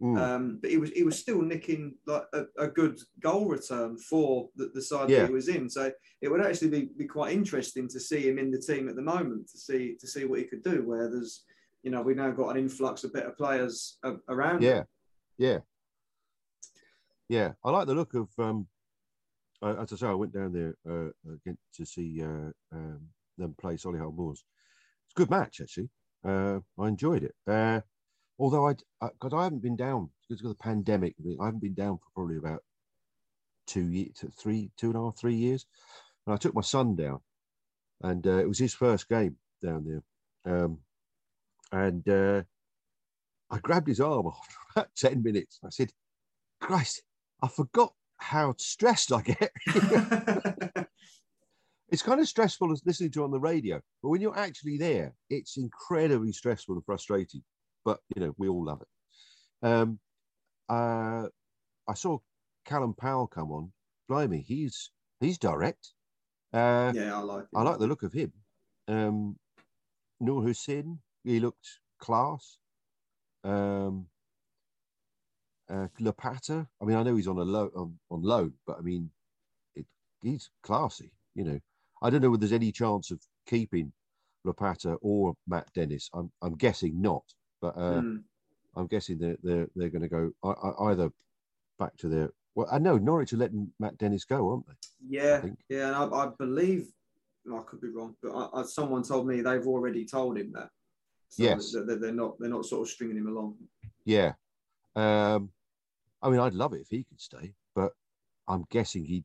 Um, 0.00 0.58
but 0.60 0.70
he 0.70 0.76
was 0.78 0.90
he 0.90 1.02
was 1.02 1.18
still 1.18 1.42
nicking 1.42 1.94
like 2.06 2.22
a, 2.32 2.44
a 2.58 2.68
good 2.68 2.98
goal 3.20 3.46
return 3.46 3.98
for 3.98 4.48
the, 4.54 4.70
the 4.74 4.82
side 4.82 5.10
Yeah. 5.10 5.20
that 5.20 5.28
he 5.28 5.34
was 5.34 5.48
in. 5.48 5.68
So 5.68 5.90
it 6.20 6.28
would 6.28 6.40
actually 6.44 6.68
be, 6.70 6.90
be 6.96 7.06
quite 7.06 7.32
interesting 7.32 7.88
to 7.88 7.98
see 7.98 8.28
him 8.28 8.38
in 8.38 8.50
the 8.50 8.60
team 8.60 8.88
at 8.88 8.94
the 8.96 9.02
moment 9.02 9.48
to 9.50 9.58
see 9.58 9.96
to 10.00 10.06
see 10.06 10.24
what 10.24 10.38
he 10.38 10.44
could 10.46 10.62
do. 10.62 10.82
Where 10.86 11.10
there's 11.10 11.44
you 11.82 11.90
know 11.90 12.02
we've 12.02 12.16
now 12.16 12.30
got 12.30 12.50
an 12.50 12.58
influx 12.58 13.02
of 13.04 13.12
better 13.12 13.30
players 13.30 13.98
around. 14.28 14.62
him. 14.62 14.62
Yeah, 14.62 14.82
yeah, 15.36 15.58
yeah. 17.28 17.52
I 17.64 17.70
like 17.70 17.86
the 17.86 17.94
look 17.94 18.14
of. 18.14 18.28
Um, 18.38 18.66
uh, 19.60 19.74
as 19.82 19.92
I 19.92 19.96
say, 19.96 20.06
I 20.06 20.14
went 20.14 20.32
down 20.32 20.52
there 20.52 20.76
uh, 20.88 21.10
again 21.34 21.58
to 21.74 21.84
see 21.84 22.22
uh, 22.22 22.52
um, 22.72 23.00
them 23.36 23.56
play 23.58 23.74
Solihull 23.74 24.14
Moors. 24.14 24.44
It's 25.06 25.14
a 25.16 25.20
good 25.20 25.30
match 25.30 25.60
actually. 25.60 25.90
Uh, 26.24 26.60
I 26.78 26.86
enjoyed 26.88 27.24
it. 27.24 27.34
Although 28.38 28.68
I, 28.68 28.74
because 29.00 29.32
I, 29.34 29.42
haven't 29.44 29.62
been 29.62 29.76
down 29.76 30.10
because 30.28 30.44
of 30.44 30.50
the 30.50 30.54
pandemic, 30.54 31.14
I 31.40 31.46
haven't 31.46 31.60
been 31.60 31.74
down 31.74 31.98
for 31.98 32.04
probably 32.14 32.36
about 32.36 32.62
two 33.66 33.90
years, 33.90 34.24
three, 34.40 34.70
two 34.76 34.88
and 34.88 34.96
a 34.96 35.00
half, 35.00 35.18
three 35.18 35.34
years. 35.34 35.66
And 36.26 36.34
I 36.34 36.36
took 36.36 36.54
my 36.54 36.60
son 36.60 36.94
down, 36.94 37.20
and 38.02 38.26
uh, 38.26 38.38
it 38.38 38.48
was 38.48 38.58
his 38.58 38.74
first 38.74 39.08
game 39.08 39.36
down 39.62 39.84
there. 39.84 40.02
Um, 40.54 40.78
and 41.72 42.08
uh, 42.08 42.42
I 43.50 43.58
grabbed 43.58 43.88
his 43.88 44.00
arm 44.00 44.26
after 44.32 44.56
about 44.74 44.88
10 44.96 45.22
minutes. 45.22 45.58
I 45.64 45.70
said, 45.70 45.90
Christ, 46.60 47.02
I 47.42 47.48
forgot 47.48 47.92
how 48.18 48.54
stressed 48.58 49.12
I 49.12 49.22
get. 49.22 49.52
it's 51.88 52.02
kind 52.02 52.20
of 52.20 52.28
stressful 52.28 52.72
as 52.72 52.82
listening 52.84 53.10
to 53.12 53.24
on 53.24 53.30
the 53.30 53.40
radio, 53.40 53.80
but 54.02 54.10
when 54.10 54.20
you're 54.20 54.38
actually 54.38 54.76
there, 54.76 55.14
it's 55.30 55.56
incredibly 55.56 56.32
stressful 56.32 56.74
and 56.74 56.84
frustrating. 56.84 57.42
But, 57.88 58.00
you 58.14 58.20
know, 58.20 58.34
we 58.36 58.48
all 58.48 58.62
love 58.62 58.82
it. 58.82 59.66
Um, 59.66 59.98
uh, 60.68 61.28
I 61.88 61.94
saw 61.94 62.18
Callum 62.66 62.92
Powell 62.92 63.26
come 63.26 63.50
on. 63.50 63.72
Blimey, 64.10 64.44
he's 64.46 64.90
he's 65.20 65.38
direct. 65.38 65.94
Uh, 66.52 66.92
yeah, 66.94 67.16
I 67.16 67.20
like. 67.20 67.46
I 67.54 67.62
like 67.62 67.78
the 67.78 67.86
look 67.86 68.02
of 68.02 68.12
him. 68.12 68.30
Um, 68.88 69.36
Noor 70.20 70.42
Husin, 70.42 70.98
he 71.24 71.40
looked 71.40 71.80
class. 71.98 72.58
Um, 73.42 74.08
uh, 75.70 75.88
Lapata, 75.98 76.66
I 76.82 76.84
mean, 76.84 76.98
I 76.98 77.02
know 77.02 77.16
he's 77.16 77.28
on 77.28 77.38
a 77.38 77.42
low 77.42 77.70
on, 77.74 77.98
on 78.10 78.20
loan, 78.22 78.52
but 78.66 78.76
I 78.78 78.82
mean, 78.82 79.10
it, 79.74 79.86
he's 80.20 80.50
classy. 80.62 81.10
You 81.34 81.44
know, 81.44 81.60
I 82.02 82.10
don't 82.10 82.20
know 82.20 82.28
whether 82.28 82.40
there's 82.40 82.52
any 82.52 82.70
chance 82.70 83.10
of 83.10 83.20
keeping 83.46 83.94
Lapata 84.46 84.98
or 85.00 85.32
Matt 85.46 85.72
Dennis. 85.72 86.10
I'm 86.12 86.30
I'm 86.42 86.56
guessing 86.56 87.00
not, 87.00 87.24
but 87.60 87.76
uh, 87.76 88.00
Mm. 88.02 88.22
I'm 88.76 88.86
guessing 88.86 89.18
they're 89.18 89.36
they're, 89.42 89.68
they're 89.74 89.88
going 89.88 90.02
to 90.02 90.08
go 90.08 90.30
I, 90.42 90.48
I, 90.50 90.90
either 90.92 91.10
back 91.78 91.96
to 91.98 92.08
their. 92.08 92.30
Well, 92.54 92.68
I 92.70 92.78
know 92.78 92.96
Norwich 92.98 93.32
are 93.32 93.36
letting 93.36 93.72
Matt 93.78 93.98
Dennis 93.98 94.24
go, 94.24 94.50
aren't 94.50 94.66
they? 94.66 94.74
Yeah, 95.08 95.40
think. 95.40 95.58
yeah, 95.68 95.86
and 95.88 95.96
I, 95.96 96.04
I 96.16 96.28
believe 96.38 96.88
I 97.52 97.60
could 97.66 97.80
be 97.80 97.88
wrong, 97.88 98.14
but 98.22 98.30
I, 98.32 98.60
I, 98.60 98.62
someone 98.64 99.02
told 99.02 99.26
me 99.26 99.40
they've 99.40 99.66
already 99.66 100.04
told 100.04 100.38
him 100.38 100.52
that. 100.52 100.70
So 101.30 101.42
Yes. 101.42 101.72
that 101.72 101.86
they're, 101.86 101.96
they're 101.98 102.12
not 102.12 102.38
they're 102.38 102.48
not 102.50 102.64
sort 102.66 102.82
of 102.82 102.88
stringing 102.92 103.16
him 103.16 103.26
along. 103.28 103.56
Yeah. 104.04 104.32
Um, 104.96 105.50
I 106.22 106.30
mean, 106.30 106.40
I'd 106.40 106.54
love 106.54 106.72
it 106.72 106.80
if 106.80 106.88
he 106.88 107.04
could 107.04 107.20
stay, 107.20 107.54
but 107.74 107.92
I'm 108.46 108.64
guessing 108.70 109.04
he. 109.04 109.24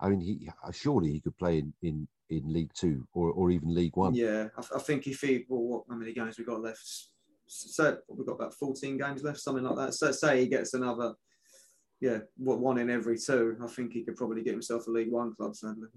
I 0.00 0.08
mean, 0.08 0.20
he 0.20 0.48
surely 0.72 1.10
he 1.12 1.20
could 1.20 1.36
play 1.36 1.58
in 1.58 1.72
in, 1.82 2.08
in 2.30 2.52
League 2.52 2.72
Two 2.74 3.06
or, 3.12 3.30
or 3.32 3.50
even 3.50 3.74
League 3.74 3.96
One. 3.96 4.14
Yeah, 4.14 4.48
I, 4.56 4.76
I 4.76 4.78
think 4.80 5.06
if 5.06 5.20
he 5.20 5.44
well, 5.48 5.62
what 5.62 5.84
how 5.88 5.96
many 5.96 6.12
games 6.12 6.38
we 6.38 6.44
got 6.44 6.60
left? 6.62 7.08
So 7.48 7.98
we've 8.08 8.26
got 8.26 8.34
about 8.34 8.54
fourteen 8.54 8.96
games 8.98 9.22
left, 9.22 9.40
something 9.40 9.64
like 9.64 9.76
that. 9.76 9.94
So 9.94 10.12
say 10.12 10.40
he 10.40 10.46
gets 10.48 10.74
another, 10.74 11.14
yeah, 12.00 12.18
what 12.36 12.60
one 12.60 12.78
in 12.78 12.90
every 12.90 13.18
two. 13.18 13.56
I 13.62 13.66
think 13.66 13.92
he 13.92 14.04
could 14.04 14.16
probably 14.16 14.42
get 14.42 14.52
himself 14.52 14.86
a 14.86 14.90
League 14.90 15.10
One 15.10 15.34
club. 15.34 15.56
Sadly, 15.56 15.88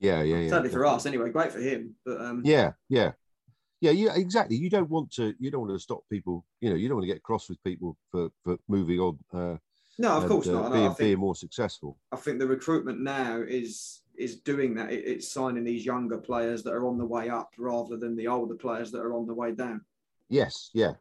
Yeah, 0.00 0.22
yeah, 0.22 0.38
yeah. 0.38 0.48
sadly 0.48 0.70
for 0.70 0.84
us 0.86 1.06
anyway. 1.06 1.30
Great 1.30 1.52
for 1.52 1.60
him, 1.60 1.94
but 2.04 2.20
um, 2.20 2.42
Yeah, 2.44 2.72
yeah. 2.88 3.12
yeah, 3.80 3.92
yeah, 3.92 4.14
exactly. 4.16 4.56
You 4.56 4.68
don't 4.70 4.90
want 4.90 5.10
to. 5.12 5.34
You 5.38 5.50
don't 5.50 5.60
want 5.66 5.72
to 5.72 5.78
stop 5.82 6.00
people. 6.10 6.44
You 6.60 6.70
know, 6.70 6.76
you 6.76 6.88
don't 6.88 6.96
want 6.96 7.06
to 7.08 7.12
get 7.14 7.22
cross 7.22 7.48
with 7.48 7.62
people 7.64 7.96
for 8.10 8.28
for 8.42 8.58
moving 8.68 8.98
on. 9.00 9.18
Uh, 9.32 9.56
No, 9.98 10.10
of 10.16 10.24
and, 10.24 10.30
course 10.30 10.48
uh, 10.48 10.52
not. 10.52 10.72
I 10.72 10.74
Being, 10.74 10.86
think- 10.88 10.98
being 10.98 11.18
more 11.18 11.34
successful. 11.36 11.96
I 12.12 12.16
think 12.16 12.38
the 12.38 12.46
recruitment 12.46 13.00
now 13.00 13.40
is 13.40 14.02
is 14.18 14.40
doing 14.40 14.74
that. 14.74 14.92
It, 14.92 15.04
it's 15.06 15.28
signing 15.32 15.64
these 15.64 15.84
younger 15.86 16.18
players 16.18 16.62
that 16.64 16.72
are 16.72 16.86
on 16.86 16.98
the 16.98 17.06
way 17.06 17.28
up 17.30 17.50
rather 17.58 17.96
than 17.98 18.16
the 18.16 18.28
older 18.28 18.54
players 18.56 18.90
that 18.92 19.00
are 19.00 19.14
on 19.14 19.26
the 19.26 19.34
way 19.34 19.52
down. 19.52 19.80
Yes, 20.28 20.70
yeah, 20.74 20.92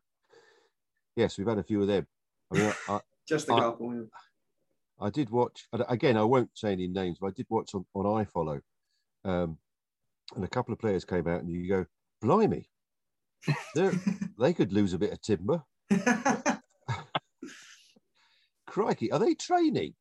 yes. 1.15 1.37
We've 1.37 1.47
had 1.47 1.57
a 1.57 1.63
few 1.63 1.81
of 1.81 1.87
them. 1.87 2.05
I 2.51 2.57
mean, 2.57 2.73
I, 2.87 2.93
I, 2.93 2.99
Just 3.27 3.49
a 3.49 3.53
I- 3.53 3.59
couple. 3.59 3.93
yeah. 3.95 4.01
I 4.99 5.09
did 5.09 5.29
watch 5.29 5.67
again. 5.73 6.15
I 6.15 6.23
won't 6.23 6.51
say 6.53 6.71
any 6.71 6.87
names, 6.87 7.17
but 7.19 7.27
I 7.27 7.31
did 7.31 7.47
watch 7.49 7.75
on, 7.75 7.85
on 7.93 8.25
iFollow, 8.25 8.61
um, 9.25 9.57
and 10.35 10.43
a 10.45 10.47
couple 10.47 10.71
of 10.73 10.79
players 10.79 11.03
came 11.03 11.27
out, 11.27 11.41
and 11.41 11.49
you 11.49 11.67
go, 11.67 11.85
"Blimey, 12.21 12.69
they 13.75 14.53
could 14.53 14.71
lose 14.71 14.93
a 14.93 14.97
bit 14.97 15.11
of 15.11 15.21
timber." 15.21 15.63
Crikey, 18.67 19.11
are 19.11 19.19
they 19.19 19.33
training? 19.35 19.95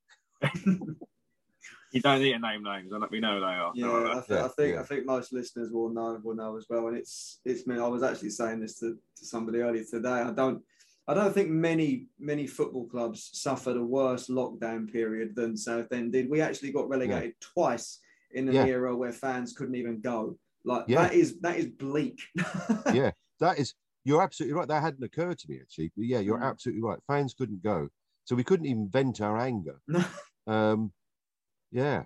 You 1.94 2.00
don't 2.00 2.20
need 2.20 2.32
to 2.32 2.38
name 2.40 2.62
names. 2.64 2.92
I 2.92 2.96
let 2.96 3.12
me 3.12 3.20
know 3.20 3.38
they 3.40 3.46
are. 3.46 3.72
Yeah, 3.74 3.86
I, 3.88 4.14
th- 4.14 4.24
Yeah, 4.28 4.44
I 4.44 4.48
think 4.48 4.74
yeah. 4.74 4.80
I 4.80 4.82
think 4.84 5.06
most 5.06 5.32
listeners 5.32 5.70
will 5.70 5.90
know 5.90 6.20
will 6.22 6.34
know 6.34 6.56
as 6.56 6.66
well. 6.68 6.88
And 6.88 6.96
it's 6.96 7.40
it's 7.44 7.66
me. 7.66 7.78
I 7.78 7.86
was 7.86 8.02
actually 8.02 8.30
saying 8.30 8.60
this 8.60 8.78
to, 8.80 8.96
to 9.16 9.24
somebody 9.24 9.60
earlier 9.60 9.84
today. 9.88 10.08
I 10.10 10.32
don't 10.32 10.62
I 11.06 11.14
don't 11.14 11.32
think 11.32 11.50
many 11.50 12.08
many 12.18 12.46
football 12.46 12.86
clubs 12.86 13.30
suffered 13.32 13.76
a 13.76 13.84
worse 13.84 14.28
lockdown 14.28 14.90
period 14.92 15.36
than 15.36 15.56
Southend 15.56 16.12
did. 16.12 16.28
We 16.28 16.40
actually 16.40 16.72
got 16.72 16.88
relegated 16.88 17.34
twice 17.40 18.00
in 18.32 18.48
an 18.48 18.54
Yeah. 18.54 18.66
era 18.66 18.96
where 18.96 19.12
fans 19.12 19.52
couldn't 19.52 19.76
even 19.76 20.00
go. 20.00 20.36
Like 20.64 20.86
Yeah. 20.88 21.02
that 21.02 21.14
is 21.14 21.38
that 21.40 21.56
is 21.58 21.66
bleak. 21.66 22.20
yeah, 22.92 23.12
that 23.40 23.58
is. 23.58 23.74
You're 24.06 24.22
absolutely 24.22 24.54
right. 24.54 24.68
That 24.68 24.82
hadn't 24.82 25.02
occurred 25.04 25.38
to 25.38 25.46
me 25.48 25.60
actually. 25.60 25.92
But 25.96 26.06
yeah, 26.06 26.18
you're 26.18 26.38
Mm. 26.40 26.50
absolutely 26.50 26.82
right. 26.82 26.98
Fans 27.06 27.34
couldn't 27.38 27.62
go, 27.62 27.88
so 28.24 28.34
we 28.34 28.44
couldn't 28.44 28.66
even 28.66 28.88
vent 28.90 29.20
our 29.20 29.38
anger. 29.38 29.80
Um, 30.46 30.92
yeah. 31.74 32.04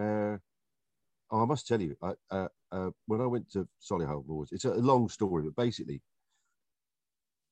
Uh, 0.00 0.38
oh, 1.30 1.42
I 1.42 1.44
must 1.44 1.68
tell 1.68 1.80
you, 1.80 1.96
I, 2.02 2.12
uh, 2.30 2.48
uh, 2.72 2.90
when 3.06 3.20
I 3.20 3.26
went 3.26 3.50
to 3.52 3.68
Solihull 3.80 4.26
Moors, 4.26 4.48
it's 4.52 4.64
a 4.64 4.74
long 4.74 5.08
story, 5.08 5.44
but 5.44 5.62
basically, 5.62 6.00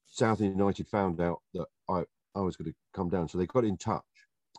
Southend 0.06 0.52
United 0.52 0.88
found 0.88 1.20
out 1.20 1.42
that 1.54 1.66
I, 1.88 2.04
I 2.34 2.40
was 2.40 2.56
going 2.56 2.70
to 2.72 2.76
come 2.94 3.10
down, 3.10 3.28
so 3.28 3.38
they 3.38 3.46
got 3.46 3.64
in 3.64 3.76
touch, 3.76 4.02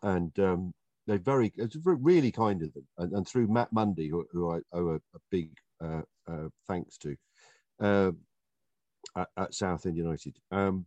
and 0.04 0.38
um, 0.40 0.74
they 1.08 1.18
very 1.18 1.52
it's 1.58 1.78
re- 1.84 1.98
really 2.00 2.32
kind 2.32 2.62
of 2.62 2.74
them, 2.74 2.88
and, 3.00 3.14
and 3.14 3.28
through 3.28 3.48
Matt 3.48 3.74
Mundy, 3.74 4.08
who, 4.08 4.26
who 4.32 4.52
I 4.54 4.60
owe 4.72 4.90
a, 4.90 4.96
a 4.96 5.20
big 5.32 5.52
uh, 5.84 6.02
uh, 6.30 6.50
thanks 6.68 6.98
to, 7.00 7.16
um, 7.80 8.18
at, 9.18 9.30
at 9.38 9.54
Southend 9.56 9.98
United. 9.98 10.38
Um, 10.52 10.86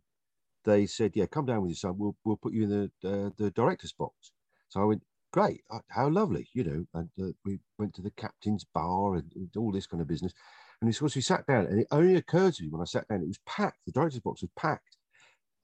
they 0.65 0.85
said, 0.85 1.11
"Yeah, 1.15 1.25
come 1.25 1.45
down 1.45 1.61
with 1.61 1.71
your 1.71 1.75
son. 1.75 1.97
We'll 1.97 2.15
we'll 2.23 2.37
put 2.37 2.53
you 2.53 2.63
in 2.63 2.69
the 3.01 3.09
uh, 3.09 3.29
the 3.37 3.51
director's 3.51 3.93
box." 3.93 4.31
So 4.69 4.81
I 4.81 4.85
went, 4.85 5.03
"Great, 5.33 5.61
uh, 5.71 5.79
how 5.89 6.07
lovely," 6.09 6.47
you 6.53 6.63
know. 6.63 6.85
And 6.93 7.09
uh, 7.21 7.33
we 7.43 7.59
went 7.79 7.95
to 7.95 8.03
the 8.03 8.11
captain's 8.11 8.65
bar 8.73 9.15
and, 9.15 9.31
and 9.35 9.49
all 9.57 9.71
this 9.71 9.87
kind 9.87 9.99
of 9.99 10.07
business. 10.07 10.31
And 10.79 10.89
of 10.89 10.99
course, 10.99 11.15
we 11.15 11.21
sat 11.21 11.45
down, 11.47 11.65
and 11.65 11.79
it 11.79 11.87
only 11.91 12.15
occurred 12.15 12.53
to 12.55 12.63
me 12.63 12.69
when 12.69 12.81
I 12.81 12.85
sat 12.85 13.07
down, 13.07 13.21
it 13.21 13.27
was 13.27 13.39
packed. 13.47 13.79
The 13.85 13.91
director's 13.91 14.19
box 14.21 14.41
was 14.41 14.51
packed. 14.55 14.97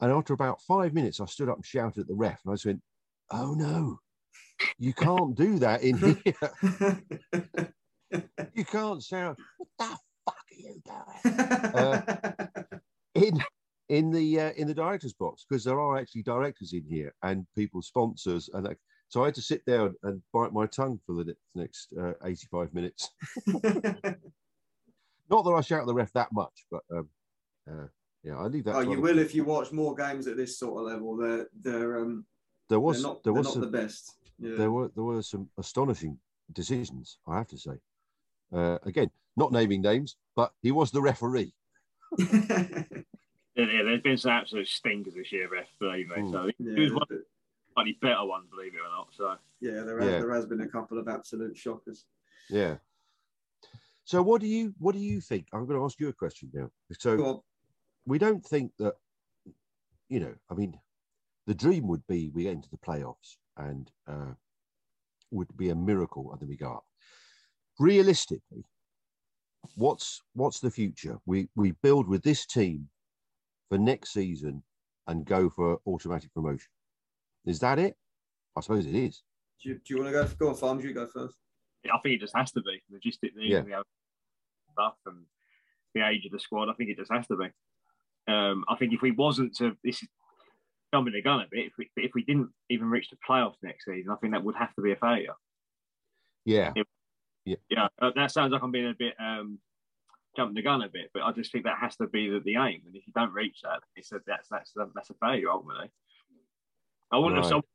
And 0.01 0.11
after 0.11 0.33
about 0.33 0.61
five 0.61 0.93
minutes, 0.93 1.19
I 1.19 1.25
stood 1.25 1.49
up 1.49 1.57
and 1.57 1.65
shouted 1.65 2.01
at 2.01 2.07
the 2.07 2.15
ref, 2.15 2.39
and 2.43 2.51
I 2.51 2.55
just 2.55 2.65
went, 2.65 2.81
"Oh 3.31 3.53
no, 3.53 3.99
you 4.79 4.93
can't 4.93 5.35
do 5.35 5.59
that 5.59 5.83
in 5.83 5.97
here. 6.23 7.71
you 8.53 8.65
can't 8.65 9.03
shout. 9.03 9.37
What 9.57 9.69
the 9.77 9.97
fuck 10.25 10.35
are 10.35 10.57
you 10.57 10.81
doing?" 10.83 11.39
Uh, 11.75 12.01
in 13.15 13.43
in 13.89 14.11
the 14.11 14.39
uh, 14.39 14.51
in 14.51 14.67
the 14.67 14.73
director's 14.73 15.13
box 15.13 15.45
because 15.47 15.63
there 15.63 15.79
are 15.79 15.97
actually 15.97 16.23
directors 16.23 16.73
in 16.73 16.85
here 16.87 17.13
and 17.23 17.45
people 17.55 17.81
sponsors 17.81 18.49
and 18.53 18.65
that, 18.65 18.77
so 19.09 19.23
I 19.23 19.25
had 19.25 19.35
to 19.35 19.41
sit 19.41 19.65
down 19.65 19.95
and 20.03 20.21
bite 20.31 20.53
my 20.53 20.67
tongue 20.67 20.99
for 21.05 21.13
the 21.15 21.35
next 21.55 21.93
uh, 21.99 22.13
85 22.23 22.73
minutes. 22.73 23.09
Not 23.47 25.43
that 25.43 25.51
I 25.55 25.61
shout 25.61 25.81
at 25.81 25.87
the 25.87 25.93
ref 25.93 26.13
that 26.13 26.29
much, 26.31 26.65
but 26.71 26.81
um, 26.95 27.09
uh, 27.69 27.87
yeah, 28.23 28.37
I 28.37 28.45
leave 28.45 28.65
that. 28.65 28.75
oh, 28.75 28.81
you 28.81 29.01
will 29.01 29.13
people. 29.13 29.19
if 29.19 29.33
you 29.35 29.43
watch 29.43 29.71
more 29.71 29.95
games 29.95 30.27
at 30.27 30.37
this 30.37 30.59
sort 30.59 30.79
of 30.79 30.87
level. 30.87 31.17
They're 31.17 31.47
they're 31.61 31.99
um 31.99 32.25
There 32.69 32.79
was 32.79 33.01
they're 33.01 33.11
not, 33.11 33.23
there 33.23 33.33
was 33.33 33.45
not 33.47 33.53
some, 33.53 33.61
the 33.61 33.67
best. 33.67 34.15
Yeah. 34.37 34.55
there 34.55 34.71
were 34.71 34.91
there 34.95 35.03
were 35.03 35.21
some 35.21 35.49
astonishing 35.57 36.17
decisions. 36.53 37.17
I 37.27 37.37
have 37.37 37.47
to 37.47 37.57
say. 37.57 37.73
Uh, 38.53 38.77
again, 38.83 39.09
not 39.37 39.51
naming 39.51 39.81
names, 39.81 40.17
but 40.35 40.51
he 40.61 40.71
was 40.71 40.91
the 40.91 41.01
referee. 41.01 41.53
Yeah, 43.55 43.65
yeah, 43.73 43.83
there's 43.83 44.01
been 44.01 44.17
some 44.17 44.31
absolute 44.31 44.67
stinkers 44.69 45.15
this 45.15 45.33
year, 45.33 45.49
ref, 45.49 45.67
believe 45.81 46.07
me. 46.07 46.15
Mm. 46.15 46.31
So 46.31 46.43
it 46.47 46.55
Yeah, 46.59 46.79
was 46.79 46.93
one 46.93 47.01
of 47.01 47.09
the 47.09 47.23
slightly 47.79 47.97
better 48.01 48.25
ones, 48.25 48.47
believe 48.49 48.73
it 48.73 48.79
or 48.79 48.89
not. 48.89 49.07
So 49.11 49.35
yeah, 49.61 49.83
there 49.83 49.99
has, 49.99 50.09
Yeah. 50.09 50.19
there 50.19 50.33
has 50.33 50.45
been 50.45 50.61
a 50.61 50.67
couple 50.67 50.97
of 50.97 51.07
absolute 51.07 51.57
shockers. 51.57 52.05
Yeah. 52.49 52.77
So 54.05 54.21
what 54.21 54.41
do 54.41 54.47
you 54.47 54.73
what 54.79 54.93
do 54.93 54.99
you 54.99 55.21
think? 55.21 55.47
I'm 55.53 55.65
going 55.65 55.77
to 55.79 55.85
ask 55.85 55.99
you 55.99 56.09
a 56.09 56.13
question 56.13 56.49
now. 56.53 56.71
So 56.97 57.43
we 58.05 58.17
don't 58.17 58.43
think 58.43 58.71
that 58.79 58.95
you 60.09 60.19
know 60.19 60.33
i 60.49 60.53
mean 60.55 60.77
the 61.45 61.53
dream 61.53 61.87
would 61.87 62.05
be 62.07 62.29
we 62.33 62.43
get 62.43 62.53
into 62.53 62.69
the 62.69 62.77
playoffs 62.77 63.37
and 63.57 63.91
uh, 64.07 64.33
would 65.31 65.55
be 65.55 65.69
a 65.69 65.75
miracle 65.75 66.31
and 66.31 66.41
then 66.41 66.49
we 66.49 66.57
go 66.57 66.71
up 66.73 66.85
realistically 67.77 68.65
what's 69.75 70.21
what's 70.33 70.59
the 70.59 70.71
future 70.71 71.19
we 71.25 71.47
we 71.55 71.71
build 71.83 72.07
with 72.07 72.23
this 72.23 72.45
team 72.45 72.89
for 73.69 73.77
next 73.77 74.11
season 74.13 74.63
and 75.07 75.25
go 75.25 75.49
for 75.49 75.79
automatic 75.85 76.33
promotion 76.33 76.71
is 77.49 77.59
that 77.59 77.79
it 77.79 77.95
i 78.55 78.61
suppose 78.61 78.85
it 78.85 78.95
is 78.95 79.23
Do 79.61 79.69
you, 79.69 79.75
do 79.75 79.81
you 79.93 79.97
want 80.01 80.07
to 80.07 80.11
go? 80.13 80.27
Go 80.39 80.49
on, 80.49 80.55
Farms. 80.55 80.83
You 80.83 80.93
go 80.93 81.07
first. 81.07 81.35
yeah, 81.83 81.91
I 81.93 81.99
think 82.01 82.15
it 82.15 82.21
just 82.21 82.35
has 82.35 82.51
to 82.53 82.61
be 82.61 82.81
logistically, 82.93 83.49
Yeah. 83.49 83.61
the 83.61 83.83
stuff 84.73 84.95
and 85.05 85.25
the 85.95 86.07
age 86.07 86.25
of 86.25 86.31
the 86.31 86.39
squad. 86.39 86.69
I 86.69 86.73
think 86.73 86.89
it 86.89 86.97
just 86.97 87.11
has 87.11 87.27
to 87.27 87.35
be. 87.35 87.47
Um, 88.31 88.63
I 88.69 88.75
think 88.77 88.93
if 88.93 89.01
we 89.01 89.11
wasn't 89.11 89.55
to 89.57 89.75
this 89.83 90.01
is 90.03 90.07
jumping 90.93 91.13
the 91.13 91.21
gun 91.21 91.41
a 91.41 91.47
bit. 91.51 91.65
If 91.67 91.73
we 91.77 91.89
if 91.97 92.11
we 92.15 92.23
didn't 92.23 92.49
even 92.69 92.89
reach 92.89 93.09
the 93.09 93.17
playoffs 93.27 93.57
next 93.63 93.85
season, 93.85 94.11
I 94.11 94.15
think 94.17 94.33
that 94.33 94.43
would 94.43 94.55
have 94.55 94.73
to 94.75 94.81
be 94.81 94.91
a 94.91 94.95
failure. 94.95 95.35
yeah 96.45 96.71
Yeah, 97.45 97.87
uh, 98.01 98.11
that 98.15 98.31
sounds 98.31 98.51
like 98.53 98.61
I'm 98.63 98.71
being 98.71 98.89
a 98.89 98.93
bit 98.97 99.15
um, 99.19 99.59
jumping 100.35 100.55
the 100.55 100.61
gun 100.61 100.81
a 100.83 100.89
bit, 100.89 101.09
but 101.13 101.23
I 101.23 101.31
just 101.31 101.51
think 101.51 101.65
that 101.65 101.79
has 101.79 101.95
to 101.97 102.07
be 102.07 102.29
the, 102.29 102.39
the 102.39 102.55
aim. 102.55 102.81
And 102.85 102.95
if 102.95 103.05
you 103.07 103.13
don't 103.15 103.33
reach 103.33 103.59
that, 103.63 103.79
it's 103.95 104.11
a, 104.11 104.19
that's 104.25 104.47
that's 104.49 104.71
that's 104.95 105.09
a 105.09 105.15
failure 105.15 105.49
ultimately. 105.51 105.89
I 107.11 107.17
wouldn't 107.17 107.43
have, 107.43 107.51
I 107.51 107.55
wouldn't 107.55 107.65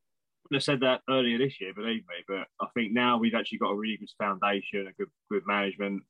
have 0.53 0.63
said 0.63 0.81
that 0.81 1.03
earlier 1.09 1.39
this 1.39 1.61
year, 1.61 1.75
believe 1.75 2.03
me. 2.09 2.17
But 2.29 2.47
I 2.61 2.67
think 2.75 2.93
now 2.93 3.19
we've 3.19 3.35
actually 3.35 3.59
got 3.59 3.71
a 3.71 3.77
really 3.77 3.97
good 3.97 4.11
foundation, 4.19 4.87
a 4.87 4.93
good 4.93 5.11
good 5.31 5.47
management, 5.47 6.03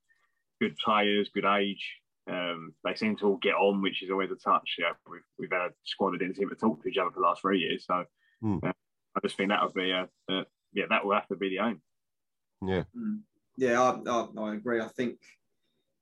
good 0.61 0.77
players, 0.77 1.31
good 1.35 1.45
age. 1.45 1.85
Um, 2.31 2.75
they 2.85 2.95
seem 2.95 3.17
to 3.17 3.27
all 3.27 3.37
get 3.37 3.55
on, 3.55 3.83
which 3.83 4.03
is 4.03 4.11
always 4.11 4.31
a 4.31 4.37
touch. 4.37 4.77
Yeah, 4.79 4.93
we've 5.11 5.21
we've 5.39 5.53
had 5.53 5.71
a 5.71 5.75
squad 5.85 6.13
that 6.13 6.19
didn't 6.19 6.37
seem 6.37 6.49
to 6.49 6.55
talk 6.55 6.83
to 6.83 6.89
each 6.89 6.99
other 6.99 7.11
for 7.11 7.21
the 7.21 7.27
last 7.27 7.41
three 7.43 7.61
years, 7.61 7.85
so 7.87 8.05
Hmm. 8.41 8.59
uh, 8.63 8.73
I 9.17 9.21
just 9.23 9.37
think 9.37 9.51
that 9.51 9.63
would 9.63 9.75
be 9.75 9.91
a, 9.91 10.09
a 10.29 10.45
yeah 10.73 10.85
that 10.91 11.05
will 11.05 11.15
have 11.15 11.29
to 11.29 11.37
be 11.37 11.51
the 11.51 11.65
aim. 11.65 11.81
yeah 12.67 12.85
Mm. 12.97 13.21
Yeah, 13.57 13.81
I, 13.81 14.01
I, 14.11 14.27
I 14.37 14.55
agree. 14.55 14.81
I 14.81 14.89
think 14.89 15.19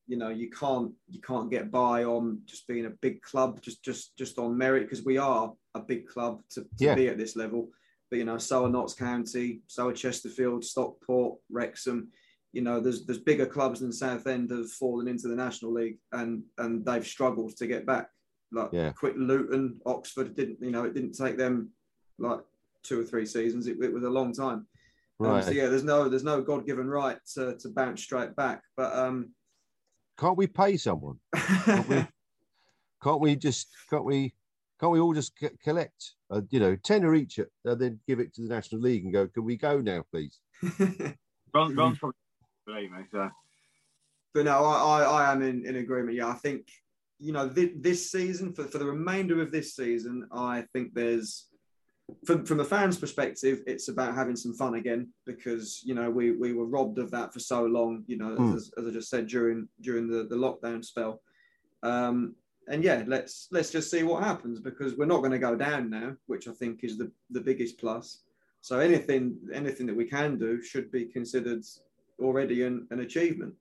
you 0.09 0.16
know 0.16 0.28
you 0.28 0.50
can't 0.50 0.92
you 1.09 1.20
can't 1.20 1.50
get 1.50 1.70
by 1.70 2.05
on 2.05 2.40
just 2.44 2.66
being 2.66 2.86
a 2.86 2.90
big 2.90 3.22
club 3.22 3.61
just 3.62 3.84
just 3.84 4.16
just 4.16 4.38
on 4.38 4.57
merit 4.57 4.82
because 4.82 5.05
we 5.05 5.16
are 5.16 5.53
a 5.74 5.80
big 5.80 6.07
club 6.07 6.42
to, 6.50 6.62
to 6.62 6.68
Yeah. 6.78 6.94
be 6.94 7.09
at 7.09 7.18
this 7.18 7.36
level. 7.36 7.70
But 8.11 8.18
you 8.18 8.24
know, 8.26 8.36
so 8.36 8.66
are 8.66 8.68
Notts 8.68 8.94
County, 8.94 9.62
so 9.68 9.88
are 9.88 9.92
Chesterfield, 9.94 10.64
Stockport, 10.64 11.38
Wrexham. 11.50 12.09
You 12.53 12.61
know, 12.61 12.78
there's 12.80 13.07
there's 13.07 13.20
bigger 13.20 13.46
clubs 13.46 13.80
than 13.80 13.92
Southend 13.92 14.50
have 14.50 14.70
fallen 14.72 15.09
into 15.09 15.28
the 15.28 15.36
National 15.36 15.72
League 15.72 15.98
and 16.12 16.42
and 16.59 16.84
they've 16.84 17.07
struggled 17.07 17.57
to 17.57 17.66
get 17.66 17.86
back. 17.86 18.09
Like 18.50 18.70
Yeah. 18.72 18.92
quit 18.92 19.16
Luton, 19.16 19.80
Oxford 19.86 20.34
didn't 20.34 20.59
you 20.61 20.70
know 20.70 20.84
it 20.84 20.94
didn't 20.94 21.12
take 21.14 21.38
them 21.38 21.70
like 22.18 22.40
two 22.82 23.00
or 23.00 23.05
three 23.05 23.24
seasons. 23.24 23.66
It, 23.66 23.78
it 23.80 23.92
was 23.92 24.03
a 24.05 24.11
long 24.11 24.32
time. 24.34 24.66
Um, 25.20 25.26
right 25.28 25.44
so 25.44 25.53
yeah, 25.53 25.68
there's 25.68 25.84
no 25.84 26.09
there's 26.09 26.24
no 26.24 26.42
God 26.42 26.66
given 26.66 26.88
right 26.88 27.18
to, 27.34 27.57
to 27.57 27.68
bounce 27.70 28.03
straight 28.03 28.34
back. 28.36 28.62
But 28.76 28.92
um, 28.94 29.30
can't 30.18 30.36
we 30.36 30.46
pay 30.46 30.76
someone 30.76 31.16
can't 31.34 31.88
we 31.88 32.06
can't 33.02 33.20
we 33.20 33.36
just 33.36 33.68
can't 33.90 34.04
we 34.04 34.34
can't 34.80 34.92
we 34.92 35.00
all 35.00 35.14
just 35.14 35.32
c- 35.38 35.48
collect 35.62 36.12
uh, 36.30 36.40
you 36.50 36.60
know 36.60 36.76
tenner 36.76 37.14
each 37.14 37.38
and 37.38 37.80
then 37.80 37.98
give 38.06 38.20
it 38.20 38.34
to 38.34 38.42
the 38.42 38.48
national 38.48 38.80
league 38.80 39.04
and 39.04 39.12
go 39.12 39.26
can 39.26 39.44
we 39.44 39.56
go 39.56 39.80
now 39.80 40.04
please 40.10 40.40
Ron, 41.54 41.76
Ron's 41.76 41.98
probably 41.98 42.16
believe 42.66 42.90
me. 42.92 43.04
So 43.10 43.30
but 44.34 44.46
no, 44.46 44.64
I, 44.64 45.02
I, 45.02 45.02
I 45.02 45.32
am 45.32 45.42
in, 45.42 45.66
in 45.66 45.76
agreement. 45.76 46.16
Yeah, 46.16 46.28
I 46.28 46.34
think 46.34 46.68
you 47.18 47.32
know 47.32 47.46
this, 47.46 47.70
this 47.76 48.10
season 48.10 48.52
for, 48.52 48.64
for 48.64 48.78
the 48.78 48.86
remainder 48.86 49.40
of 49.40 49.52
this 49.52 49.76
season, 49.76 50.26
I 50.32 50.64
think 50.72 50.94
there's 50.94 51.48
from 52.26 52.44
from 52.44 52.60
a 52.60 52.64
fan's 52.64 52.98
perspective, 52.98 53.62
it's 53.66 53.88
about 53.88 54.14
having 54.14 54.36
some 54.36 54.54
fun 54.54 54.74
again 54.74 55.08
because 55.26 55.82
you 55.84 55.94
know 55.94 56.10
we 56.10 56.32
we 56.32 56.52
were 56.52 56.66
robbed 56.66 56.98
of 56.98 57.10
that 57.10 57.32
for 57.32 57.40
so 57.40 57.64
long. 57.64 58.04
You 58.06 58.18
know, 58.18 58.34
Hmm. 58.36 58.54
as, 58.56 58.72
as 58.78 58.86
I 58.86 58.90
just 58.90 59.10
said 59.10 59.26
during 59.26 59.68
during 59.80 60.08
the, 60.08 60.24
the 60.24 60.36
lockdown 60.36 60.84
spell. 60.84 61.22
Um, 61.82 62.34
and 62.68 62.84
yeah, 62.84 63.02
let's 63.06 63.48
let's 63.50 63.70
just 63.70 63.90
see 63.90 64.02
what 64.04 64.22
happens 64.22 64.60
because 64.60 64.96
we're 64.96 65.06
not 65.06 65.18
going 65.18 65.32
to 65.32 65.38
go 65.38 65.56
down 65.56 65.90
now, 65.90 66.14
which 66.26 66.46
I 66.46 66.52
think 66.52 66.84
is 66.84 66.96
the, 66.96 67.10
the 67.30 67.40
biggest 67.40 67.78
plus. 67.78 68.22
So 68.60 68.78
anything 68.78 69.36
anything 69.52 69.86
that 69.86 69.96
we 69.96 70.04
can 70.04 70.38
do 70.38 70.62
should 70.62 70.92
be 70.92 71.06
considered 71.06 71.64
already 72.20 72.62
an, 72.62 72.86
an 72.90 73.00
achievement. 73.00 73.54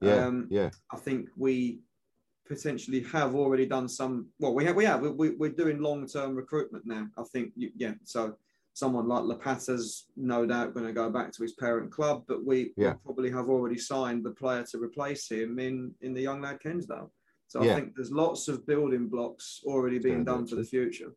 Yeah, 0.00 0.26
Um, 0.26 0.46
yeah, 0.50 0.70
I 0.90 0.96
think 0.96 1.28
we 1.36 1.80
potentially 2.46 3.00
have 3.12 3.34
already 3.34 3.66
done 3.66 3.88
some. 3.88 4.26
Well, 4.38 4.54
we 4.54 4.64
have. 4.64 4.76
We 4.76 4.84
have. 4.84 5.00
We, 5.02 5.30
we're 5.30 5.50
doing 5.50 5.80
long 5.80 6.06
term 6.06 6.34
recruitment 6.34 6.86
now. 6.86 7.06
I 7.18 7.22
think. 7.24 7.52
you- 7.56 7.72
Yeah. 7.76 7.94
So 8.04 8.36
someone 8.72 9.08
like 9.08 9.22
Lapata's 9.24 10.06
no 10.16 10.44
doubt 10.46 10.74
going 10.74 10.86
to 10.86 10.92
go 10.92 11.08
back 11.10 11.32
to 11.32 11.42
his 11.42 11.52
parent 11.54 11.90
club, 11.90 12.24
but 12.28 12.44
we, 12.44 12.72
we 12.76 12.84
Yeah. 12.84 12.94
probably 13.04 13.30
have 13.30 13.48
already 13.48 13.78
signed 13.78 14.22
the 14.24 14.32
player 14.32 14.64
to 14.70 14.78
replace 14.82 15.30
him 15.30 15.58
in 15.58 15.94
in 16.02 16.12
the 16.14 16.20
young 16.22 16.40
lad 16.42 16.58
Kensdale. 16.64 17.10
So 17.48 17.62
I 17.62 17.74
think 17.74 17.94
there's 17.94 18.10
lots 18.10 18.48
of 18.48 18.66
building 18.66 19.08
blocks 19.08 19.60
already 19.64 19.98
being 20.00 20.24
done 20.24 20.46
for 20.46 20.56
the 20.56 20.64
future. 20.64 21.12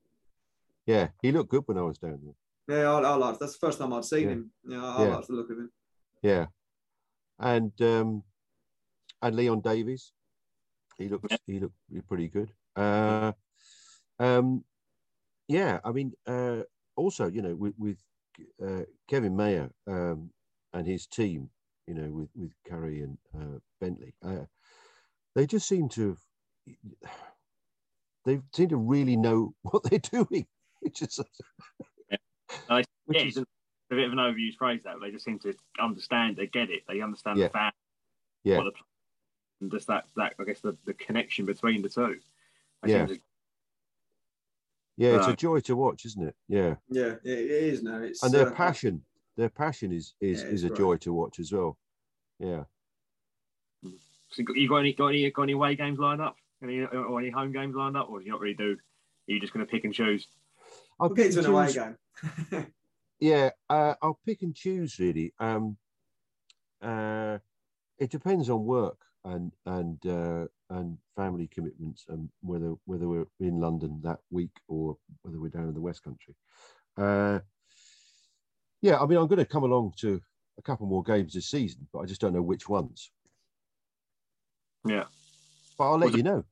yeah. 0.85 1.07
He 1.21 1.31
looked 1.31 1.49
good 1.49 1.63
when 1.65 1.77
I 1.77 1.81
was 1.81 1.97
down 1.97 2.19
there. 2.23 2.77
Yeah, 2.77 2.91
I, 2.93 2.99
I 3.01 3.15
like. 3.15 3.39
That's 3.39 3.53
the 3.57 3.65
first 3.65 3.79
time 3.79 3.91
I'd 3.93 4.05
seen 4.05 4.23
Yeah. 4.27 4.29
him. 4.35 4.51
Yeah, 4.67 4.85
I, 4.85 4.89
I 4.97 5.03
Yeah. 5.07 5.15
like 5.15 5.25
the 5.27 5.33
look 5.33 5.49
of 5.49 5.57
him. 5.57 5.71
Yeah, 6.21 6.45
and 7.39 7.71
um, 7.81 8.23
and 9.21 9.35
Leon 9.35 9.61
Davies, 9.61 10.13
he 10.99 11.07
looked 11.09 11.39
he 11.47 11.59
looked 11.59 11.75
pretty 12.07 12.27
good. 12.27 12.51
Uh, 12.75 13.33
um, 14.19 14.63
yeah, 15.47 15.79
I 15.83 15.91
mean, 15.91 16.13
uh, 16.27 16.63
also 16.95 17.29
you 17.29 17.41
know 17.41 17.55
with 17.55 17.73
with 17.77 17.97
uh, 18.63 18.83
Kevin 19.07 19.35
Maher 19.35 19.71
um, 19.87 20.31
and 20.73 20.85
his 20.87 21.07
team, 21.07 21.49
you 21.87 21.93
know 21.95 22.09
with 22.11 22.29
with 22.35 22.51
Curry 22.67 23.01
and 23.01 23.17
uh, 23.35 23.59
Bentley, 23.81 24.13
uh, 24.23 24.45
they 25.35 25.47
just 25.47 25.67
seem 25.67 25.89
to 25.89 26.09
have, 26.09 27.11
they 28.25 28.39
seem 28.53 28.69
to 28.69 28.77
really 28.77 29.15
know 29.15 29.55
what 29.63 29.83
they're 29.83 29.99
doing, 29.99 30.47
which 30.81 31.01
is 31.01 31.19
which 33.05 33.17
Yeah, 33.17 33.21
is 33.21 33.37
it's 33.37 33.37
a 33.37 33.95
bit 33.95 34.05
of 34.05 34.11
an 34.13 34.19
overused 34.19 34.57
phrase 34.57 34.83
that 34.83 34.97
they 35.01 35.11
just 35.11 35.25
seem 35.25 35.39
to 35.39 35.53
understand. 35.79 36.37
They 36.37 36.47
get 36.47 36.69
it. 36.69 36.83
They 36.87 37.01
understand 37.01 37.39
Yeah. 37.39 37.47
the 37.47 37.51
fan. 37.51 37.71
yeah 38.43 38.57
what 38.57 38.65
the, 38.65 38.71
and 39.61 39.71
just 39.71 39.87
that 39.87 40.05
that 40.15 40.33
I 40.39 40.43
guess 40.43 40.61
the, 40.61 40.77
the 40.85 40.93
connection 40.93 41.45
between 41.45 41.81
the 41.81 41.89
two. 41.89 42.19
They 42.81 42.91
Yeah. 42.91 43.07
seem 43.07 43.19
yeah 44.97 45.15
it's 45.15 45.27
a 45.27 45.35
joy 45.35 45.59
to 45.61 45.75
watch, 45.75 46.05
isn't 46.05 46.27
it? 46.27 46.35
Yeah. 46.47 46.75
Yeah, 46.89 47.15
it, 47.23 47.39
it 47.39 47.51
is 47.51 47.83
now. 47.83 48.01
It's 48.01 48.23
and 48.23 48.33
their 48.33 48.47
uh, 48.47 48.51
passion 48.51 49.05
their 49.37 49.49
passion 49.49 49.91
is 49.91 50.15
is, 50.19 50.43
Yeah, 50.43 50.49
is 50.49 50.63
a 50.63 50.67
great. 50.67 50.77
joy 50.77 50.97
to 50.97 51.13
watch 51.13 51.39
as 51.39 51.51
well 51.51 51.77
yeah 52.39 52.63
So 53.83 53.89
you 54.37 54.43
got, 54.45 54.55
you 54.57 54.69
got 54.69 54.77
any 54.77 54.93
got 54.93 55.07
any 55.07 55.31
got 55.31 55.43
any 55.43 55.53
away 55.53 55.75
games 55.75 55.99
lined 55.99 56.21
up? 56.21 56.35
Any 56.61 56.81
or 56.81 57.19
any 57.19 57.29
home 57.29 57.53
games 57.53 57.75
lined 57.75 57.95
up, 57.95 58.09
or 58.09 58.19
do 58.19 58.25
you 58.25 58.31
not 58.31 58.41
really 58.41 58.53
do? 58.53 58.73
Are 58.73 59.31
you 59.31 59.39
just 59.39 59.53
going 59.53 59.65
to 59.65 59.71
pick 59.71 59.85
and 59.85 59.93
choose? 59.93 60.27
I'll 60.99 61.07
We'll 61.07 61.15
get 61.15 61.23
pick 61.27 61.33
to 61.33 61.39
and 61.39 61.47
an 61.47 61.53
away 61.53 61.73
game. 61.73 62.73
yeah 63.21 63.49
uh, 63.69 63.95
i'll 64.01 64.19
pick 64.25 64.41
and 64.41 64.55
choose 64.55 64.97
really 64.99 65.33
um 65.39 65.77
uh 66.81 67.37
it 67.97 68.09
depends 68.09 68.49
on 68.49 68.63
work 68.63 68.97
and 69.25 69.51
and 69.65 70.05
uh 70.05 70.45
and 70.69 70.97
family 71.15 71.47
commitments 71.53 72.05
and 72.09 72.29
whether 72.41 72.73
whether 72.85 73.07
we're 73.07 73.25
in 73.41 73.59
london 73.59 73.99
that 74.03 74.19
week 74.31 74.51
or 74.67 74.97
whether 75.23 75.39
we're 75.39 75.49
down 75.49 75.67
in 75.67 75.73
the 75.73 75.81
west 75.81 76.03
country 76.03 76.33
uh 76.97 77.39
yeah 78.81 78.97
i 78.99 79.05
mean 79.05 79.17
i'm 79.17 79.27
going 79.27 79.37
to 79.37 79.45
come 79.45 79.63
along 79.63 79.91
to 79.97 80.21
a 80.57 80.61
couple 80.61 80.87
more 80.87 81.03
games 81.03 81.33
this 81.33 81.49
season 81.49 81.85
but 81.91 81.99
i 81.99 82.05
just 82.05 82.21
don't 82.21 82.33
know 82.33 82.41
which 82.41 82.69
ones 82.69 83.11
Yeah. 84.85 85.03
but 85.77 85.83
i'll 85.91 85.97
let 85.97 86.07
Was 86.07 86.15
you 86.15 86.23
know 86.23 86.45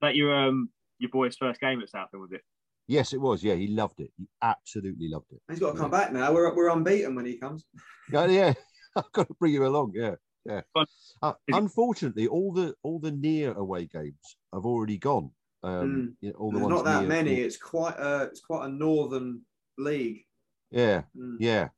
That 0.00 0.16
your 0.16 0.34
um 0.34 0.70
your 0.98 1.10
boy's 1.10 1.36
first 1.36 1.60
game 1.60 1.80
at 1.82 1.90
Southend 1.90 2.22
was 2.22 2.32
it? 2.32 2.42
yes 2.88 3.12
it 3.12 3.20
was 3.20 3.44
yeah 3.44 3.54
he 3.54 3.66
loved 3.68 4.00
it 4.00 4.10
he 4.16 4.26
absolutely 4.42 5.08
loved 5.08 5.30
it 5.32 5.40
He's 5.50 5.58
got 5.60 5.72
to 5.72 5.78
come 5.78 5.90
back 5.90 6.12
now. 6.12 6.32
We're 6.32 6.54
we're 6.54 6.70
unbeaten 6.70 7.14
when 7.14 7.26
he 7.26 7.36
comes. 7.36 7.64
Yeah, 8.12 8.26
yeah. 8.26 8.52
I've 8.96 9.12
got 9.12 9.28
to 9.28 9.34
bring 9.34 9.52
you 9.52 9.64
along. 9.66 9.92
Yeah, 9.94 10.14
yeah. 10.44 10.60
Fun. 10.74 10.86
Uh, 11.22 11.32
Is 11.48 11.54
it- 11.54 11.58
unfortunately, 11.58 12.26
all 12.26 12.52
the 12.52 12.74
all 12.82 12.98
the 12.98 13.10
near 13.12 13.52
away 13.52 13.86
games 13.86 14.36
have 14.52 14.64
already 14.66 14.98
gone. 14.98 15.30
Um, 15.62 16.16
you 16.20 16.30
know, 16.30 16.36
all 16.38 16.50
the. 16.50 16.58
There's 16.58 16.70
ones 16.70 16.76
not 16.76 16.84
that 16.84 17.00
near- 17.00 17.08
many. 17.08 17.34
It's 17.40 17.56
quite 17.58 17.96
a 17.98 18.24
it's 18.24 18.40
quite 18.40 18.66
a 18.66 18.72
northern 18.72 19.42
league. 19.78 20.24
Yeah, 20.70 21.02
Mm. 21.16 21.36
yeah. 21.40 21.68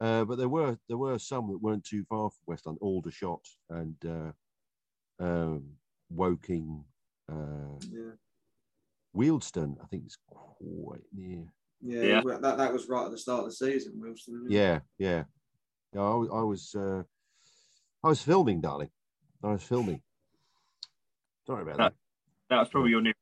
Uh, 0.00 0.24
but 0.24 0.36
there 0.38 0.48
were 0.48 0.78
there 0.88 0.98
were 0.98 1.18
some 1.18 1.48
that 1.50 1.62
weren't 1.62 1.84
too 1.84 2.04
far 2.08 2.30
from 2.30 2.38
West 2.46 2.66
London. 2.66 2.80
Aldershot 2.82 3.40
and 3.70 3.96
uh, 4.04 4.32
um, 5.24 5.64
Woking, 6.10 6.84
uh, 7.30 7.78
Yeah, 7.90 8.12
Wealdstone. 9.16 9.76
I 9.82 9.86
think 9.86 10.04
it's 10.06 10.18
quite 10.26 11.02
near. 11.12 11.44
yeah. 11.80 12.02
Yeah. 12.02 12.38
That 12.40 12.56
that 12.58 12.72
was 12.72 12.88
right 12.88 13.04
at 13.06 13.10
the 13.12 13.18
start 13.18 13.40
of 13.44 13.50
the 13.50 13.52
season, 13.56 13.94
Wilson. 14.00 14.46
Yeah, 14.48 14.80
yeah. 14.98 15.24
yeah 15.92 16.00
I, 16.00 16.14
was- 16.14 16.30
I 16.32 16.42
was 16.42 16.74
uh, 16.74 17.02
I 18.04 18.08
was 18.08 18.20
filming, 18.20 18.60
darling. 18.60 18.90
I 19.42 19.52
was 19.52 19.62
filming. 19.62 20.02
Sorry 21.46 21.62
about 21.62 21.78
that. 21.78 21.94
That 22.50 22.58
was 22.58 22.68
probably 22.68 22.90
your 22.90 23.00
new. 23.00 23.12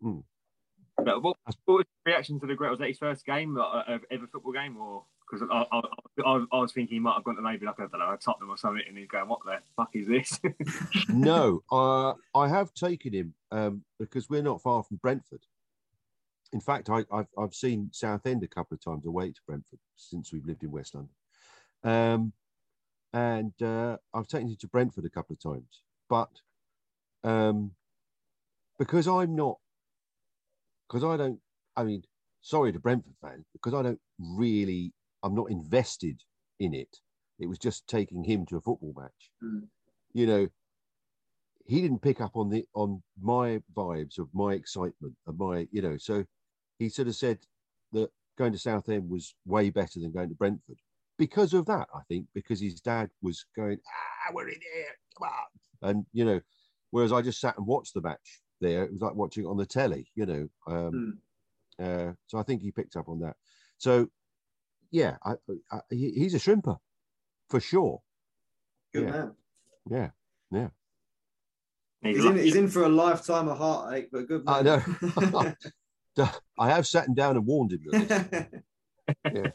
Hmm. 0.00 0.18
But 0.96 1.22
what, 1.22 1.36
what 1.64 1.78
was 1.78 1.86
the 2.04 2.10
reaction 2.10 2.40
to 2.40 2.46
the 2.46 2.54
great? 2.54 2.70
Was 2.70 2.80
that 2.80 2.88
his 2.88 2.98
first 2.98 3.24
game, 3.24 3.56
uh, 3.56 3.62
uh, 3.62 3.98
ever 4.10 4.26
football 4.26 4.52
game, 4.52 4.76
or 4.76 5.04
because 5.30 5.46
I, 5.50 5.64
I, 5.70 5.80
I, 6.24 6.44
I 6.52 6.58
was 6.58 6.72
thinking 6.72 6.96
he 6.96 7.00
might 7.00 7.14
have 7.14 7.24
gone 7.24 7.36
to 7.36 7.42
maybe 7.42 7.66
like 7.66 7.76
I 7.78 7.86
don't 7.86 8.00
know, 8.00 8.12
a 8.12 8.16
Tottenham 8.16 8.50
or 8.50 8.56
something, 8.56 8.82
and 8.86 8.98
he's 8.98 9.08
going, 9.08 9.28
"What 9.28 9.40
the 9.44 9.58
fuck 9.76 9.90
is 9.94 10.08
this?" 10.08 10.40
no, 11.08 11.62
uh, 11.70 12.14
I 12.34 12.48
have 12.48 12.74
taken 12.74 13.12
him 13.12 13.34
um, 13.52 13.84
because 14.00 14.28
we're 14.28 14.42
not 14.42 14.62
far 14.62 14.82
from 14.82 14.98
Brentford. 14.98 15.44
In 16.52 16.60
fact, 16.60 16.88
I, 16.88 17.04
I've, 17.12 17.28
I've 17.38 17.54
seen 17.54 17.90
Southend 17.92 18.42
a 18.42 18.48
couple 18.48 18.74
of 18.74 18.82
times 18.82 19.06
away 19.06 19.30
to 19.30 19.40
Brentford 19.46 19.80
since 19.96 20.32
we've 20.32 20.46
lived 20.46 20.64
in 20.64 20.70
West 20.70 20.94
London. 20.94 21.14
Um, 21.84 22.32
and 23.12 23.52
uh, 23.62 23.96
I've 24.14 24.26
taken 24.26 24.48
him 24.48 24.56
to 24.60 24.68
Brentford 24.68 25.04
a 25.04 25.10
couple 25.10 25.34
of 25.34 25.40
times. 25.40 25.82
But 26.08 26.28
um, 27.24 27.72
because 28.78 29.06
I'm 29.06 29.34
not, 29.34 29.58
because 30.88 31.04
I 31.04 31.16
don't, 31.16 31.40
I 31.76 31.84
mean, 31.84 32.02
sorry 32.40 32.72
to 32.72 32.78
Brentford 32.78 33.14
fans, 33.20 33.46
because 33.52 33.74
I 33.74 33.82
don't 33.82 34.00
really, 34.18 34.92
I'm 35.22 35.34
not 35.34 35.50
invested 35.50 36.22
in 36.58 36.74
it. 36.74 36.98
It 37.38 37.46
was 37.46 37.58
just 37.58 37.86
taking 37.86 38.24
him 38.24 38.46
to 38.46 38.56
a 38.56 38.60
football 38.60 38.94
match. 38.96 39.30
Mm. 39.42 39.68
You 40.12 40.26
know, 40.26 40.48
he 41.68 41.82
didn't 41.82 42.02
pick 42.02 42.20
up 42.20 42.34
on 42.34 42.48
the 42.48 42.64
on 42.74 43.02
my 43.20 43.60
vibes 43.76 44.18
of 44.18 44.28
my 44.32 44.54
excitement 44.54 45.14
of 45.26 45.38
my 45.38 45.68
you 45.70 45.82
know 45.82 45.96
so 45.98 46.24
he 46.78 46.88
sort 46.88 47.06
of 47.08 47.14
said 47.14 47.38
that 47.92 48.08
going 48.38 48.52
to 48.52 48.58
Southend 48.58 49.08
was 49.08 49.34
way 49.44 49.68
better 49.68 50.00
than 50.00 50.10
going 50.10 50.30
to 50.30 50.34
Brentford 50.34 50.78
because 51.18 51.52
of 51.54 51.66
that 51.66 51.88
I 51.94 52.00
think 52.08 52.26
because 52.34 52.60
his 52.60 52.80
dad 52.80 53.10
was 53.22 53.44
going 53.56 53.78
ah 53.86 54.32
we're 54.32 54.48
in 54.48 54.60
here 54.60 54.86
come 55.18 55.28
on 55.28 55.90
and 55.90 56.06
you 56.12 56.24
know 56.24 56.40
whereas 56.90 57.12
I 57.12 57.22
just 57.22 57.40
sat 57.40 57.56
and 57.58 57.66
watched 57.66 57.94
the 57.94 58.00
match 58.00 58.40
there 58.60 58.84
it 58.84 58.92
was 58.92 59.02
like 59.02 59.14
watching 59.14 59.44
it 59.44 59.48
on 59.48 59.56
the 59.56 59.66
telly 59.66 60.10
you 60.14 60.26
know 60.26 60.48
um, 60.66 61.18
uh, 61.80 62.12
so 62.26 62.38
I 62.38 62.42
think 62.42 62.62
he 62.62 62.70
picked 62.70 62.96
up 62.96 63.08
on 63.08 63.20
that 63.20 63.36
so 63.78 64.08
yeah 64.90 65.16
I, 65.24 65.34
I, 65.70 65.80
he, 65.90 66.12
he's 66.12 66.34
a 66.34 66.38
shrimper 66.38 66.78
for 67.50 67.60
sure 67.60 68.00
Good 68.94 69.04
Yeah. 69.04 69.10
man. 69.10 69.34
yeah 69.90 70.10
yeah 70.50 70.68
He's 72.02 72.16
He's 72.16 72.24
in, 72.24 72.36
he's 72.38 72.54
in 72.54 72.68
for 72.68 72.84
a 72.84 72.88
lifetime 72.88 73.48
of 73.48 73.58
heartache, 73.58 74.08
but 74.12 74.28
good 74.28 74.44
I 74.46 74.62
know. 74.62 74.80
I 76.58 76.68
have 76.70 76.86
sat 76.86 77.08
him 77.08 77.14
down 77.14 77.36
and 77.36 77.44
warned 77.44 77.72
him 77.72 77.80
of 77.92 78.08
this. 78.08 78.52
Yeah. 79.34 79.50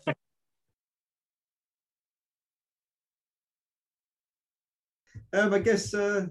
Um, 5.33 5.53
I 5.53 5.59
guess 5.59 5.93
uh, 5.93 6.27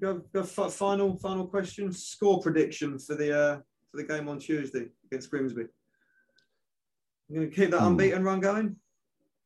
go, 0.00 0.22
go 0.32 0.42
fi- 0.42 0.70
final 0.70 1.16
final 1.18 1.46
question. 1.46 1.92
Score 1.92 2.40
prediction 2.40 2.98
for 2.98 3.14
the 3.14 3.38
uh, 3.38 3.56
for 3.90 3.96
the 3.98 4.04
game 4.04 4.28
on 4.28 4.38
Tuesday 4.38 4.88
against 5.06 5.30
Grimsby. 5.30 5.66
You 7.28 7.36
going 7.36 7.50
to 7.50 7.56
keep 7.56 7.70
that 7.70 7.80
Hmm. 7.80 7.88
unbeaten 7.88 8.24
run 8.24 8.40
going? 8.40 8.76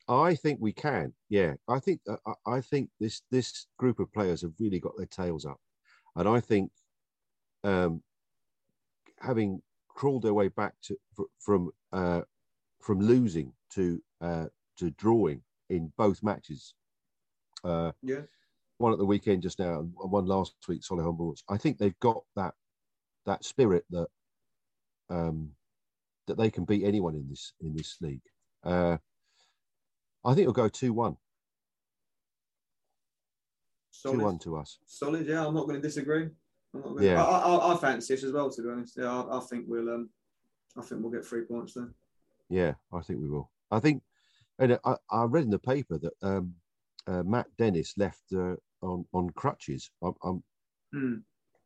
I 0.09 0.35
think 0.35 0.59
we 0.61 0.73
can. 0.73 1.13
Yeah, 1.29 1.55
I 1.69 1.79
think 1.79 2.01
uh, 2.09 2.17
I- 2.27 2.53
I 2.57 2.61
think 2.61 2.91
this 3.01 3.23
this 3.31 3.67
group 3.79 3.99
of 3.99 4.13
players 4.13 4.43
have 4.43 4.53
really 4.59 4.79
got 4.81 4.97
their 4.97 5.07
tails 5.07 5.45
up, 5.45 5.61
and 6.17 6.29
I 6.29 6.41
think 6.41 6.71
um, 7.65 8.03
having 9.21 9.63
crawled 9.89 10.23
their 10.23 10.35
way 10.35 10.49
back 10.49 10.75
to 10.83 10.97
from 11.39 11.71
uh, 11.93 12.23
from 12.81 13.01
losing 13.01 13.53
to 13.71 14.03
uh, 14.21 14.47
to 14.77 14.91
drawing 14.91 15.43
in 15.71 15.93
both 15.97 16.23
matches. 16.23 16.75
Uh, 17.65 17.93
Yeah. 18.03 18.23
One 18.83 18.93
at 18.93 18.99
the 18.99 19.07
weekend 19.07 19.43
just 19.43 19.59
now, 19.59 19.81
and 19.81 19.93
one 19.95 20.27
last 20.27 20.55
week, 20.69 20.83
Solihull 20.83 21.17
Bulls. 21.17 21.45
I 21.49 21.57
think 21.57 21.79
they've 21.79 21.99
got 22.01 22.23
that 22.37 22.55
that 23.25 23.45
spirit 23.45 23.85
that 23.91 24.09
um, 25.09 25.51
that 26.27 26.37
they 26.37 26.51
can 26.51 26.65
beat 26.65 26.85
anyone 26.85 27.15
in 27.15 27.29
this 27.29 27.53
in 27.61 27.75
this 27.75 27.97
league. 28.01 28.23
Uh, 28.65 28.99
I 30.25 30.35
think 30.35 30.43
it'll 30.43 30.53
go 30.53 30.69
two 30.69 30.93
one. 30.93 31.17
Solid. 33.91 34.19
Two 34.19 34.25
one 34.25 34.39
to 34.41 34.57
us. 34.57 34.79
Solid, 34.87 35.27
yeah. 35.27 35.47
I'm 35.47 35.55
not 35.55 35.67
going 35.67 35.81
to 35.81 35.89
disagree. 35.89 36.29
I'm 36.75 36.81
not 36.81 36.95
gonna, 36.97 37.07
Yeah. 37.07 37.25
I, 37.25 37.39
I, 37.39 37.75
I 37.75 37.77
fancy 37.77 38.15
this 38.15 38.25
as 38.25 38.33
well, 38.33 38.51
to 38.51 38.63
be 38.63 38.69
honest. 38.69 38.97
Yeah, 38.99 39.23
I, 39.23 39.39
I 39.39 39.41
think 39.41 39.67
we'll, 39.69 39.89
um, 39.89 40.11
I 40.77 40.83
think 40.83 41.03
we'll 41.03 41.13
get 41.13 41.25
three 41.25 41.43
points 41.43 41.75
there. 41.75 41.93
Yeah, 42.49 42.75
I 42.93 43.01
think 43.01 43.21
we 43.21 43.29
will. 43.29 43.51
I 43.71 43.79
think, 43.81 44.03
and 44.59 44.79
I, 44.85 44.97
I 45.11 45.25
read 45.25 45.45
in 45.45 45.51
the 45.51 45.59
paper 45.59 45.99
that 45.99 46.13
um, 46.23 46.55
uh, 47.07 47.23
Matt 47.23 47.47
Dennis 47.59 47.95
left 47.97 48.23
uh, 48.37 48.57
on 48.83 49.05
on 49.13 49.31
crutches. 49.31 49.91
I'm, 50.03 50.15
I'm 50.23 50.43
Hmm. 50.93 51.15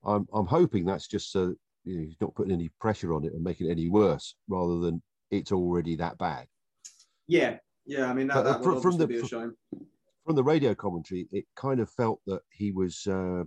I'm 0.05 0.29
I'm 0.33 0.47
hoping 0.47 0.85
that's 0.85 1.09
just 1.09 1.33
so 1.33 1.55
you 1.85 1.97
know, 1.97 2.03
he's 2.05 2.21
not 2.21 2.35
putting 2.35 2.53
any 2.53 2.71
pressure 2.81 3.13
on 3.15 3.25
it 3.25 3.33
and 3.33 3.43
making 3.43 3.67
it 3.69 3.73
any 3.73 3.89
worse, 3.89 4.35
rather 4.49 4.79
than 4.81 5.03
it's 5.31 5.51
already 5.53 5.97
that 5.97 6.17
bad. 6.19 6.47
Yeah, 7.27 7.59
yeah. 7.87 8.07
I 8.07 8.15
mean, 8.15 8.29
that, 8.29 8.37
uh, 8.39 8.43
that 8.43 8.63
fr- 8.63 8.73
would 8.73 8.83
from 8.83 8.99
the- 8.99 9.27
shame. 9.27 9.55
From 10.25 10.35
the 10.37 10.45
radio 10.45 10.75
commentary, 10.75 11.29
it 11.31 11.45
kind 11.57 11.79
of 11.81 11.89
felt 11.91 12.21
that 12.27 12.43
he 12.51 12.73
was 12.73 13.07
uh, 13.07 13.45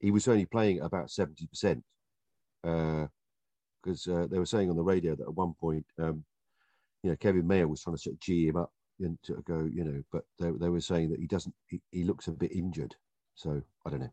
he 0.00 0.10
was 0.10 0.26
only 0.28 0.46
playing 0.46 0.80
about 0.80 1.10
seventy 1.10 1.46
percent, 1.46 1.82
because 2.62 4.06
uh, 4.08 4.26
they 4.30 4.38
were 4.38 4.46
saying 4.46 4.70
on 4.70 4.76
the 4.76 4.82
radio 4.82 5.14
that 5.14 5.24
at 5.28 5.34
one 5.34 5.52
point, 5.60 5.84
um, 5.98 6.24
you 7.02 7.10
know, 7.10 7.16
Kevin 7.16 7.46
Maher 7.46 7.68
was 7.68 7.82
trying 7.82 7.96
to 7.96 8.00
sort 8.02 8.14
of 8.14 8.20
gee 8.20 8.48
him 8.48 8.56
up 8.56 8.72
to 9.24 9.34
go, 9.46 9.68
you 9.72 9.84
know, 9.84 10.02
but 10.12 10.24
they, 10.38 10.50
they 10.50 10.68
were 10.68 10.80
saying 10.80 11.10
that 11.10 11.20
he 11.20 11.26
doesn't, 11.26 11.54
he, 11.66 11.80
he 11.92 12.04
looks 12.04 12.26
a 12.26 12.32
bit 12.32 12.52
injured. 12.52 12.94
So 13.34 13.62
I 13.86 13.90
don't 13.90 14.00
know. 14.00 14.12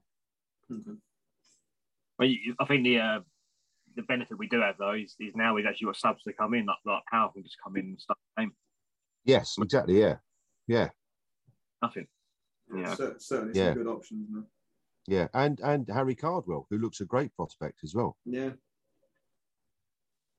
Mhm. 0.71 0.97
Well, 2.19 2.27
you- 2.27 2.55
I 2.59 2.65
think 2.65 2.83
the 2.83 2.99
uh, 2.99 3.19
the 3.95 4.03
benefit 4.03 4.37
we 4.37 4.47
do 4.47 4.61
have 4.61 4.77
though 4.77 4.93
is, 4.93 5.15
is 5.19 5.35
now 5.35 5.53
we've 5.55 5.65
actually 5.65 5.85
got 5.85 5.97
subs 5.97 6.23
to 6.23 6.33
come 6.33 6.53
in, 6.53 6.65
like 6.65 6.77
like 6.85 7.03
Powell 7.11 7.29
can 7.29 7.43
just 7.43 7.57
come 7.63 7.75
in 7.77 7.85
and 7.85 7.99
start 7.99 8.19
the 8.37 8.43
game. 8.43 8.51
Yes, 9.25 9.55
exactly. 9.59 9.99
Yeah, 9.99 10.17
yeah, 10.67 10.89
Nothing. 11.81 12.07
Yeah. 12.75 12.93
Cer- 12.95 13.15
certainly 13.19 13.59
Yeah. 13.59 13.73
some 13.73 13.83
good 13.83 13.87
options. 13.87 14.29
Man. 14.29 14.45
yeah, 15.07 15.27
and 15.33 15.59
and 15.61 15.87
Harry 15.89 16.15
Cardwell, 16.15 16.67
who 16.69 16.77
looks 16.77 17.01
a 17.01 17.05
great 17.05 17.33
prospect 17.35 17.79
as 17.83 17.95
well, 17.95 18.17
Yeah, 18.25 18.51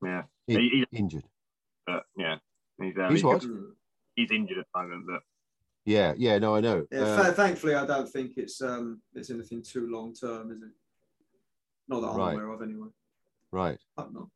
Yeah. 0.01 0.23
In- 0.47 0.59
He- 0.61 0.69
he- 0.89 0.97
injured. 0.97 1.25
But 1.85 2.05
yeah. 2.17 2.37
He's, 2.81 2.95
uh, 2.97 3.09
He's 3.09 3.23
what? 3.23 3.41
Mm. 3.41 3.71
He's 4.17 4.31
injured 4.31 4.57
at 4.57 4.65
the 4.73 4.81
moment, 4.81 5.05
but 5.07 5.21
Yeah, 5.85 6.13
yeah, 6.17 6.37
no, 6.39 6.55
I 6.55 6.59
know. 6.59 6.85
yeah. 6.91 6.99
Uh, 6.99 7.23
th- 7.23 7.35
thankfully, 7.35 7.75
I 7.75 7.85
don't 7.85 8.09
think 8.09 8.33
it's 8.35 8.61
um, 8.61 9.01
it's 9.13 9.29
anything 9.29 9.63
too 9.63 9.87
long 9.89 10.13
term, 10.13 10.51
is 10.51 10.61
it? 10.61 10.69
Not 11.87 12.01
that 12.01 12.07
I'm 12.09 12.17
Right. 12.17 12.33
aware 12.33 12.49
of, 12.49 12.61
anyway. 12.61 12.89
right. 13.51 13.79
Hope 13.97 14.11
not. 14.11 14.27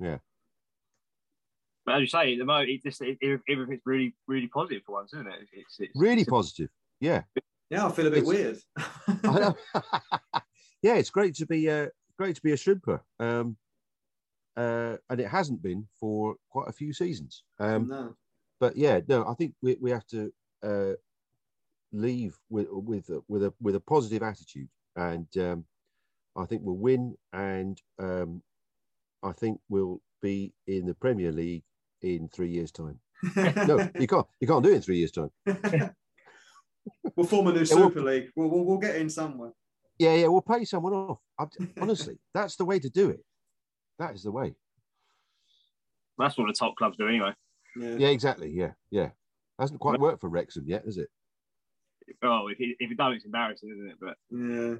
but 1.85 1.95
as 1.95 2.01
you 2.01 2.07
say, 2.07 2.33
at 2.33 2.39
the 2.39 2.45
moment 2.45 2.69
it 2.69 2.81
just 2.83 3.01
it, 3.01 3.17
it- 3.19 3.41
everything's 3.49 3.81
really 3.85 4.15
really 4.27 4.47
positive 4.47 4.83
for 4.85 4.93
once, 4.93 5.13
isn't 5.13 5.27
it? 5.27 5.47
It's, 5.51 5.79
it's 5.79 5.91
Really 5.95 6.21
it's- 6.21 6.29
positive. 6.29 6.69
Yeah. 7.01 7.23
Yeah, 7.69 7.87
I 7.87 7.91
feel 7.91 8.07
a 8.07 8.11
bit 8.11 8.23
It's- 8.23 8.27
weird. 8.27 8.59
I 9.25 9.39
know. 9.39 9.57
yeah, 10.83 10.95
it's 10.95 11.09
great 11.09 11.35
to 11.35 11.45
be 11.45 11.69
uh, 11.69 11.87
great 12.17 12.35
to 12.35 12.41
be 12.41 12.51
a 12.51 12.55
shrimper. 12.57 12.99
Um, 13.19 13.57
uh, 14.57 14.97
and 15.09 15.19
it 15.21 15.27
hasn't 15.27 15.61
been 15.63 15.87
for 15.99 16.35
quite 16.49 16.67
a 16.67 16.73
few 16.73 16.91
seasons. 16.93 17.43
Um, 17.59 17.87
no. 17.87 18.15
But 18.61 18.77
yeah, 18.77 18.99
no, 19.07 19.27
I 19.27 19.33
think 19.33 19.55
we, 19.63 19.75
we 19.81 19.89
have 19.89 20.05
to 20.07 20.31
uh, 20.63 20.93
leave 21.91 22.37
with 22.49 22.67
with 22.69 23.09
a, 23.09 23.21
with 23.27 23.43
a 23.43 23.53
with 23.59 23.75
a 23.75 23.79
positive 23.79 24.21
attitude, 24.21 24.69
and 24.95 25.27
um, 25.37 25.65
I 26.37 26.45
think 26.45 26.61
we'll 26.63 26.77
win, 26.77 27.15
and 27.33 27.81
um, 27.99 28.43
I 29.23 29.31
think 29.31 29.59
we'll 29.67 29.99
be 30.21 30.53
in 30.67 30.85
the 30.85 30.93
Premier 30.93 31.31
League 31.31 31.63
in 32.03 32.29
three 32.29 32.49
years' 32.49 32.71
time. 32.71 32.99
No, 33.35 33.89
you 33.99 34.07
can't 34.07 34.27
you 34.39 34.47
can't 34.47 34.63
do 34.63 34.71
it 34.71 34.75
in 34.75 34.81
three 34.81 34.97
years' 34.97 35.11
time. 35.11 35.31
we'll 37.15 37.25
form 37.25 37.47
a 37.47 37.51
new 37.51 37.61
Yeah, 37.61 37.75
we'll- 37.75 37.89
Super 37.89 38.01
League. 38.01 38.29
We'll, 38.35 38.49
we'll, 38.49 38.63
we'll 38.63 38.77
get 38.77 38.95
in 38.95 39.09
somewhere. 39.09 39.51
Yeah, 39.97 40.15
yeah, 40.15 40.27
we'll 40.27 40.41
pay 40.41 40.65
someone 40.65 40.93
off. 40.93 41.19
I'm, 41.37 41.49
honestly, 41.81 42.19
that's 42.33 42.55
the 42.55 42.65
way 42.65 42.79
to 42.79 42.89
do 42.89 43.09
it. 43.09 43.23
That 43.97 44.13
is 44.15 44.23
the 44.23 44.31
way. 44.31 44.53
that's 46.17 46.37
what 46.37 46.47
the 46.47 46.53
top 46.53 46.75
clubs 46.75 46.97
do 46.97 47.07
anyway. 47.07 47.33
Yeah. 47.75 47.95
Yeah, 47.97 48.07
exactly. 48.09 48.49
Yeah, 48.51 48.71
yeah. 48.89 49.09
Hasn't 49.59 49.79
quite 49.79 49.99
worked 49.99 50.21
for 50.21 50.29
Wrexham 50.29 50.65
yet, 50.67 50.85
has 50.85 50.97
it? 50.97 51.09
Oh, 52.23 52.47
if 52.47 52.59
it, 52.59 52.75
if 52.79 52.91
it 52.91 52.97
don't, 52.97 53.13
it's 53.13 53.25
embarrassing, 53.25 53.69
isn't 53.69 53.89
it? 53.89 53.97
But 53.99 54.17
Yeah. 54.31 54.75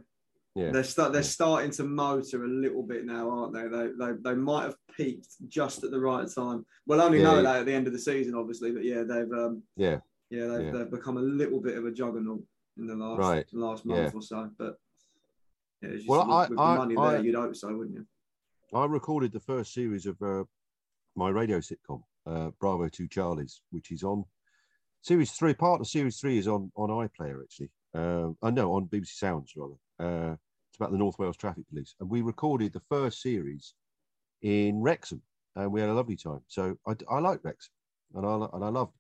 Yeah. 0.53 0.71
They're 0.71 0.83
start, 0.83 1.13
they're 1.13 1.23
starting 1.23 1.71
to 1.71 1.83
motor 1.85 2.43
a 2.43 2.47
little 2.47 2.83
bit 2.83 3.05
now, 3.05 3.29
aren't 3.29 3.53
they? 3.53 3.67
They, 3.69 3.87
they? 3.97 4.11
they 4.21 4.35
might 4.35 4.63
have 4.63 4.75
peaked 4.97 5.27
just 5.47 5.85
at 5.85 5.91
the 5.91 5.99
right 5.99 6.27
time. 6.29 6.65
We'll 6.85 7.01
only 7.01 7.19
Yeah, 7.19 7.23
know 7.23 7.35
yeah. 7.37 7.41
that 7.43 7.59
at 7.61 7.65
the 7.67 7.73
end 7.73 7.87
of 7.87 7.93
the 7.93 7.99
season, 7.99 8.35
obviously. 8.35 8.71
But 8.73 8.83
yeah, 8.83 9.03
they've 9.03 9.31
um, 9.31 9.63
Yeah, 9.77 9.99
yeah, 10.29 10.47
they've, 10.47 10.65
Yeah. 10.65 10.71
they've 10.71 10.91
become 10.91 11.15
a 11.17 11.21
little 11.21 11.61
bit 11.61 11.77
of 11.77 11.85
a 11.85 11.91
juggernaut 11.91 12.43
in 12.77 12.85
the 12.85 12.95
last 12.95 13.19
Right. 13.19 13.45
last 13.53 13.85
month 13.85 14.11
Yeah. 14.13 14.17
or 14.19 14.21
so. 14.21 14.49
But 14.57 14.75
yeah, 15.81 15.89
it's 15.89 15.97
just 15.99 16.09
Well, 16.09 16.25
with, 16.27 16.29
I- 16.35 16.47
with 16.49 16.57
the 16.57 16.63
I- 16.63 16.77
money 16.77 16.97
I- 16.97 17.11
there, 17.13 17.21
you'd 17.23 17.35
hope 17.35 17.55
so, 17.55 17.73
wouldn't 17.77 17.95
you? 17.95 18.05
I 18.73 18.85
recorded 18.85 19.31
the 19.31 19.39
first 19.39 19.73
series 19.73 20.05
of 20.05 20.21
uh, 20.21 20.43
my 21.15 21.29
radio 21.29 21.59
sitcom, 21.59 22.03
uh, 22.31 22.51
Bravo 22.59 22.87
Two 22.87 23.07
Charlies, 23.07 23.59
which 23.71 23.91
is 23.91 24.03
on 24.03 24.23
series 25.01 25.31
three. 25.31 25.53
Part 25.53 25.81
of 25.81 25.87
series 25.87 26.19
three 26.19 26.37
is 26.37 26.47
on 26.47 26.71
on 26.75 26.89
iPlayer 26.89 27.41
actually. 27.43 27.71
Uh, 27.93 28.31
know 28.51 28.73
on 28.73 28.87
BBC 28.87 29.07
Sounds 29.07 29.53
rather. 29.55 29.73
Uh, 29.99 30.35
it's 30.69 30.77
about 30.77 30.91
the 30.91 30.97
North 30.97 31.19
Wales 31.19 31.37
Traffic 31.37 31.67
Police, 31.69 31.95
and 31.99 32.09
we 32.09 32.21
recorded 32.21 32.71
the 32.71 32.81
first 32.89 33.21
series 33.21 33.73
in 34.41 34.81
Wrexham, 34.81 35.21
and 35.55 35.71
we 35.71 35.81
had 35.81 35.89
a 35.89 35.93
lovely 35.93 36.15
time. 36.15 36.41
So 36.47 36.77
I, 36.87 36.95
I 37.09 37.19
like 37.19 37.43
Wrexham, 37.43 37.73
and 38.15 38.25
I 38.25 38.47
and 38.53 38.63
I 38.63 38.69
loved, 38.69 38.97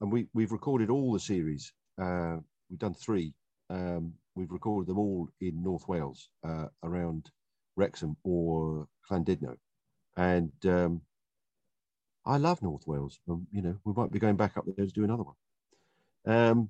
and 0.00 0.10
we 0.10 0.26
we've 0.32 0.52
recorded 0.52 0.90
all 0.90 1.12
the 1.12 1.20
series. 1.20 1.72
Uh, 2.00 2.36
we've 2.70 2.78
done 2.78 2.94
three. 2.94 3.34
Um, 3.68 4.14
we've 4.34 4.50
recorded 4.50 4.88
them 4.88 4.98
all 4.98 5.28
in 5.40 5.62
North 5.62 5.86
Wales 5.86 6.30
uh, 6.44 6.66
around 6.82 7.30
Wrexham 7.76 8.16
or 8.24 8.88
Llandudno, 9.10 9.56
and 10.16 10.52
um, 10.64 11.02
I 12.30 12.36
love 12.36 12.62
North 12.62 12.86
Wales. 12.86 13.18
Um, 13.28 13.48
you 13.50 13.60
know, 13.60 13.76
we 13.84 13.92
might 13.92 14.12
be 14.12 14.20
going 14.20 14.36
back 14.36 14.56
up 14.56 14.64
there 14.64 14.86
to 14.86 14.92
do 14.92 15.02
another 15.02 15.24
one. 15.24 15.34
Um, 16.26 16.68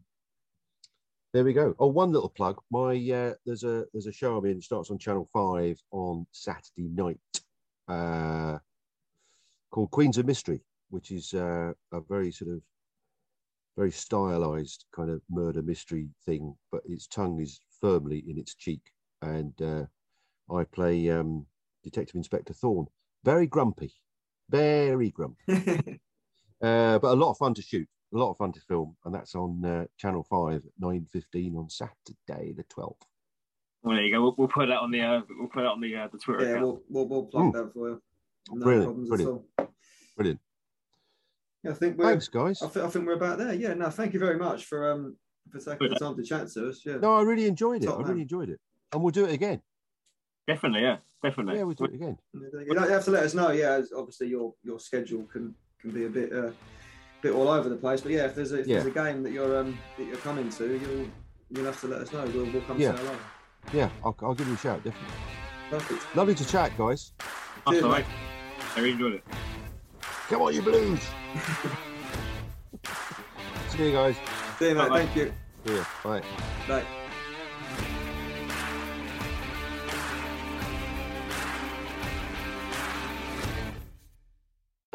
there 1.35 1.45
we 1.45 1.53
go. 1.53 1.75
Oh, 1.79 1.89
one 1.89 2.13
little 2.13 2.31
plug. 2.31 2.63
My 2.71 2.95
uh, 2.95 3.35
there's 3.45 3.63
a 3.63 3.85
there's 3.93 4.07
a 4.07 4.13
show 4.13 4.39
I'm 4.39 4.47
in. 4.47 4.57
It 4.57 4.65
starts 4.65 4.91
on 4.91 4.97
Channel 4.97 5.29
Five 5.31 5.79
on 5.91 6.27
Saturday 6.33 6.89
night, 6.89 7.21
uh, 7.89 8.57
called 9.71 9.91
Queens 9.91 10.17
of 10.17 10.25
Mystery, 10.25 10.63
which 10.89 11.11
is 11.11 11.35
uh, 11.35 11.73
a 11.93 12.01
very 12.09 12.33
sort 12.33 12.53
of 12.53 12.63
very 13.77 13.91
stylized 13.91 14.87
kind 14.97 15.11
of 15.11 15.21
murder 15.31 15.61
mystery 15.61 16.09
thing, 16.25 16.57
but 16.73 16.81
its 16.89 17.07
tongue 17.07 17.39
is 17.39 17.61
firmly 17.83 18.25
in 18.27 18.39
its 18.39 18.55
cheek, 18.55 18.81
and 19.21 19.53
uh, 19.61 19.85
I 20.55 20.65
play 20.65 21.11
um, 21.11 21.45
Detective 21.85 22.17
Inspector 22.17 22.55
Thorne. 22.55 22.87
Very 23.25 23.47
grumpy, 23.47 23.93
very 24.51 25.11
grim. 25.11 25.37
uh, 25.49 26.99
but 26.99 27.05
a 27.05 27.15
lot 27.15 27.31
of 27.31 27.39
fun 27.39 27.55
to 27.55 27.63
shoot, 27.63 27.89
a 28.15 28.19
lot 28.19 28.31
of 28.31 28.37
fun 28.37 28.53
to 28.53 28.61
film, 28.61 28.97
and 29.05 29.15
that's 29.15 29.35
on 29.35 29.65
uh, 29.65 29.85
Channel 29.97 30.25
Five 30.29 30.63
at 30.67 30.73
nine 30.79 31.07
fifteen 31.11 31.57
on 31.57 31.69
Saturday 31.71 32.53
the 32.57 32.65
twelfth. 32.69 33.07
well, 33.83 33.95
there 33.97 34.05
you 34.05 34.15
go. 34.15 34.23
We'll, 34.23 34.35
we'll 34.39 34.49
put 34.49 34.67
that 34.67 34.79
on 34.79 34.91
the 34.91 35.01
uh, 35.01 35.21
we'll 35.39 35.49
put 35.49 35.63
that 35.63 35.69
on 35.71 35.81
the 35.81 35.97
uh, 35.97 36.09
the 36.13 36.19
Twitter 36.19 36.45
Yeah, 36.45 36.51
account. 36.57 36.63
we'll, 36.63 36.83
we'll, 36.89 37.09
we'll 37.09 37.25
plug 37.27 37.53
that 37.55 37.73
for 37.73 37.89
you. 37.91 38.03
No 38.53 38.65
Brilliant, 38.65 38.87
problems 38.87 39.09
brilliant. 39.09 39.43
at 39.59 39.65
all. 39.65 39.75
Brilliant. 40.17 40.41
Yeah, 41.63 41.71
I 41.73 41.75
think 41.75 41.99
we're 41.99 42.05
Thanks, 42.07 42.29
guys. 42.29 42.63
I, 42.63 42.69
think, 42.69 42.87
I 42.87 42.89
think 42.89 43.07
we're 43.07 43.13
about 43.13 43.39
there. 43.39 43.53
Yeah, 43.55 43.75
no, 43.75 43.91
thank 43.91 44.15
you 44.15 44.19
very 44.19 44.39
much 44.39 44.65
for 44.65 44.91
um 44.91 45.17
for 45.51 45.59
taking 45.59 45.89
the 45.91 45.97
time 45.97 46.17
to 46.17 46.23
chat 46.23 46.49
to 46.53 46.69
us. 46.69 46.81
Yeah. 46.85 46.97
No, 46.97 47.17
I 47.17 47.23
really 47.23 47.47
enjoyed 47.47 47.83
it. 47.83 47.87
Top 47.87 47.99
I 47.99 48.09
really 48.09 48.23
enjoyed 48.23 48.49
it, 48.51 48.59
and 48.93 49.03
we'll 49.03 49.11
do 49.11 49.25
it 49.27 49.33
again. 49.35 49.61
Definitely, 50.51 50.83
yeah, 50.83 50.97
definitely. 51.23 51.57
Yeah, 51.59 51.63
we'll 51.63 51.75
do 51.77 51.85
it 51.85 51.95
again. 51.95 52.19
You 52.35 52.75
don't 52.75 52.91
have 52.91 53.05
to 53.05 53.13
let 53.13 53.23
us 53.23 53.35
know. 53.35 53.53
Yeah, 53.53 53.81
obviously 53.97 54.27
your 54.27 54.53
your 54.65 54.81
schedule 54.81 55.23
can 55.33 55.55
can 55.81 55.93
be 55.93 56.07
a 56.07 56.09
bit 56.09 56.33
uh, 56.33 56.51
bit 57.23 57.33
all 57.33 57.49
over 57.49 57.69
the 57.69 57.77
place. 57.77 58.01
But 58.01 58.11
yeah, 58.11 58.25
if 58.25 58.35
there's 58.35 58.51
a, 58.51 58.59
if 58.61 58.67
Yeah. 58.67 58.81
there's 58.81 58.89
a 58.89 58.91
game 58.91 59.23
that 59.23 59.31
you're 59.31 59.61
um 59.61 59.79
that 59.97 60.07
you're 60.09 60.17
coming 60.17 60.51
to, 60.51 60.65
you'll 60.67 61.07
you'll 61.51 61.67
have 61.67 61.81
to 61.83 61.87
let 61.87 62.01
us 62.01 62.13
know. 62.13 62.25
We'll, 62.35 62.47
we'll 62.47 62.63
come 62.63 62.81
Yeah. 62.81 62.97
say 62.97 63.03
hello. 63.05 63.17
Yeah, 63.73 63.91
I'll, 64.05 64.17
I'll 64.23 64.35
give 64.35 64.49
you 64.49 64.55
a 64.55 64.57
shout. 64.57 64.83
Definitely. 64.83 65.17
Perfect. 65.71 66.17
Lovely 66.17 66.35
to 66.35 66.45
chat, 66.45 66.77
guys. 66.77 67.13
That's 67.19 67.71
Cheers, 67.71 67.85
all 67.85 67.93
mate. 67.93 68.07
I 68.75 68.81
really 68.81 68.91
enjoyed 68.91 69.15
it. 69.15 69.25
Come 70.29 70.43
on, 70.43 70.53
you 70.53 70.63
blues. 70.63 71.01
See 73.69 73.87
you 73.87 73.93
guys. 73.93 74.17
See 74.59 74.69
you, 74.71 74.75
mate. 74.75 74.89
Bye-bye. 74.89 75.07
Thank 75.07 75.17
you. 75.17 75.33
See 75.65 75.75
you. 75.75 75.85
Bye. 76.03 76.23
Bye. 76.67 76.85